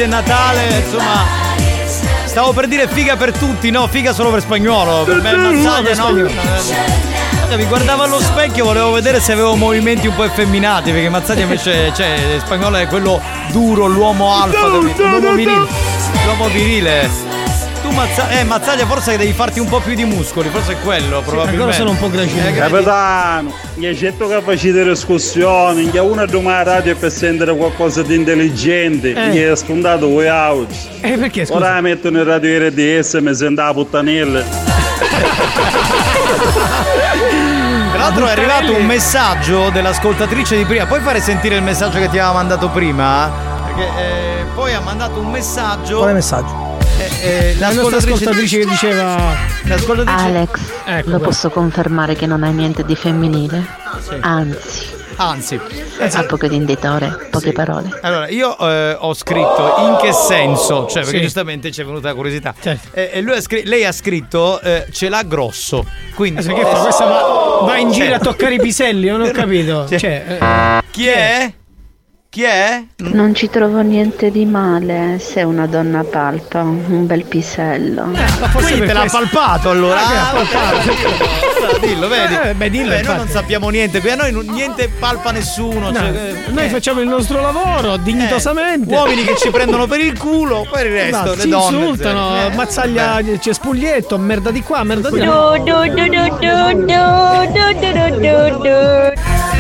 [0.01, 1.27] È Natale, insomma.
[2.25, 5.05] Stavo per dire figa per tutti, no, figa solo per spagnolo.
[5.05, 6.17] Per me mazzaglia no.
[7.51, 11.43] Eh, Mi guardavo allo specchio, volevo vedere se avevo movimenti un po' effeminati, perché Mazzaglia
[11.43, 15.67] invece, cioè, spagnolo è quello duro, l'uomo alfa, l'uomo virile.
[16.25, 17.30] L'uomo virile.
[17.91, 21.23] Tu Mazza- eh, Mazzaglia forse devi farti un po' più di muscoli, forse è quello,
[21.23, 21.51] probabilmente.
[21.57, 22.49] ancora sono un po' gracile.
[22.51, 28.03] Eh, Capitano, mi hai detto che facete l'escursione, che uno domani radio per sentire qualcosa
[28.03, 29.27] di intelligente, Eh.
[29.31, 30.71] mi è spuntato voi out.
[31.01, 31.59] Eh, perché scusa?
[31.59, 34.41] Ora metto nel radio RDS e mi sento la puttanella.
[37.91, 40.87] Tra l'altro è arrivato un messaggio dell'ascoltatrice di prima.
[40.87, 43.31] Puoi fare sentire il messaggio che ti aveva mandato prima?
[43.67, 45.97] Perché eh, poi ha mandato un messaggio.
[45.99, 46.60] Quale messaggio?
[47.23, 49.35] Eh, La ascoltatrice che diceva.
[50.07, 50.49] Alex,
[50.87, 51.27] Ecco lo qua.
[51.27, 53.65] posso confermare che non hai niente di femminile?
[54.21, 55.61] Anzi, Anzi,
[55.99, 57.91] A poco di inditore, poche parole.
[58.01, 61.25] Allora, io eh, ho scritto in che senso, cioè perché Sì.
[61.25, 62.55] giustamente ci è venuta la curiosità.
[62.59, 62.89] Certo.
[62.93, 65.85] Eh, e lui ha scri- lei ha scritto eh, ce l'ha grosso.
[66.15, 66.79] Quindi che fa?
[66.81, 69.87] Questa va, va in giro Cioè- a toccare i piselli, non ho capito.
[69.87, 71.53] Cioè- Cioè, eh, Chi è?
[72.31, 72.81] Chi è?
[72.99, 78.05] Non ci trovo niente di male eh, Sei una donna palpa un bel pisello.
[78.05, 79.99] Eh, ma forse te l'ha palpato allora.
[79.99, 81.81] Ah, ah, palpato.
[81.85, 82.35] dillo, eh, vedi.
[82.41, 85.91] Eh, beh, dillo, beh, noi non sappiamo niente, qui a noi niente palpa nessuno.
[85.91, 86.67] No, cioè, noi eh.
[86.67, 86.69] eh.
[86.69, 88.95] facciamo il nostro lavoro dignitosamente.
[88.95, 91.79] uomini che ci prendono per il culo, poi il resto no, le donne.
[91.79, 93.41] insultano, cioè, eh, mazzaglia beh.
[93.41, 95.61] cespuglietto, merda di qua, merda di là.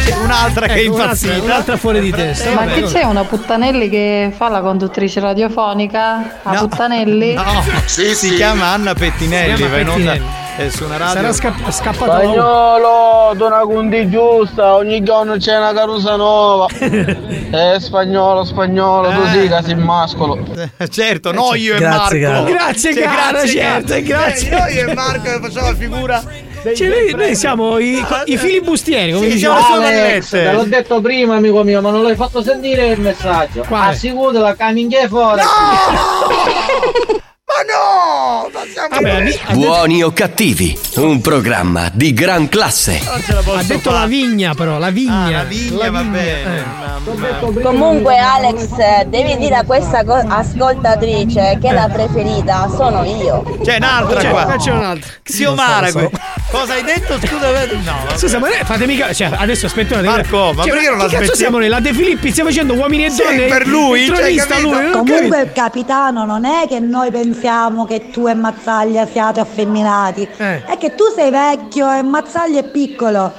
[0.05, 1.43] C'è un'altra che è ecco, impazzita.
[1.43, 2.51] Un'altra fuori di testa.
[2.65, 6.39] Ma che c'è una Puttanelli che fa la conduttrice radiofonica?
[6.43, 6.61] La No.
[6.69, 7.35] Puttanelli?
[7.41, 10.23] No, si chiama Anna Pettinelli, Si chiama Pettinelli.
[10.59, 11.15] eh, su una radio.
[11.15, 16.67] Sarà scapp- scappato Spagnolo, dona gundi giusta, ogni giorno c'è una carusa nuova.
[17.53, 20.39] Eh, spagnolo, spagnolo, tu sì che sei mascolo.
[20.89, 22.45] certo, no io e Grazie, Marco.
[22.45, 22.51] cara.
[22.65, 24.01] Grazie, Cioè, cara, certo, cara.
[24.03, 24.49] grazie.
[24.51, 26.23] Eh, Noi e Marco che facciamo la figura.
[26.63, 29.75] Cioè, noi, noi siamo i, i filibustieri, come Sì, diciamo.
[29.75, 33.65] Alex, te l'ho detto prima, amico mio, ma non l'hai fatto sentire il messaggio.
[33.67, 33.93] Quale?
[33.93, 35.41] Assicura la minchia fuori.
[35.41, 37.21] No!
[37.51, 43.01] Ma siamo Vabbè, Buoni o cattivi, un programma di gran classe.
[43.05, 43.99] Posso ha detto fare.
[44.03, 45.25] la vigna, però, la vigna.
[45.25, 46.57] Ah, la vigna va bene.
[46.59, 47.63] eh.
[47.63, 48.69] Comunque Alex,
[49.09, 53.59] devi dire a questa co- ascoltatrice che la preferita sono io.
[53.65, 54.45] C'è un'altra C'è- qua.
[54.45, 55.11] qua c'è un'altra.
[55.23, 56.19] Xiomara so, qui.
[56.51, 57.19] Cosa hai detto?
[57.27, 58.17] Scusa, no.
[58.17, 60.01] Scusa, ma fatemi ca- cioè, adesso aspetta.
[60.03, 61.69] Marco, ma Cioè, perché non la smetti- siamo noi?
[61.69, 63.47] La De Filippi stiamo facendo uomini e Sì, donne.
[63.47, 64.91] per lui, il cioè, lui.
[64.93, 67.39] Comunque, capitano, non è che noi pensiamo
[67.87, 70.29] che tu e Mazzaglia siate affemminati.
[70.37, 70.65] Eh.
[70.65, 73.33] È che tu sei vecchio e Mazzaglia è piccolo.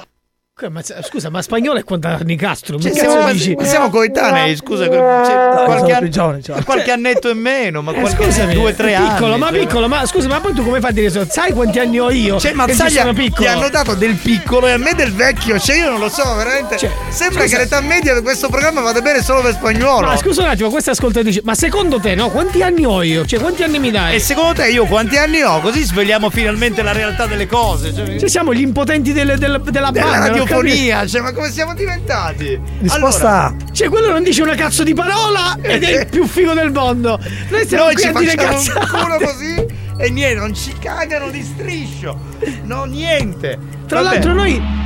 [0.70, 2.78] Ma, scusa, ma spagnolo è quanto anni Castro?
[2.78, 3.54] Cioè, siamo, ma- dici?
[3.54, 6.62] ma siamo coetanei, scusa, cioè, Dai, qualche, sono anno- più giovani, ciao.
[6.64, 9.08] qualche annetto in meno, ma Eh, qualche scusami, due, tre anni.
[9.14, 9.58] piccolo, ma cioè.
[9.58, 12.10] piccolo, ma scusa, ma poi tu come fai a dire so- Sai quanti anni ho
[12.10, 12.38] io?
[12.38, 13.48] Cioè, che Mazzaglia sono ti piccolo.
[13.48, 15.58] hanno dato del piccolo e a me del vecchio.
[15.58, 16.76] Cioè, io non lo so, veramente.
[17.08, 17.56] Sembra scusa.
[17.56, 20.06] che l'età media di questo programma vada bene solo per spagnolo.
[20.06, 22.30] Ma scusa un attimo, questa ascoltatrice, ma secondo te, no?
[22.30, 23.24] Quanti anni ho io?
[23.24, 24.14] Cioè, quanti anni mi dai?
[24.16, 25.60] E secondo te io quanti anni ho?
[25.60, 27.94] Così svegliamo finalmente la realtà delle cose.
[27.94, 30.44] Cioè, Cioè, siamo gli impotenti del- del- della della banda.
[30.60, 31.06] Radiofonia.
[31.06, 32.60] Cioè, ma come siamo diventati?
[32.80, 33.56] Risposta Allora?
[33.72, 37.18] Cioè, quello non dice una cazzo di parola ed è il più figo del mondo.
[37.50, 38.88] Noi stiamo noi qui ci a dire facciamo un cazzate.
[39.04, 39.66] culo così
[39.98, 42.18] e niente, non ci cagano di striscio.
[42.64, 43.58] No, niente.
[43.86, 44.14] Tra Vabbè.
[44.14, 44.80] l'altro noi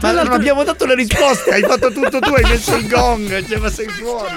[0.00, 3.58] Ma non abbiamo dato le risposte, hai fatto tutto tu, hai messo il gong, cioè
[3.58, 4.32] ma sei fuori.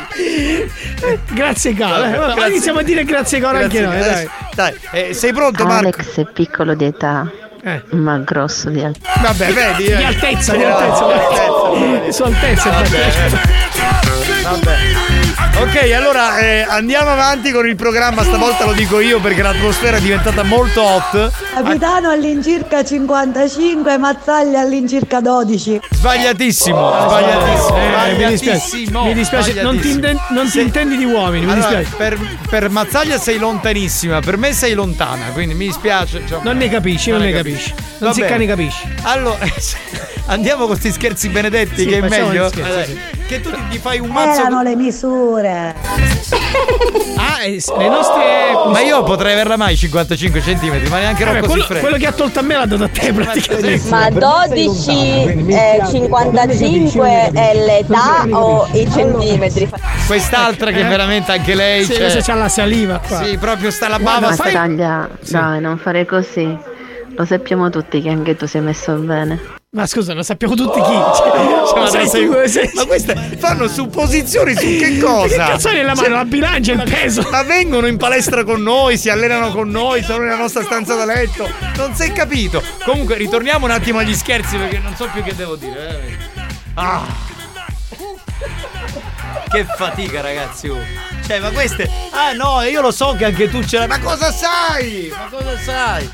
[1.33, 2.01] Grazie caro.
[2.01, 2.51] Vabbè, eh, allora, grazie.
[2.51, 4.09] iniziamo a dire grazie caro anche Grazie, noi, dai.
[4.11, 4.73] adesso- Dai,
[5.09, 5.87] eh, sei pronto Marco?
[5.99, 7.31] Alex è piccolo di età,
[7.63, 7.81] Eh.
[7.91, 9.21] ma grosso di altezza.
[9.21, 9.83] Vabbè, vedi.
[9.83, 10.03] Di eh.
[10.03, 11.89] altezza, di Oh, altezza, di altezza, altezza.
[11.99, 12.11] vedi.
[12.13, 13.29] Su altezza, Vabbè.
[14.43, 15.20] Vabbè.
[15.61, 20.01] Ok, allora eh, andiamo avanti con il programma, stavolta lo dico io perché l'atmosfera è
[20.01, 21.31] diventata molto hot.
[21.53, 25.79] Capitano all'incirca 55, Mazzaglia all'incirca 12.
[25.91, 26.77] Sbagliatissimo,
[27.07, 27.77] sbagliatissimo.
[27.77, 29.99] Eh, mi dispiace, mi dispiace, non ti,
[30.29, 31.95] non intendi di uomini, mi Allora, dispiace.
[32.15, 36.23] per, per Mazzaglia sei lontanissima, per me sei lontana, quindi mi dispiace.
[36.27, 37.73] cioè- Non ne capisci, non ne capisci.
[37.99, 38.87] Non Va si ne capisci.
[39.03, 39.37] Allora,
[40.27, 42.45] andiamo con questi scherzi benedetti Sì, che è meglio.
[42.45, 42.99] gli scherzi, Allora, sì.
[43.27, 44.41] Che tu ti, ti fai un mazzo.
[44.41, 45.30] Erano le misure.
[47.21, 48.51] Ah, eh, le nostre.
[48.71, 52.11] Ma io potrei averla mai 55 cm, ma neanche Vabbè, Rocco quello, quello che ha
[52.11, 53.89] tolto a me l'ha dato a te praticamente.
[53.89, 54.89] Ma 12
[55.47, 59.69] eh, 55 è l'età o i centimetri?
[60.07, 61.83] Quest'altra che veramente anche lei.
[61.83, 63.23] Sì, cioè- c'ha la saliva qua.
[63.23, 64.33] Sì, proprio sta la Ma bava.
[64.33, 64.53] Fai...
[64.53, 66.57] taglia, dai, non fare così.
[67.15, 69.59] Lo sappiamo tutti che anche tu sei messo bene.
[69.73, 70.89] Ma scusa, lo sappiamo tutti chi.
[70.91, 75.27] Cioè, Cioè, ma, sei- tu, sei- ma queste fanno supposizioni su che cosa?
[75.27, 76.01] Che cazzo hai nella mano?
[76.01, 77.25] Cioè, La bilancia, il peso.
[77.31, 81.05] Ma vengono in palestra con noi, si allenano con noi, sono nella nostra stanza da
[81.05, 81.49] letto.
[81.77, 82.61] Non si è capito.
[82.83, 86.01] Comunque, ritorniamo un attimo agli scherzi perché non so più che devo dire.
[86.05, 86.17] eh.
[86.73, 87.05] Ah.
[89.49, 90.67] Che fatica, ragazzi.
[90.67, 90.79] oh.
[91.25, 91.89] Cioè, ma queste.
[92.09, 93.87] Ah, no, io lo so che anche tu ce l'hai.
[93.87, 95.09] Ma cosa sai?
[95.15, 96.11] Ma cosa sai?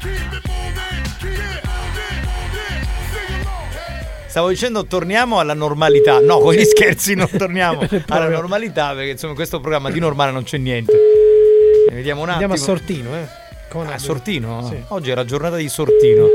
[4.37, 6.19] Stavo dicendo torniamo alla normalità.
[6.19, 10.29] No, con gli scherzi non torniamo alla normalità perché insomma in questo programma di normale
[10.29, 10.93] non c'è niente.
[11.89, 12.53] Ne vediamo un attimo.
[12.53, 13.27] Andiamo a Sortino, eh.
[13.67, 14.63] Come Ah, Sortino?
[14.69, 14.79] Sì.
[14.89, 16.27] Oggi era giornata di Sortino.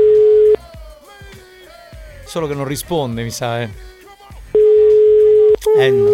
[2.25, 3.69] Solo che non risponde, mi sa, eh.
[5.79, 6.11] Eh no.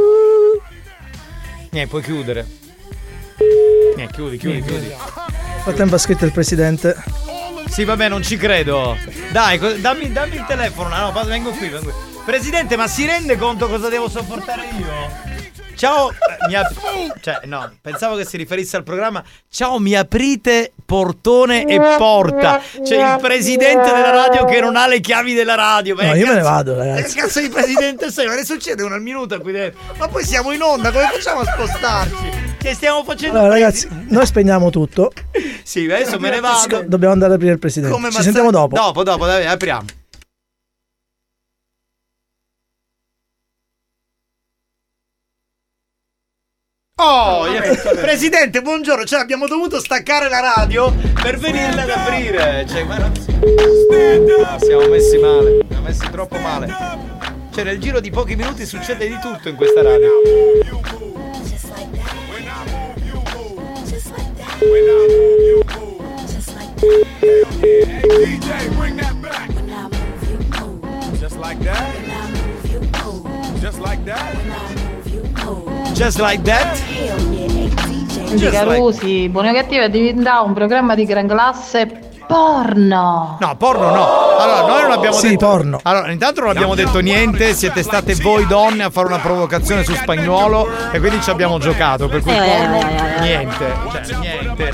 [1.71, 2.45] Niente, puoi chiudere.
[3.95, 4.85] Niente, chiudi, chiudi, chiudi.
[4.89, 7.18] Nel frattempo ha scritto il presidente.
[7.69, 8.97] Sì, vabbè, non ci credo.
[9.31, 10.89] Dai, co- dammi, dammi il telefono.
[10.89, 12.07] No, no, vengo qui, vengo qui.
[12.25, 15.27] Presidente, ma si rende conto cosa devo sopportare io?
[15.75, 16.15] Ciao, eh,
[16.47, 19.23] mi ap- cioè no, pensavo che si riferisse al programma.
[19.49, 22.61] Ciao, mi aprite portone e porta.
[22.83, 25.95] C'è il presidente della radio che non ha le chiavi della radio.
[25.95, 27.17] Ma No, che io me ne cazzo- vado, Che ragazzi.
[27.17, 28.27] cazzo di presidente sei?
[28.27, 29.79] Ma ne succede uno al minuto qui dentro?
[29.97, 32.48] Ma poi siamo in onda, come facciamo a spostarci?
[32.59, 33.39] Che stiamo facendo?
[33.39, 35.11] Allora, ragazzi, noi spegniamo tutto.
[35.69, 36.81] Sì, adesso me ne vado.
[36.87, 37.93] Dobbiamo andare ad aprire il presidente.
[37.93, 38.73] Come Ci Mazza- sentiamo dopo.
[38.75, 39.85] Dopo, dopo, dai, apriamo.
[47.01, 47.45] Oh.
[48.01, 49.05] Presidente, buongiorno.
[49.05, 52.65] Cioè, abbiamo dovuto staccare la radio per venirla ad aprire.
[52.67, 55.59] Cioè, non si- Siamo messi male.
[55.69, 56.75] Siamo messi troppo male.
[57.53, 60.09] Cioè, nel giro di pochi minuti succede di tutto in questa radio.
[71.19, 71.95] Just like that.
[73.61, 74.35] Just like that.
[75.93, 76.77] Just like that.
[78.25, 83.37] Quindi Carusi, Buoni o Cattivo è diventato un programma di gran classe porno.
[83.39, 84.07] No, porno no.
[84.37, 85.47] Allora, noi non abbiamo Sì, detto.
[85.47, 85.79] porno.
[85.81, 87.55] Allora, intanto non abbiamo detto niente.
[87.55, 90.67] Siete state voi donne a fare una provocazione su spagnolo.
[90.91, 92.07] E quindi ci abbiamo giocato.
[92.07, 93.73] Per cui Eh, porno, eh, eh, niente.
[94.05, 94.71] Cioè, niente.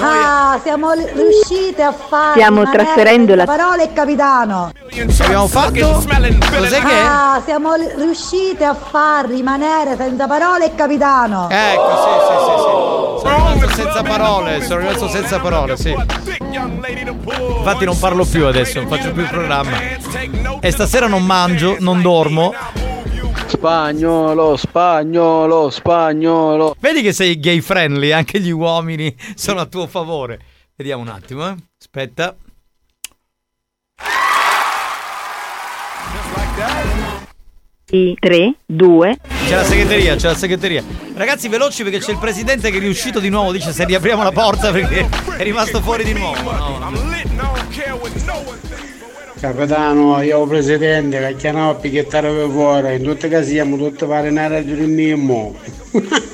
[0.00, 4.72] Ah, siamo riuscite a fare Stiamo rimanere trasferendo la- senza parole capitano.
[5.20, 6.02] Abbiamo fatto.
[6.56, 6.94] Cos'è che?
[6.94, 11.48] Ah, siamo riuscite a far rimanere senza parole il capitano.
[11.50, 12.82] Ecco, sì, sì, sì, sì.
[13.24, 14.62] Sono rimasto senza parole.
[14.64, 15.94] Sono rimasto senza parole, sì.
[17.56, 19.76] Infatti non parlo più adesso, non faccio più il programma.
[20.60, 22.52] E stasera non mangio, non dormo.
[23.64, 26.76] Spagnolo, spagnolo, spagnolo.
[26.80, 30.38] Vedi che sei gay friendly, anche gli uomini sono a tuo favore.
[30.76, 31.54] Vediamo un attimo, eh.
[31.80, 32.36] Aspetta.
[37.88, 40.84] I 3, 2, C'è la segreteria, c'è la segreteria.
[41.14, 43.50] Ragazzi, veloci perché c'è il presidente che è riuscito di nuovo.
[43.50, 45.08] Dice se riapriamo la porta perché
[45.38, 46.52] è rimasto fuori di nuovo.
[46.52, 47.14] No, no.
[49.44, 54.06] Capitano, io presidente che chiamavo a picchiettare per fuori, in tutti i casi siamo tutti
[54.06, 55.54] pari in area di Nimmo.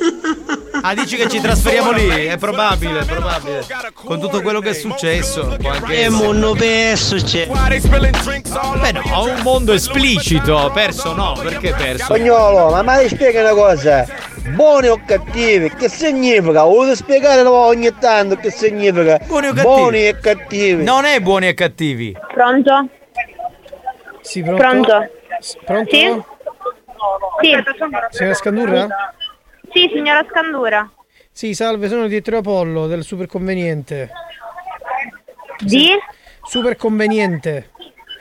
[0.83, 2.09] Ah, dici che ci trasferiamo lì?
[2.09, 3.63] È probabile, è probabile.
[3.93, 5.55] Con tutto quello che è successo.
[5.59, 6.09] E essere.
[6.09, 7.47] mondo perso c'è.
[7.47, 10.71] Beh no, un mondo esplicito.
[10.73, 12.05] Perso no, perché perso?
[12.05, 14.07] Spagnolo, ma mai spiega una cosa?
[14.55, 16.63] Buoni o cattivi, che significa?
[16.63, 19.21] Vuoi spiegare ogni tanto che significa?
[19.27, 19.75] Buoni o cattivi?
[19.75, 20.83] Buoni e cattivi.
[20.83, 22.17] Non è buoni e cattivi.
[22.33, 22.89] Pronto?
[24.31, 24.63] Sì, pronto?
[24.63, 25.11] Pronto?
[25.65, 25.91] Pronto?
[25.91, 26.23] Sì?
[27.41, 27.65] Sì.
[28.13, 28.87] Signora Scandurra?
[29.73, 30.93] Sì, signora Scandura.
[31.33, 34.09] Sì, salve, sono il direttore Apollo del Super Conveniente.
[35.59, 35.89] Di?
[36.45, 37.71] Super Conveniente.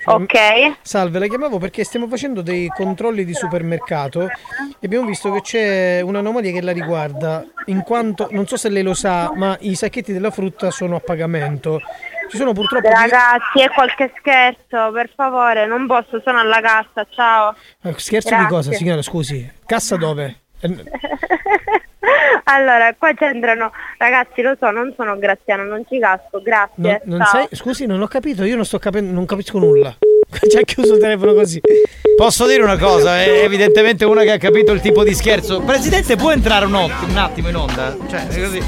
[0.05, 0.33] Ok.
[0.81, 4.29] Salve, la chiamavo perché stiamo facendo dei controlli di supermercato e
[4.85, 8.93] abbiamo visto che c'è un'anomalia che la riguarda, in quanto, non so se lei lo
[8.93, 11.79] sa, ma i sacchetti della frutta sono a pagamento.
[12.29, 12.87] Ci sono purtroppo...
[12.87, 17.55] di- Ragazzi, è qualche scherzo, per favore, non posso, sono alla cassa, ciao.
[17.83, 18.47] Eh, Scherzo di Grazie.
[18.55, 19.01] cosa, signora?
[19.01, 19.51] Scusi.
[19.65, 20.41] Cassa dove?
[22.45, 27.01] Allora, qua c'entrano, ragazzi, lo so, non sono Graziano, non ci casco, grazie.
[27.05, 27.47] non- non sai?
[27.51, 29.95] Scusi, non ho capito, io non sto capendo, non capisco nulla.
[30.49, 31.59] Ci ha chiuso il telefono così.
[32.15, 33.17] Posso dire una cosa?
[33.21, 35.61] È evidentemente una che ha capito il tipo di scherzo.
[35.61, 37.95] Presidente, può entrare un, ott- un attimo in onda?
[38.09, 38.61] Cioè, è così.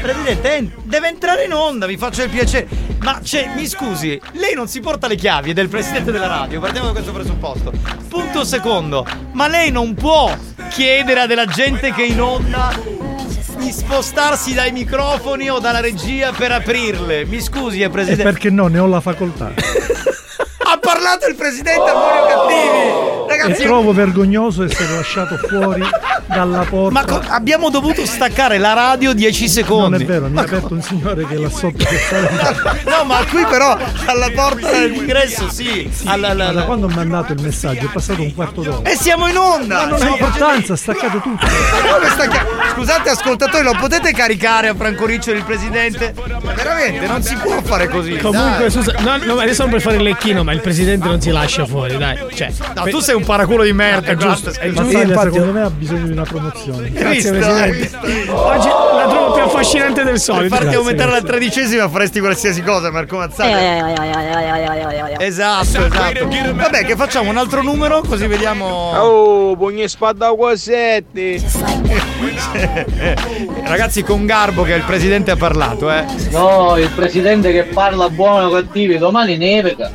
[0.00, 2.66] Presidente, en- deve entrare in onda, mi faccia il piacere.
[3.02, 6.58] Ma c'è, mi scusi, lei non si porta le chiavi, è del presidente della radio.
[6.60, 7.72] Partiamo da questo presupposto.
[8.08, 10.36] Punto secondo, ma lei non può
[10.70, 13.06] chiedere a della gente che è in onda
[13.58, 17.24] di spostarsi dai microfoni o dalla regia per aprirle.
[17.26, 18.22] Mi scusi, eh, E presidente.
[18.24, 19.52] perché no, ne ho la facoltà.
[20.98, 23.32] Parlato il presidente a buoni o cattivi!
[23.32, 25.80] E Ragazzi, trovo vergognoso essere lasciato fuori
[26.28, 26.92] dalla porta.
[26.92, 29.90] Ma co- abbiamo dovuto staccare la radio 10 secondi.
[29.90, 32.16] Non è vero, mi ha aperto un signore che là sotto che sta
[32.98, 33.76] No, ma qui però
[34.06, 35.90] alla porta dell'ingresso sì.
[36.04, 38.88] Alla- alla- Da quando ho mandato il messaggio è passato un quarto d'ora.
[38.90, 39.76] E siamo in onda!
[39.76, 41.46] Ma non ha importanza, ha staccato tutto.
[41.46, 46.14] facendo- Come sta chi- Scusate ascoltatori, lo potete caricare a Franco Riccioli il presidente?
[46.42, 48.16] Ma veramente non si può fare così.
[48.18, 48.70] Comunque, dai.
[48.70, 51.64] scusa, no, no, adesso non per fare il lecchino, ma il presidente non si lascia
[51.66, 52.16] fuori, dai.
[52.34, 54.60] Cioè, No, tu sei un paraculo di merda, È giusto, guarda.
[54.60, 54.98] è Ma giusto.
[54.98, 56.90] Taglia, secondo me ha bisogno di una promozione.
[56.90, 57.90] Grazie, Presidente.
[58.30, 60.48] Oggi la trovo più affascinante del Per solito.
[60.48, 61.26] farti Grazie, aumentare grazie.
[61.26, 65.18] la tredicesima faresti qualsiasi cosa, Marco Mazzaglia.
[65.18, 66.28] Esatto, esatto.
[66.54, 68.66] Vabbè, che facciamo un altro numero così vediamo.
[68.66, 71.42] Oh, buoni spada quasetti.
[73.64, 76.04] Ragazzi, con garbo che il presidente ha parlato, eh.
[76.30, 79.90] No, il presidente che parla buono cattivi, domani nevica.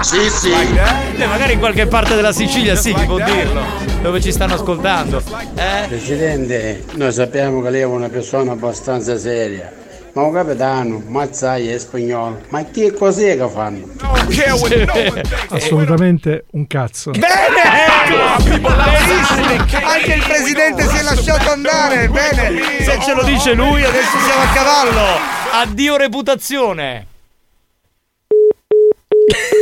[0.00, 0.50] Sì, sì.
[0.50, 3.62] Eh, magari in qualche parte della Sicilia sì, chi può dirlo.
[4.02, 5.22] Dove ci stanno ascoltando.
[5.54, 5.86] Eh?
[5.86, 9.72] Presidente, noi sappiamo che lei è una persona abbastanza seria.
[10.14, 12.40] Ma un capitano, Mazzai è spagnolo.
[12.48, 13.86] Ma che cos'è che fanno?
[15.50, 17.12] Assolutamente un cazzo.
[19.84, 22.08] Anche il presidente si è lasciato andare.
[22.08, 22.60] Bene.
[22.80, 25.20] Se ce lo dice lui, adesso siamo a cavallo.
[25.52, 27.07] Addio reputazione.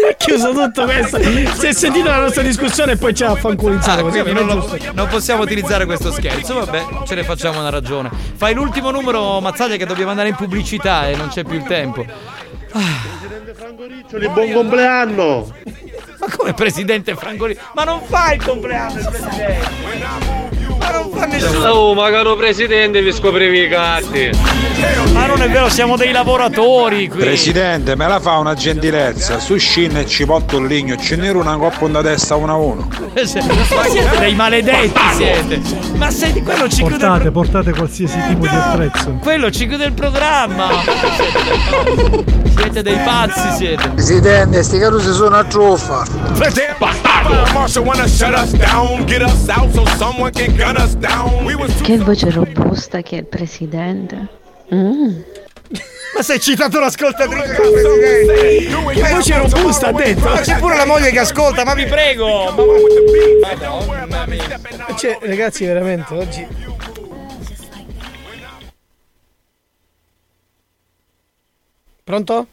[0.09, 1.19] Ha chiuso tutto questo.
[1.21, 4.01] Si è sentita la nostra discussione e poi ci ha fanculizzato.
[4.01, 6.55] Ah, così, non lo- non possiamo utilizzare questo scherzo.
[6.65, 8.11] Vabbè, ce ne facciamo una ragione.
[8.37, 12.05] Fai l'ultimo numero, Mazzaglia, che dobbiamo andare in pubblicità e non c'è più il tempo.
[14.19, 15.53] Di buon compleanno!
[16.19, 17.59] Ma come presidente Francolini?
[17.75, 20.46] Ma non fa il compleanno il presidente!
[20.87, 21.69] Ma non fa nessuno!
[21.69, 24.31] Oh, ma caro presidente, vi scoprivi i catti.
[25.13, 27.21] Ma non è vero, siamo dei lavoratori qui!
[27.21, 29.41] Presidente, me la fa una gentilezza.
[29.41, 32.57] Su Shin e ci porto il ligno, ce n'era una coppa da testa 1 a
[32.57, 32.89] 1.
[33.15, 35.61] Ma siete dei maledetti siete!
[35.97, 39.19] Ma senti, quello ci chiude il Portate, portate qualsiasi tipo di attrezzo.
[39.21, 40.69] Quello ci chiude il programma!
[42.57, 43.89] Siete dei pazzi, siete!
[43.89, 46.05] Presidente, sti carusi sono a truffa.
[46.79, 47.45] Bastardo!
[51.83, 54.29] Che voce robusta che è il presidente.
[54.75, 55.21] Mm.
[56.17, 59.01] Ma sei citato l'ascoltatrice del presidente!
[59.01, 60.25] Che voce robusta ha detto!
[60.25, 62.55] Ma c'è pure la moglie che ascolta, ma vi prego!
[63.41, 66.47] Ma Cioè, ragazzi, veramente oggi.
[72.03, 72.47] Pronto?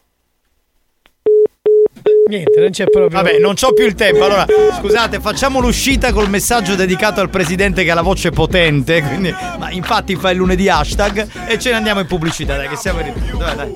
[2.30, 3.22] Niente, non c'è proprio.
[3.22, 4.24] Vabbè, non c'ho più il tempo.
[4.24, 4.46] Allora,
[4.80, 9.02] scusate, facciamo l'uscita col messaggio dedicato al presidente che ha la voce potente.
[9.02, 12.56] Quindi, ma infatti fa il lunedì hashtag e ce ne andiamo in pubblicità.
[12.56, 13.38] Dai, che siamo in ritardo.
[13.38, 13.74] Dai, dai.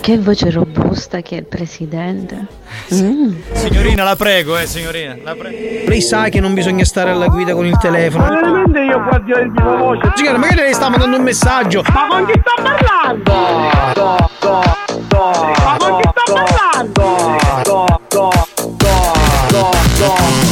[0.00, 2.46] Che voce robusta che è il presidente.
[2.92, 3.32] Mm.
[3.52, 5.16] Signorina, la prego, eh, signorina.
[5.22, 5.56] La prego.
[5.88, 8.24] Lei sa che non bisogna stare alla guida con il telefono.
[8.24, 10.12] Ma veramente io qua di di voce.
[10.14, 11.82] Signora, magari lei sta mandando un messaggio.
[11.90, 14.82] Ma con chi sto parlando?
[15.14, 17.02] Ma con chi sto parlando?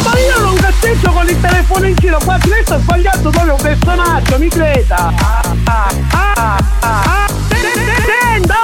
[0.05, 3.61] Ma io non cazzeggio con il telefono in giro, qua lei sta sbagliando proprio un
[3.61, 5.13] personaggio, mi creda.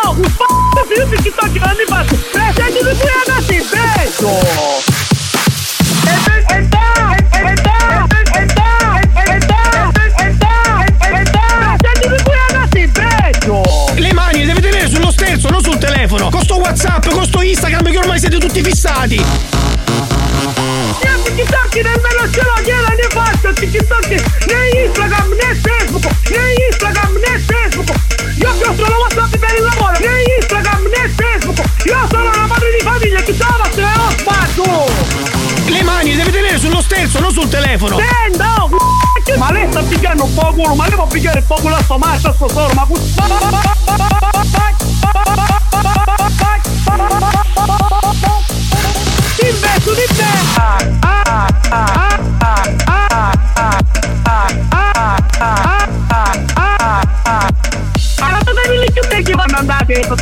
[0.05, 2.15] Oh, un p***o io ti sto girando i passi.
[2.33, 4.29] Presidente di cui ragazzi, beso.
[4.29, 4.88] E
[15.99, 16.31] telefono.
[16.31, 19.17] Con sto WhatsApp, con sto Instagram che ormai siete tutti fissati.
[19.17, 19.25] Io
[21.25, 27.39] TikTok nemmeno ce l'ho, gliela ne faccio TikTok né Instagram né Facebook, né Instagram né
[27.39, 27.91] Facebook.
[28.37, 31.59] Io che ho solo WhatsApp per il lavoro, né Instagram né Facebook.
[31.85, 34.87] Io sono una madre di famiglia, chi stava se ho sbatto.
[35.67, 37.99] Le mani le deve tenere sullo sterzo, non sul telefono.
[37.99, 41.47] Senta, oh, c***o, ma lei sta pigliando un po' culo, ma lei può pigliare un
[41.47, 42.87] po' culo a sto marcio, a sto solo, ma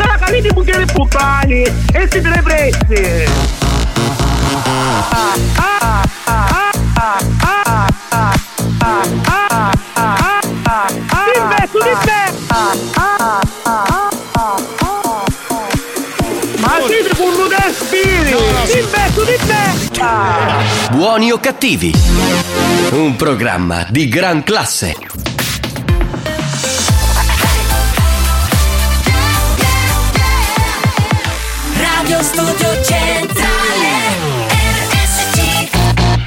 [0.07, 3.27] la calite bucchiere puttani e siete le prezze!
[4.51, 5.76] Investo
[20.90, 21.90] Buoni o cattivi?
[22.90, 24.94] Un programma di gran classe.
[31.78, 33.56] Radio Studio Centrale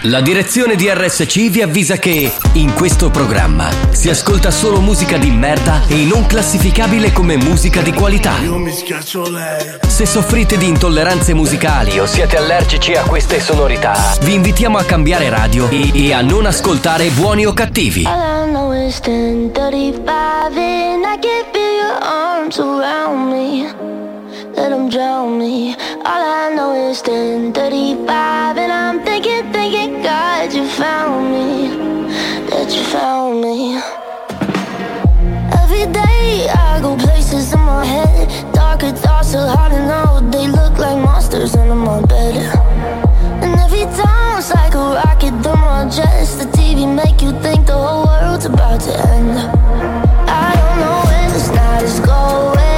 [0.10, 5.30] La direzione di RSC vi avvisa che in questo programma si ascolta solo musica di
[5.30, 8.40] merda e non classificabile come musica di qualità.
[8.42, 9.78] Io mi schiaccio lei.
[9.86, 15.30] Se soffrite di intolleranze musicali o siete allergici a queste sonorità, vi invitiamo a cambiare
[15.30, 18.06] radio e, e a non ascoltare buoni o cattivi.
[18.06, 23.72] All I know is 10:35 and I can feel your arms around me.
[24.56, 25.76] Let 'em drown me.
[26.04, 29.19] All I know is 10:35 and I'm thinking,
[30.04, 32.08] God, you found me.
[32.50, 33.76] That you found me.
[35.62, 38.54] Every day I go places in my head.
[38.54, 40.32] Darker thoughts are hard to know.
[40.32, 42.36] They look like monsters under my bed.
[43.44, 46.40] And every time it's like a rocket through my chest.
[46.40, 49.38] The TV make you think the whole world's about to end.
[50.30, 52.69] I don't know where this night is going,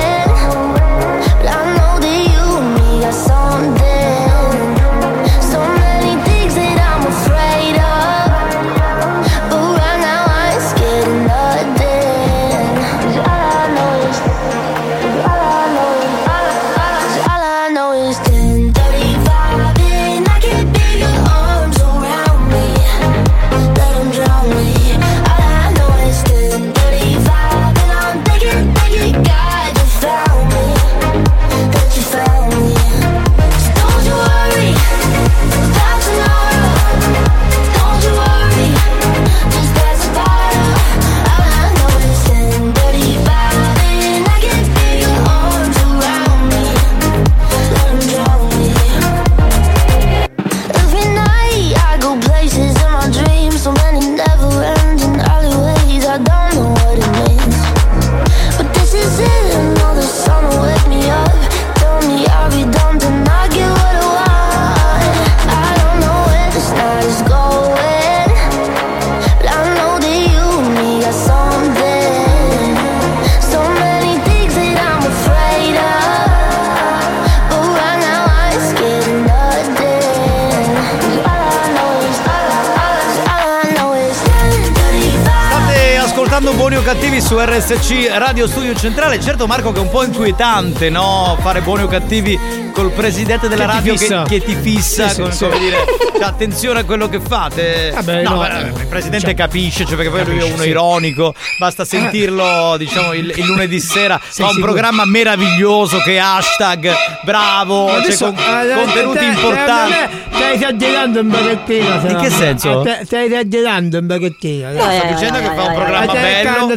[86.81, 89.19] o Cattivi su RSC Radio Studio Centrale.
[89.19, 91.37] Certo Marco che è un po' inquietante, no?
[91.39, 95.31] Fare Buoni o Cattivi col presidente della Che radio che, che ti fissa, Sì, con-
[95.31, 95.43] sì.
[95.45, 95.77] come dire,
[96.13, 97.91] cioè, attenzione a quello che fate.
[97.93, 100.63] Vabbè, no, no, beh, il presidente cioè, capisce, cioè, perché poi lui è capisce, uno
[100.63, 104.19] ironico, basta sentirlo, diciamo, il, il lunedì sera.
[104.21, 106.93] Fa un programma meraviglioso che hashtag
[107.23, 109.93] bravo, adesso- con- eh, contenuti te- importanti.
[110.33, 112.09] Stai esagerando un pochettino.
[112.09, 112.83] In che senso?
[112.85, 114.71] Eh, Stai esagerando un pochettino.
[114.71, 116.69] No, sto dicendo che fa un programma bello.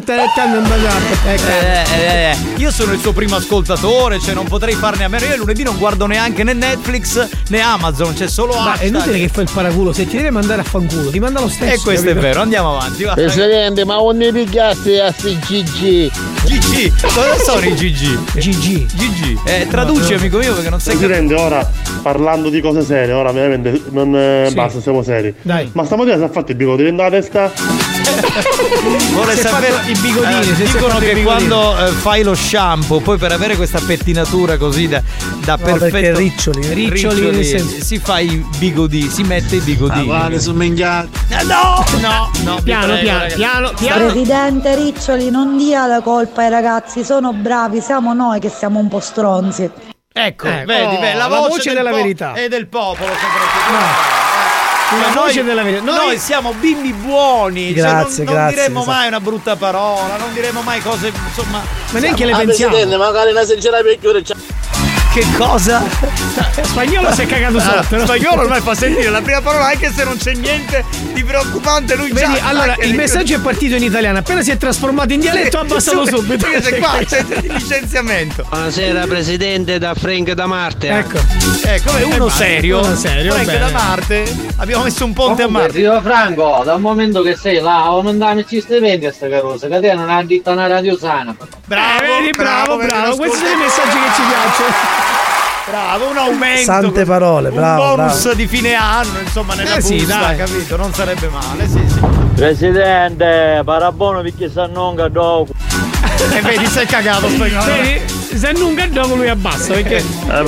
[1.26, 5.24] Eh, eh, eh, io sono il suo primo ascoltatore, cioè non potrei farne a meno.
[5.26, 8.86] Io lunedì non guardo neanche né Netflix né Amazon, c'è solo Ma è hashtag.
[8.88, 11.74] inutile che fai il paraculo, se ti deve mandare a fanculo, ti manda lo stesso.
[11.74, 12.20] E questo è capito?
[12.26, 13.04] vero, andiamo avanti.
[13.04, 13.12] va.
[13.12, 16.10] Presidente, ma non ne pigliasti a GG?
[16.44, 18.32] GG, cosa sono i GG?
[18.32, 18.86] GG.
[18.94, 19.38] GG.
[19.46, 21.70] Eh, traduci, amico mio, perché non sai Presidente, ora
[22.00, 24.54] parlando di cose serie, ora veramente non eh, Sì.
[24.54, 25.34] basta, siamo seri.
[25.42, 25.68] Dai.
[25.74, 27.93] Ma stamattina si è fatto il dentro la testa?
[29.12, 31.22] Vuole sapere i bigodini, Eh, dicono che bigodini.
[31.24, 35.02] quando eh, fai lo shampoo, poi per avere questa pettinatura così da,
[35.44, 36.74] da No, perfetto perché riccioli.
[36.74, 40.06] Riccioli, nel senso- si fa i bigodi, si mette i bigodini.
[40.06, 41.08] quale sono minchiati?
[41.28, 43.34] Eh, no, no, no, Piano, prego, piano, ragazzi.
[43.36, 44.04] piano, piano.
[44.06, 48.88] Presidente Riccioli, non dia la colpa ai ragazzi, sono bravi, siamo noi che siamo un
[48.88, 49.70] po' stronzi.
[50.16, 52.32] Ecco, Eh, vedi, oh, vedi, la la voce, voce del della po- verità.
[52.34, 53.72] E del popolo soprattutto.
[53.72, 54.23] La
[54.88, 55.82] Cioè, voce noi, della verità.
[55.84, 58.96] Noi, Noi- siamo bimbi buoni, cioè, Grazie, non, non grazie, diremo esatto.
[58.96, 62.72] mai una brutta parola, non diremo mai cose, insomma, Ma neanche le pensiamo.
[62.72, 64.22] Presidente, magari una sincera per chiudere.
[65.14, 65.80] Che cosa?
[66.62, 67.96] Spagnolo si è cagato sotto.
[67.96, 68.04] no?
[68.04, 72.10] spagnolo ormai fa sentire la prima parola anche se non c'è niente di preoccupante lui
[72.10, 75.60] Vedi, già allora il messaggio è partito in italiano, appena si è trasformato in dialetto,
[75.60, 76.46] abbassalo Sì, subito.
[76.60, 80.88] sì, qua c'è il licenziamento Buonasera Presidente da Frank da Marte.
[80.88, 81.18] Ecco.
[81.62, 83.58] eh, come uno basta, serio uno serio, Frank bene.
[83.60, 87.92] da Marte abbiamo messo un ponte a Marte Zio Franco, dal momento che sei là,
[87.92, 90.96] o non dammi ci stipendi a sta carosa, che te non ha detto una radio
[90.98, 91.34] sana.
[91.66, 93.08] bravo Eh, vedi, bravo, bravo.
[93.10, 95.03] lo Questi sono i messaggi che ci piacciono.
[95.66, 98.36] Bravo un aumento Sante parole, un bravo, bonus bravo.
[98.36, 100.36] di fine anno insomma nella Eh sì, busta dai.
[100.36, 102.00] capito non sarebbe male sì sì
[102.34, 105.52] Presidente, parabono perché sa non dopo.
[106.32, 108.00] e vedi sei cagato spagnolo Vedi?
[108.36, 109.96] Se non dopo lui abbassa perché
[110.28, 110.42] Eh,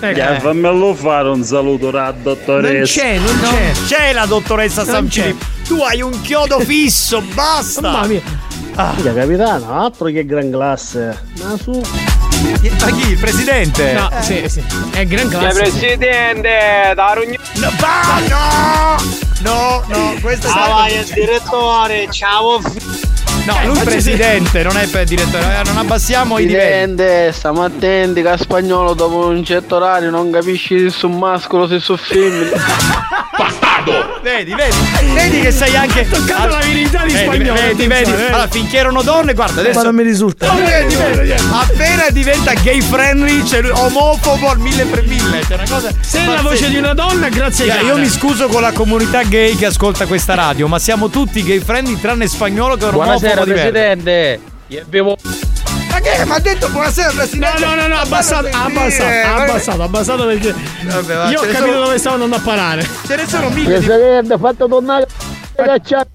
[0.00, 0.20] Ecco.
[0.20, 3.00] eh, fammelo fare un saluto alla non dottoressa.
[3.00, 3.72] c'è, non c'è.
[3.86, 4.92] c'è la dottoressa Non.
[5.22, 8.20] Filippo tu hai un chiodo fisso basta Mamma mia.
[8.96, 11.18] Figa, capitano, altro che gran classe.
[11.40, 11.80] Ma su.
[12.80, 14.62] Ma chi il presidente No, sì, sì.
[14.90, 15.60] È gran classe.
[15.60, 17.36] Presidente da Rugno.
[17.54, 17.70] no,
[18.28, 18.96] no
[19.40, 22.60] no no questo è Ah, vai, il direttore, ciao.
[23.46, 27.62] no lui è presidente non è per direttore eh, non abbassiamo i livelli Presidente, stiamo
[27.62, 31.96] attenti che a spagnolo dopo un certo orario non capisci se su mascolo se su
[31.96, 32.56] femmina.
[34.22, 34.76] Vedi, vedi,
[35.14, 36.08] vedi che sei anche.
[36.08, 37.92] toccato la virilità di Vedi, spagnolo, Vedi, vedi.
[37.92, 38.26] attenzione, eh.
[38.28, 39.82] Allora, finché erano donne, guarda, Ma adesso.
[39.82, 40.52] non mi risulta.
[40.54, 45.40] Vedi, vedi, appena diventa gay friendly, c'è lui- omofobo al mille per mille.
[45.46, 45.90] C'è una cosa.
[46.00, 47.86] Se è la voce di una donna, grazie Io, cara.
[47.86, 51.60] io mi scuso con la comunità gay che ascolta questa radio, ma siamo tutti gay
[51.60, 53.70] friendly tranne spagnolo che è un Buonasera omofobo di merda.
[53.70, 54.40] Presidente.
[54.88, 55.16] Bevo
[55.94, 56.24] Ma che?
[56.24, 57.64] Ma ha detto buonasera No, presidente?
[57.64, 61.42] no, no, no, abbassato, Fammi abbassato, sentire, ma- abbassato, abbassato perché Vabbè, va, io ho
[61.42, 62.88] capito sono- dove stavo andando a parare.
[63.06, 65.06] Ce ne sono mille di Presidente, fatto tornare
[65.54, 66.08] cacciare.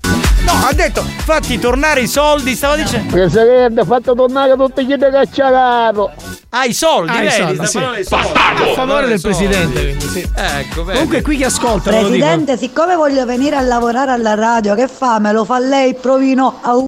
[0.44, 3.12] No, ha detto fatti tornare i soldi, stava dicendo.
[3.14, 6.12] Presidente, fatto tornare tutti gli da cacciato.
[6.50, 7.32] Ah, i soldi, Ah, i vedi?
[7.66, 8.04] soldi, sì.
[8.04, 8.38] soldi.
[8.38, 9.38] A favore del soldi.
[9.38, 10.30] presidente, quindi sì.
[10.36, 10.92] Ecco, vedi.
[10.98, 11.90] Comunque qui chi ascolta.
[11.92, 15.20] Presidente, siccome voglio venire a lavorare alla radio, che fa?
[15.20, 16.86] Me lo fa lei, provino a un...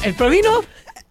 [0.00, 0.62] E il provino?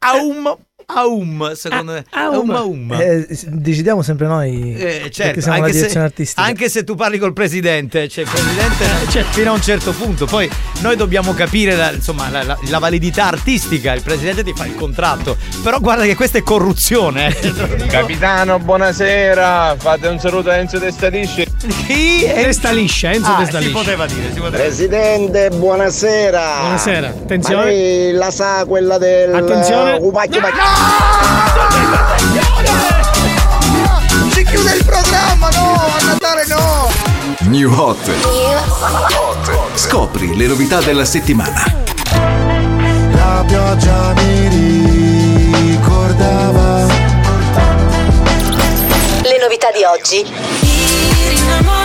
[0.03, 0.57] Aum,
[0.95, 2.05] aum, secondo me.
[2.11, 2.33] aum.
[2.35, 2.93] Aum, aum.
[2.99, 4.75] Eh, decidiamo sempre noi.
[4.75, 6.41] Eh, certo, anche se, artistica.
[6.41, 10.49] anche se tu parli col presidente, cioè il presidente fino a un certo punto, poi
[10.81, 14.75] noi dobbiamo capire la, insomma, la, la- la validità artistica, il presidente ti fa il
[14.75, 17.35] contratto, però guarda che questa è corruzione.
[17.39, 17.85] eh.
[17.87, 19.75] Capitano, buonasera.
[19.77, 21.45] Fate un saluto a Enzo Testalisci.
[21.85, 22.21] Chi?
[22.25, 24.63] Testa liscia, Enzo Ah, testa si poteva dire, si poteva dire.
[24.63, 26.57] Presidente, buonasera.
[26.61, 27.65] Buonasera, Ma attenzione.
[27.65, 29.97] lei la sa quella del Attenzione.
[34.31, 36.89] Si chiude il programma, no, a Natale no.
[37.41, 38.09] New Hot.
[39.75, 41.63] Scopri le novità della settimana.
[43.11, 44.49] La pioggia mi
[45.69, 46.85] ricordava
[49.21, 50.23] Le novità di oggi.
[50.23, 51.82] Mi rinnamoro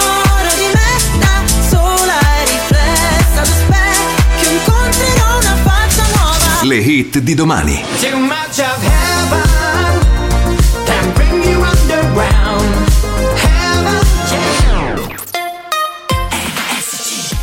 [6.63, 7.85] Le hit di domani.
[8.01, 12.87] Too much of heaven can bring you underground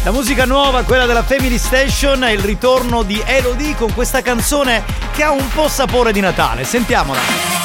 [0.03, 4.83] La musica nuova, quella della Family Station, è il ritorno di Elodie con questa canzone
[5.13, 6.63] che ha un po' sapore di Natale.
[6.63, 7.64] Sentiamola.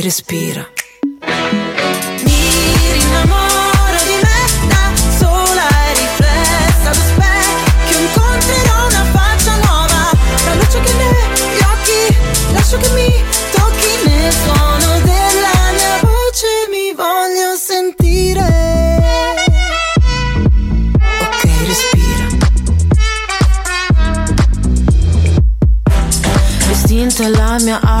[0.00, 0.66] Ok, respira.
[2.24, 10.10] Mi rinnamoro di me da sola e riflessa allo specchio Incontrerò una faccia nuova
[10.46, 12.00] La luce che negli occhi
[12.54, 13.12] Lascio che mi
[13.52, 18.48] tocchi nel suono della mia voce Mi voglio sentire
[21.20, 22.26] Ok, respira
[26.68, 27.80] L'istinto è la mia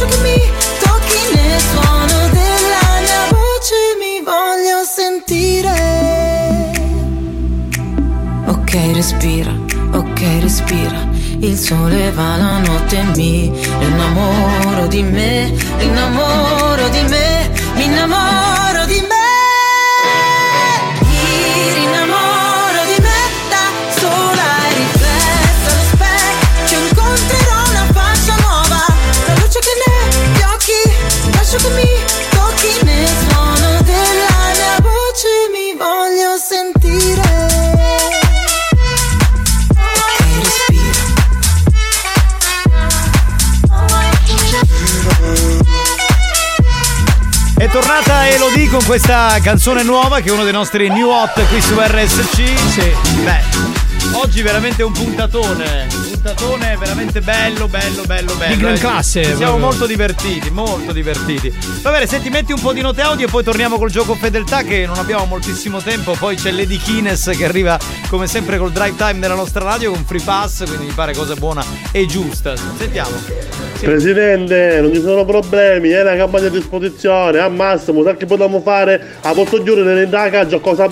[0.00, 5.76] Tocchi nel suono della mia voce Mi voglio sentire.
[8.46, 9.52] Ok respira,
[9.92, 11.06] ok respira.
[11.40, 13.46] Il sole va la notte mi
[13.80, 18.69] innamoro di me Innamoro di me, mi innamoro
[48.70, 52.70] con questa canzone nuova che è uno dei nostri new hot qui su RSC.
[52.70, 52.94] Sì.
[53.24, 53.40] Beh,
[54.12, 55.88] oggi veramente un puntatone.
[55.90, 58.54] Un puntatone veramente bello, bello, bello, bello.
[58.54, 61.52] Di gran Eh, classe, ci Siamo molto divertiti, molto divertiti.
[61.82, 64.62] Va bene, senti, metti un po' di note audio e poi torniamo col gioco fedeltà
[64.62, 66.12] che non abbiamo moltissimo tempo.
[66.12, 67.76] Poi c'è Lady Kines che arriva
[68.08, 71.34] come sempre col drive time della nostra radio con free pass, quindi mi pare cosa
[71.34, 72.54] buona e giusta.
[72.76, 73.49] Sentiamo.
[73.80, 78.60] Presidente, non ci sono problemi, è una campagna a disposizione, al massimo, sai che possiamo
[78.60, 79.00] fare?
[79.22, 80.86] A posto giuro nell'indagaggio cosa...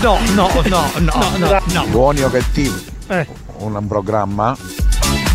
[0.00, 1.84] No, no, no, no, no, no.
[1.88, 2.84] Buoni o cattivi?
[3.08, 3.26] Eh.
[3.58, 4.56] Un programma?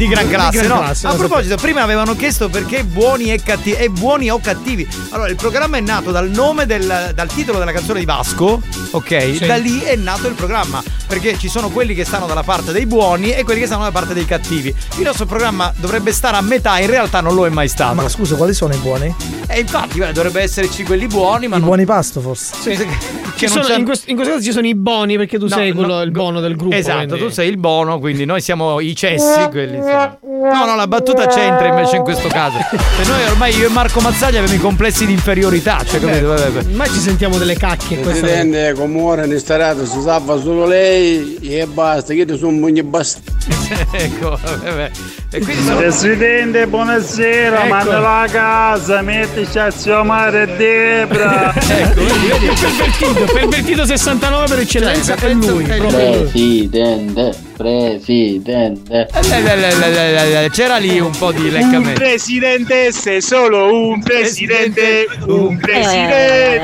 [0.01, 0.83] Di gran Di classe, gran no?
[0.83, 3.77] classe, A proposito, prima avevano chiesto perché buoni e cattivi.
[3.77, 4.87] E buoni o cattivi.
[5.11, 8.59] Allora, il programma è nato dal nome del, dal titolo della canzone di Vasco.
[8.93, 9.35] Ok?
[9.37, 9.45] Sì.
[9.45, 10.81] Da lì è nato il programma.
[11.05, 13.91] Perché ci sono quelli che stanno dalla parte dei buoni e quelli che stanno dalla
[13.93, 14.73] parte dei cattivi.
[14.97, 17.93] Il nostro programma dovrebbe stare a metà, in realtà non lo è mai stato.
[17.93, 19.13] Ma scusa, quali sono i buoni?
[19.45, 21.67] E infatti, guarda, dovrebbe esserci quelli buoni, ma I non.
[21.67, 22.55] buoni pasto forse.
[22.59, 22.87] Sì, sì,
[23.35, 25.47] Ci che non sono- in, questo, in questo caso ci sono i boni perché tu
[25.47, 26.73] No, sei quello, no, il bono del gruppo.
[26.75, 29.47] Esatto, quindi- tu sei il bono, quindi noi siamo i cessi.
[29.49, 32.57] Quelli No, no, la battuta c'entra invece in questo caso.
[32.59, 36.27] Se noi ormai io e Marco Mazzaglia abbiamo i complessi di inferiorità, cioè capito?
[36.27, 36.69] Vabbè, vabbè.
[36.71, 41.65] Ma ci sentiamo delle cacche Presidente, come ora in starato si salva solo lei e
[41.65, 43.19] basta, che sono moglie basta.
[43.91, 44.91] ecco, vabbè.
[45.33, 45.77] E quindi sono...
[45.77, 47.67] Presidente, buonasera, Ecco.
[47.67, 51.53] mandalo a casa, mettici a ziomare Debra.
[51.55, 52.47] ecco, vedi, vedi.
[52.47, 55.63] Pervertito, pervertito 69 per eccellenza è lui.
[55.63, 59.07] Presidente, presidente.
[59.13, 61.93] Eh, C'era lì un po' di Un leccamento.
[61.93, 62.91] presidente,
[63.21, 66.61] solo un presidente, un presidente.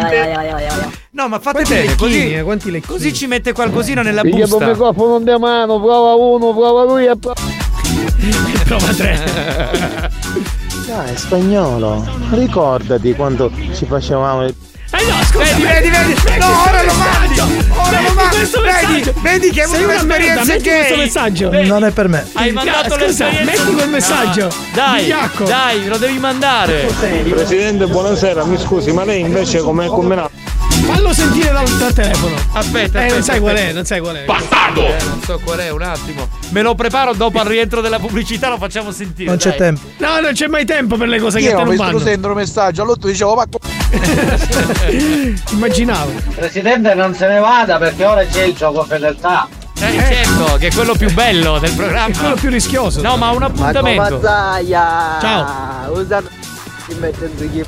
[1.11, 4.67] No, ma fate Quanti bene, così, eh, così ci mette qualcosina nella Piglia il busta.
[4.67, 7.65] microfono di mano, prova uno, prova lui e prova...
[8.65, 10.09] Prova tre.
[10.87, 14.55] Dai, spagnolo, ricordati quando ci facevamo il
[14.91, 16.13] Eh no, scusa, Vedi, vedi, vedi.
[16.23, 17.39] metti No, ora lo mandi.
[17.75, 18.35] Ora lo mandi.
[18.37, 19.13] questo Vedi, messaggio.
[19.21, 20.97] vedi che merda, un'esperienza questo gay.
[20.97, 21.63] messaggio.
[21.63, 22.25] Non è per me.
[22.33, 23.91] Hai mandato Scusa, l'esperienza- metti quel No.
[23.91, 24.49] messaggio.
[24.73, 25.43] Dai, Vigliacco.
[25.43, 26.87] dai, lo devi mandare.
[27.29, 30.31] Presidente, buonasera, mi scusi, ma lei invece come è combinato?
[30.87, 32.35] Fallo sentire dal, dal telefono.
[32.53, 34.23] Aspetta, Eh, aspetta, non sai qual è, non sai qual è.
[34.25, 34.85] Bastardo!
[34.87, 36.27] Eh, non so qual è, un attimo.
[36.49, 39.29] Me lo preparo dopo al rientro della pubblicità, lo facciamo sentire.
[39.29, 39.57] Non c'è dai.
[39.57, 39.81] tempo.
[39.97, 41.99] No, non c'è mai tempo per le cose che Io te ho non vanno.
[41.99, 43.59] sento un messaggio, allora dicevo, ma co-
[45.51, 46.11] Immaginavo.
[46.35, 49.47] Presidente non se ne vada perché ora c'è il gioco fedeltà.
[49.79, 52.15] Eh, certo, che è quello più bello del programma.
[52.17, 53.01] Quello più rischioso.
[53.01, 54.15] No, ma un appuntamento.
[54.15, 55.17] Mazzaia!
[55.21, 55.91] Ciao.
[55.99, 56.21] Usa
[56.87, 57.65] ti mette in chi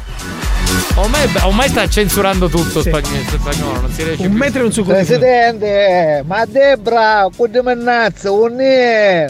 [0.96, 4.38] Ormai, ormai sta censurando tutto spagnolo, spagnolo, non si riesce Un più.
[4.38, 9.30] metro e un di Presidente, ma Debra, come mannazza, un?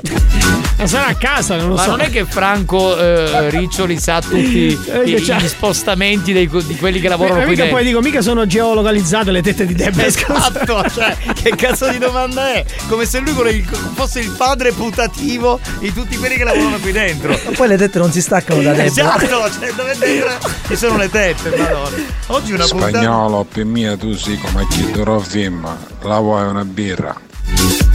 [0.79, 1.89] Ma sarà a casa, non lo Ma so.
[1.89, 7.01] non è che Franco eh, Riccioli sa tutti Eh, i- gli spostamenti dei- di quelli
[7.01, 7.81] che lavorano Eh, qui mica dentro.
[7.81, 10.05] poi dico, mica sono geolocalizzate le tette di Debra.
[10.09, 12.63] Esatto, cioè, che cazzo di domanda è?
[12.87, 17.29] Come se lui fosse il padre putativo di tutti quelli che lavorano qui dentro.
[17.31, 18.85] Ma poi le tette non si staccano da dentro.
[19.03, 19.27] Esatto,
[19.59, 20.29] cioè dove dentro
[20.67, 21.97] ci sono le tette, madonna.
[22.27, 22.89] Oggi una puntata.
[22.91, 25.67] Spagnolo, per mia tu sì, come chi dovrò film,
[26.03, 27.13] la vuoi una birra?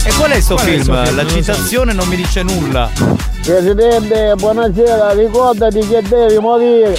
[0.07, 0.83] E qual è sto Qual è film?
[0.83, 0.93] film?
[0.95, 1.35] La Non lo so.
[1.35, 2.89] citazione non mi dice nulla.
[3.43, 6.97] Presidente, buonasera, ricordati che devi morire.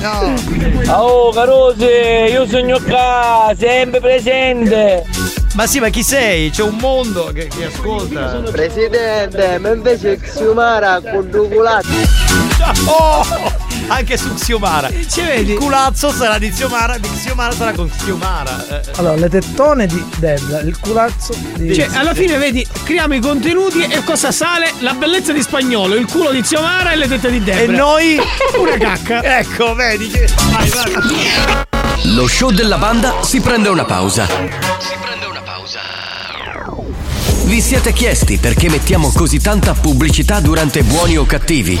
[0.00, 0.34] No!
[0.94, 1.84] Oh, Carosi,
[2.30, 5.04] io sono qua, sempre presente.
[5.54, 6.50] Ma sì, ma chi sei?
[6.50, 8.40] C'è un mondo che, che ascolta.
[8.52, 11.88] Presidente, ma invece Xiumara con due culati.
[12.86, 13.24] Oh!
[13.88, 14.90] Anche su Xiomara.
[14.90, 15.52] Ci vedi?
[15.52, 18.66] Il culazzo sarà di Xiomara, di Xiomara sarà con Xiomara.
[18.68, 21.74] Eh, Allora, le tettone di Debra, il culazzo di.
[21.74, 24.72] Cioè, alla fine vedi, creiamo i contenuti e cosa sale?
[24.80, 27.62] La bellezza di spagnolo, il culo di Xiomara e le tette di Debra.
[27.62, 28.18] E noi?
[28.58, 29.38] Una cacca.
[29.38, 30.28] Ecco, vedi che.
[30.50, 30.92] Vai, vai.
[32.14, 34.26] Lo show della banda si prende una pausa.
[37.44, 41.80] Vi siete chiesti perché mettiamo così tanta pubblicità durante buoni o cattivi?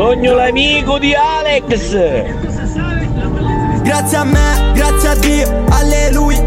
[0.00, 1.92] Sogno l'amico di Alex.
[3.82, 6.40] Grazie a me, grazie a Dio, alleluia.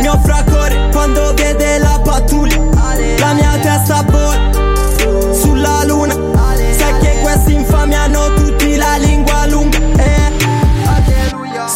[0.00, 2.62] Mi offre a cuore quando vede la pattuglia.
[3.18, 4.53] La mia testa vola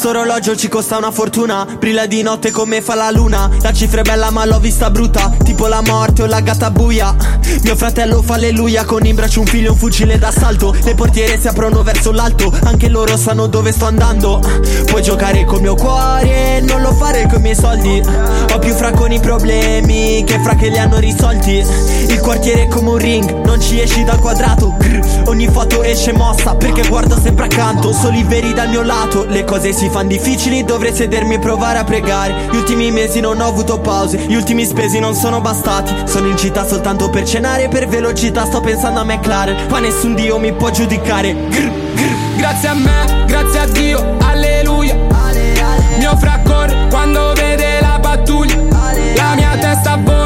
[0.09, 1.67] Sto orologio ci costa una fortuna.
[1.79, 3.51] Brilla di notte come fa la luna.
[3.61, 5.31] La cifra è bella ma l'ho vista brutta.
[5.45, 7.15] Tipo la morte o la gatta buia.
[7.63, 10.75] Mio fratello fa alleluia Con in braccio un figlio e un fucile d'assalto.
[10.83, 12.51] Le portiere si aprono verso l'alto.
[12.65, 14.41] Anche loro sanno dove sto andando.
[14.87, 18.03] Puoi giocare col mio cuore Non lo fare con i miei soldi.
[18.55, 21.63] Ho più fra con i problemi Che fra che li hanno risolti.
[22.09, 24.75] Il quartiere è come un ring Non ci esci dal quadrato.
[24.79, 25.25] Grr.
[25.27, 27.93] Ogni foto esce mossa Perché guardo sempre accanto.
[27.93, 31.85] Soli veri dal mio lato Le cose si fanno difficili Dovrei sedermi e provare a
[31.85, 36.29] pregare Gli ultimi mesi non ho avuto pause Gli ultimi spesi non sono bastati Sono
[36.29, 40.53] in città soltanto per cenare Per velocità sto pensando a McLaren Ma nessun dio mi
[40.53, 42.19] può giudicare Grr, grr.
[42.39, 44.95] Grazie a me, grazie a Dio, alleluia.
[45.99, 48.63] Mi offre a correre quando vede la pattuglia.
[49.17, 50.18] La mia testa vola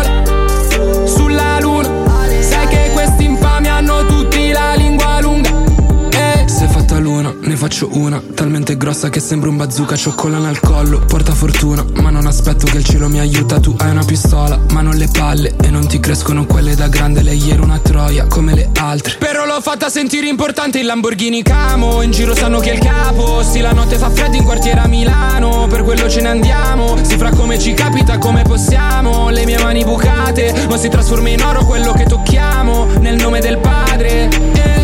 [7.63, 12.27] faccio una Talmente grossa che sembra un bazooka Cioccolana al collo, porta fortuna Ma non
[12.27, 15.71] aspetto che il cielo mi aiuta Tu hai una pistola, ma non le palle E
[15.71, 19.61] non ti crescono quelle da grande Lei era una troia, come le altre Però l'ho
[19.61, 23.73] fatta sentire importante il Lamborghini Camo In giro sanno che è il capo Sì la
[23.73, 27.61] notte fa freddo in quartiere a Milano Per quello ce ne andiamo Si fra come
[27.61, 32.07] ci capita come possiamo Le mie mani bucate Ma si trasforma in oro quello che
[32.07, 34.82] tocchiamo Nel nome del padre eh.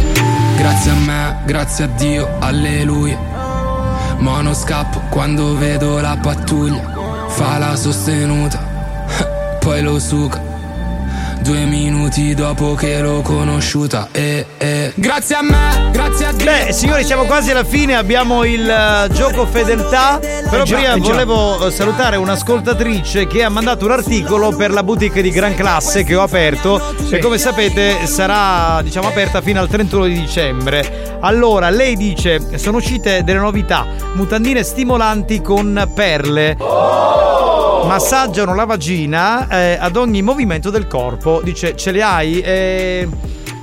[0.58, 3.16] Grazie a me, grazie a Dio, alleluia
[4.18, 7.26] Ma non scappo quando vedo la pattuglia.
[7.28, 8.58] Fa la sostenuta,
[9.60, 10.47] poi lo suca.
[11.40, 14.08] Due minuti dopo che l'ho conosciuta.
[14.12, 14.92] E, e.
[14.94, 16.44] Grazie a me, grazie a Dio.
[16.44, 17.94] Beh, signori, siamo quasi alla fine.
[17.94, 20.18] Abbiamo il eh, gioco fedeltà.
[20.18, 25.22] Però già, prima volevo eh, salutare un'ascoltatrice che ha mandato un articolo per la boutique
[25.22, 26.94] di Gran Classe che ho aperto.
[27.10, 31.18] E come sapete sarà diciamo aperta fino al 31 di dicembre.
[31.20, 36.56] Allora, lei dice: sono uscite delle novità, mutandine stimolanti con perle.
[37.86, 41.40] Massaggiano la vagina eh, ad ogni movimento del corpo.
[41.42, 42.40] Dice: Ce le hai?
[42.40, 43.08] Eh,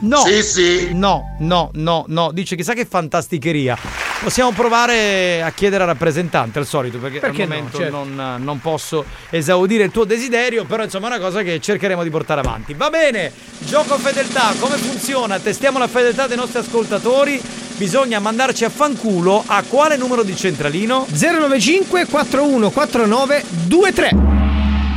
[0.01, 0.17] no.
[0.17, 0.89] Sì, sì.
[0.93, 2.31] No, no, no, no.
[2.31, 4.04] Dice: chissà che fantasticheria.
[4.25, 8.03] Possiamo provare a chiedere al rappresentante al solito, perché, Perché al no, momento certo.
[8.03, 12.09] non, non posso esaudire il tuo desiderio, però insomma è una cosa che cercheremo di
[12.09, 12.73] portare avanti.
[12.73, 15.37] Va bene, gioco fedeltà, come funziona?
[15.37, 17.39] Testiamo la fedeltà dei nostri ascoltatori.
[17.77, 21.05] Bisogna mandarci a fanculo a quale numero di centralino?
[21.07, 24.09] 095 4149 23.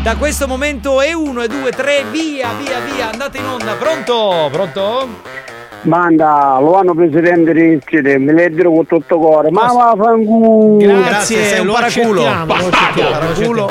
[0.03, 3.75] Da questo momento è 1 e 2, 3, via, via, via, andate in onda.
[3.75, 4.49] Pronto?
[4.51, 5.48] Pronto?
[5.83, 10.77] Manda, lo hanno presidente Ricci, mi leggero con tutto cuore, ma va fanculo.
[10.79, 12.23] Grazie, sei un lo paraculo.
[12.47, 13.71] Paraculo.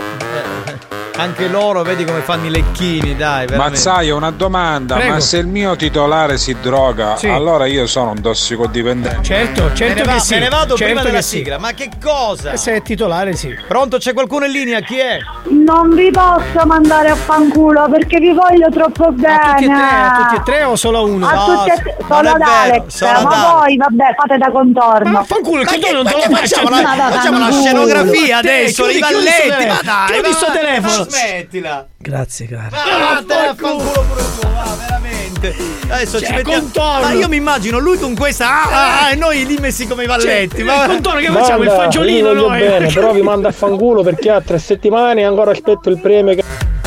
[1.19, 3.57] Anche loro, vedi come fanno i lecchini, dai, veramente.
[3.57, 5.13] Mazzaio, una domanda, Prego.
[5.13, 7.27] ma se il mio titolare si droga, Sì.
[7.27, 9.23] allora io sono un tossicodipendente.
[9.23, 10.33] Certo, certo me ne, va- che sì.
[10.35, 11.37] me ne vado certo prima della sì.
[11.37, 11.57] sigla.
[11.57, 12.55] Ma che cosa?
[12.55, 13.51] Se è titolare, sì.
[13.67, 14.79] Pronto, c'è qualcuno in linea?
[14.81, 15.17] Chi è?
[15.49, 19.35] Non vi posso mandare a fanculo perché vi voglio troppo bene.
[19.39, 21.27] A tutti e tre, a tutti e tre o solo uno?
[21.27, 24.51] A No, tutti e tre, solo ad Alex, solo ma ad voi vabbè fate da
[24.51, 25.09] contorno.
[25.11, 29.01] Ma fanculo, che- non te ma lo facciamo la- facciamo la scenografia adesso, chiudi- i
[29.01, 31.05] telefono, ma dai, Chiudi sto telefono.
[31.09, 31.87] Smettila.
[31.97, 32.69] Grazie, cara.
[32.71, 35.55] Ah, te a fanculo pure tu, va, veramente.
[35.89, 36.61] Adesso Cioè, ci mettiamo.
[36.61, 36.99] contorno.
[37.07, 40.03] Ma io mi immagino lui con questa ah, ah, ah, e noi lì messi come
[40.03, 40.57] i valletti.
[40.57, 41.63] Cioè, ma- il contorno che facciamo?
[41.63, 42.59] Il fagiolino noi.
[42.59, 46.33] bene, però vi mando a fanculo perché ha tre settimane e ancora aspetto il premio
[46.35, 46.43] che...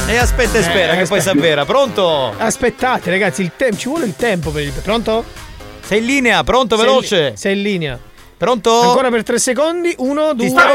[0.06, 1.36] E aspetta e spera Eh, che poi aspetta.
[1.36, 1.64] s'avvera.
[1.64, 2.34] Pronto?
[2.36, 4.72] Aspettate, ragazzi, il tempo, ci vuole il tempo per il.
[4.82, 5.24] Pronto?
[5.84, 7.32] Sei in linea, pronto, Sei veloce.
[7.36, 7.98] Sei in linea.
[8.40, 8.80] Pronto?
[8.80, 9.94] Ancora per tre secondi.
[9.98, 10.48] Uno, due.
[10.48, 10.72] stavo-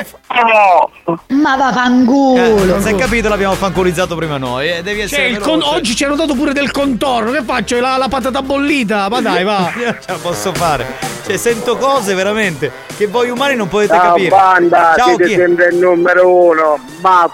[1.30, 2.64] Ma va Eh, fanculo.
[2.66, 4.70] non si è capito, l'abbiamo fanculizzato prima noi.
[4.70, 7.32] eh, devi Cioè, essere il con- oggi ci hanno dato pure del contorno.
[7.32, 7.80] Che faccio?
[7.80, 9.10] La, la patata bollita?
[9.10, 9.72] Ma dai, va.
[9.82, 10.86] Io ce la posso fare.
[11.26, 14.30] Cioè, sento cose veramente che voi umani non potete Ciao capire.
[14.30, 17.28] banda, Ciao, siete chi sempre il numero uno, ma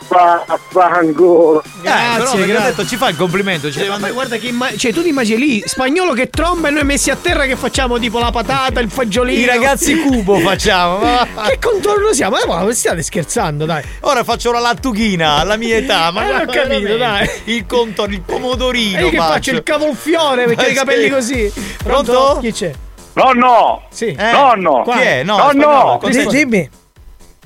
[0.70, 1.62] fanculo.
[1.62, 2.70] Eh, però Grazie, grazie.
[2.70, 3.70] detto ci fa il complimento.
[3.70, 6.70] Ci deve Ma andare- guarda che imma- cioè, tu ti immagini lì, spagnolo che tromba
[6.70, 9.40] e noi messi a terra che facciamo tipo la patata, il fagiolino.
[9.42, 10.98] I ragazzi cubo facciamo.
[11.00, 12.38] ma- Che contorno siamo?
[12.40, 13.84] Eh, ma stiate scherzando, dai.
[14.02, 16.12] Ora faccio la lattughina alla mia età.
[16.12, 17.42] Ma Eh, ho guarda, capito, veramente.
[17.46, 18.98] Il contorno, il pomodorino.
[19.00, 21.10] E io che faccio il cavolfiore perché Ma ho i capelli sì.
[21.12, 21.54] così.
[21.84, 22.38] Pronto?
[22.42, 22.72] Chi c'è?
[23.14, 23.82] Nonno!
[23.92, 24.06] Sì.
[24.18, 24.84] Eh, Nonno!
[24.86, 25.24] Chi è?
[25.24, 26.00] No, Nonno!
[26.02, 26.70] fa- dimmi.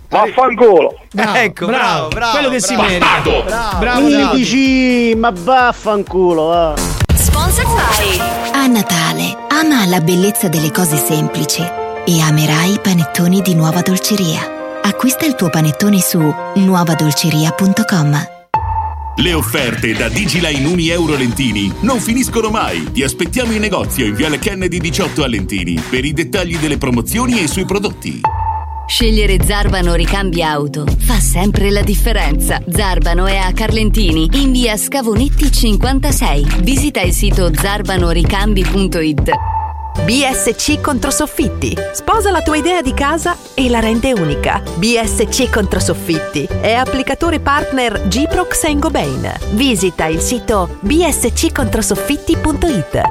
[0.07, 0.99] Vaffanculo!
[1.11, 2.31] Bravo, ecco, bravo, bravo.
[2.37, 2.87] Quello che si bravo.
[2.89, 3.07] merita.
[3.43, 4.35] Bravo, Bravo, Mi bravo.
[4.35, 6.73] dici, ma vaffanculo, va!
[7.15, 8.19] Sponsor by
[8.53, 11.67] A Natale ama la bellezza delle cose semplici
[12.05, 14.81] e amerai i panettoni di Nuova Dolceria.
[14.83, 18.27] Acquista il tuo panettone su nuovadolceria.com.
[19.17, 22.91] Le offerte da Digiline 1 euro Lentini non finiscono mai.
[22.91, 27.41] Ti aspettiamo in negozio in Viale Kennedy 18 a Lentini per i dettagli delle promozioni
[27.41, 28.21] e sui prodotti.
[28.87, 32.61] Scegliere Zarbano Ricambi Auto fa sempre la differenza.
[32.69, 36.59] Zarbano è a Carlentini, in via Scavonetti 56.
[36.61, 39.54] Visita il sito zarbanoricambi.it.
[40.03, 41.73] BSC Controsoffitti.
[41.93, 44.61] Sposa la tua idea di casa e la rende unica.
[44.75, 49.31] BSC Controsoffitti è applicatore partner Giprox Gobain.
[49.51, 53.01] Visita il sito bsccontrosoffitti.it.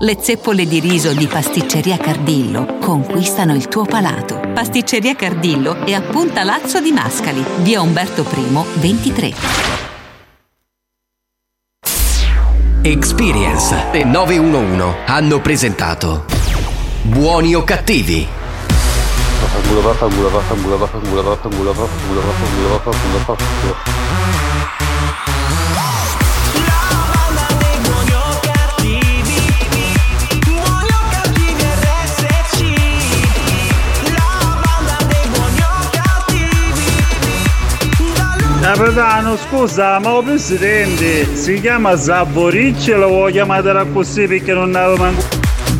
[0.00, 4.40] Le zeppole di riso di Pasticceria Cardillo conquistano il tuo palato.
[4.52, 9.93] Pasticceria Cardillo è a Punta Lazzo di Mascali, via Umberto I, 23.
[12.86, 16.26] Experience e 911 hanno presentato
[17.00, 18.28] Buoni o cattivi?
[19.40, 24.53] Vaffanculo, vaffanculo, vaffanculo, vaffanculo, vaffanculo, vaffanculo, vaffanculo, vaffanculo, vaffanculo.
[38.74, 44.74] Capitano, scusa, ma il presidente si chiama Zaboricci e lo vuoi chiamare così perché non
[44.74, 45.22] avevo manco...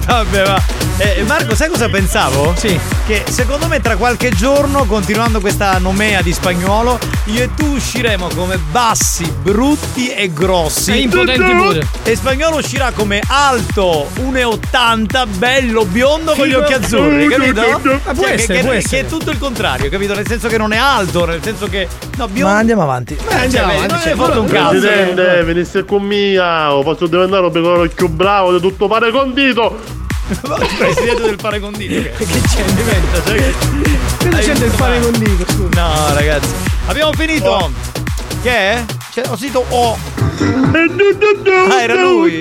[0.07, 2.55] Vabbè, ma Eh, Marco, sai cosa pensavo?
[2.57, 2.79] Sì.
[3.05, 8.29] Che secondo me tra qualche giorno, continuando questa nomea di spagnolo, io e tu usciremo
[8.29, 10.93] come bassi, brutti e grossi.
[10.93, 11.87] E impotenti pure.
[12.05, 17.61] E spagnolo uscirà come alto, 1,80, bello, biondo con gli occhi azzurri, capito?
[18.05, 19.01] Ma può Cioè, che- essere, che, può che essere.
[19.01, 20.15] è tutto il contrario, capito?
[20.15, 21.89] Nel senso che non è alto, nel senso che.
[22.17, 22.53] No, biondo.
[22.53, 23.15] Ma andiamo avanti.
[23.15, 24.69] Eh, andiamo cioè, avanti, non cioè, hai fatto un cazzo.
[24.79, 30.03] Presidente, venisse con mia, o posso diventare un piccolo più bravo di tutto fare condito.
[30.79, 31.95] Presidente del fare condito.
[32.17, 32.63] Che che c'è?
[32.65, 35.45] Diventa, cioè, che- Cosa c'è del fare condito?
[35.53, 35.69] Scusa.
[35.83, 36.49] No, ragazzi.
[36.87, 37.71] Abbiamo finito.
[38.43, 38.85] Che è?
[39.13, 39.99] Cioè, ho sentito O.
[41.71, 42.41] Ah, era lui.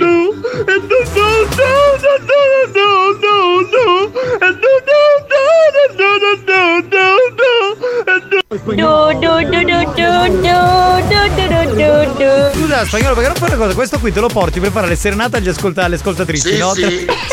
[12.53, 13.73] Scusa, spagnolo, perché non fai una cosa?
[13.73, 16.73] Questo qui te lo porti per fare le serenate agli ascolta- alle ascoltatrici, Sì, no?
[16.73, 16.81] sì.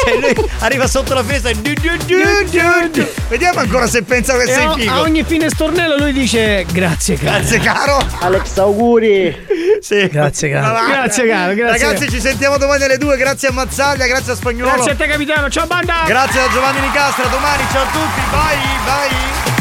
[0.05, 1.55] Cioè, lui arriva sotto la finestra e.
[1.57, 3.07] du- du- du- du- du.
[3.29, 4.93] Vediamo ancora se pensa che E sei a, figo.
[4.93, 7.31] a ogni fine stornello lui dice grazie caro.
[7.39, 8.05] Grazie, caro.
[8.21, 9.47] Alex, auguri.
[9.81, 10.07] Sì.
[10.09, 10.73] Grazie, caro.
[10.73, 11.87] Va- Grazie, caro, grazie.
[11.87, 13.17] Ragazzi, ci sentiamo domani alle 2.
[13.17, 14.73] Grazie a Mazzaglia, grazie a Spagnolo.
[14.73, 16.03] Grazie a te capitano, ciao banda!
[16.07, 17.27] Grazie a Giovanni Nicastra.
[17.29, 18.21] Domani, ciao a tutti.
[18.31, 19.60] Vai, vai.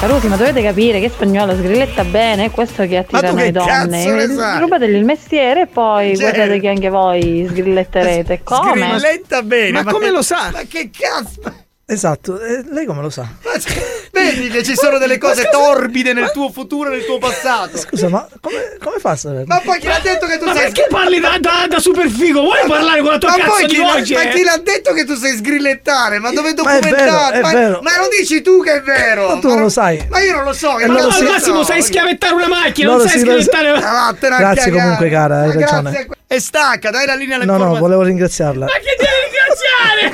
[0.00, 3.52] Carusi, ma dovete capire che spagnolo sgrilletta bene, è questo che attira Ma noi che
[3.52, 4.58] donne.
[4.58, 8.42] Rubategli il mestiere e poi Cioè- guardate che anche voi sgrilletterete.
[8.42, 8.98] Come?
[8.98, 9.82] Sgrilletta bene.
[9.82, 10.50] Ma come lo sa?
[10.52, 11.40] Ma che cazzo?
[11.86, 13.28] Esatto, eh, lei come lo sa?
[14.10, 17.76] Vedi che ci sono delle cose torbide nel tuo futuro e nel tuo passato.
[17.76, 19.44] Scusa, ma come, come fa a sapere?
[19.44, 22.08] Ma poi chi l'ha detto che tu Ma sei perché parli da, da, da super
[22.08, 22.40] figo?
[22.40, 24.14] Vuoi parlare con la tua ma cazzo poi chi voce?
[24.14, 26.18] ma chi l'ha detto che tu sai sgrillettare?
[26.20, 27.40] Ma dove Ma documentare?
[27.42, 27.80] ma, vero.
[27.82, 29.34] ma lo dici tu che è vero?
[29.34, 30.06] Ma tu non lo sai.
[30.08, 30.78] Ma io non lo so.
[30.78, 31.64] E ma loro non Ma al massimo so.
[31.64, 33.72] sai schiavettare una macchina, Loro non sai schiavettare.
[33.72, 35.90] Ma vattene a Grazie comunque, cara, hai Ma ragione.
[35.90, 36.08] grazie.
[36.26, 38.64] E stacca, dai la linea alle No, no, volevo ringraziarla.
[38.64, 40.02] Ma che devi ringraziare?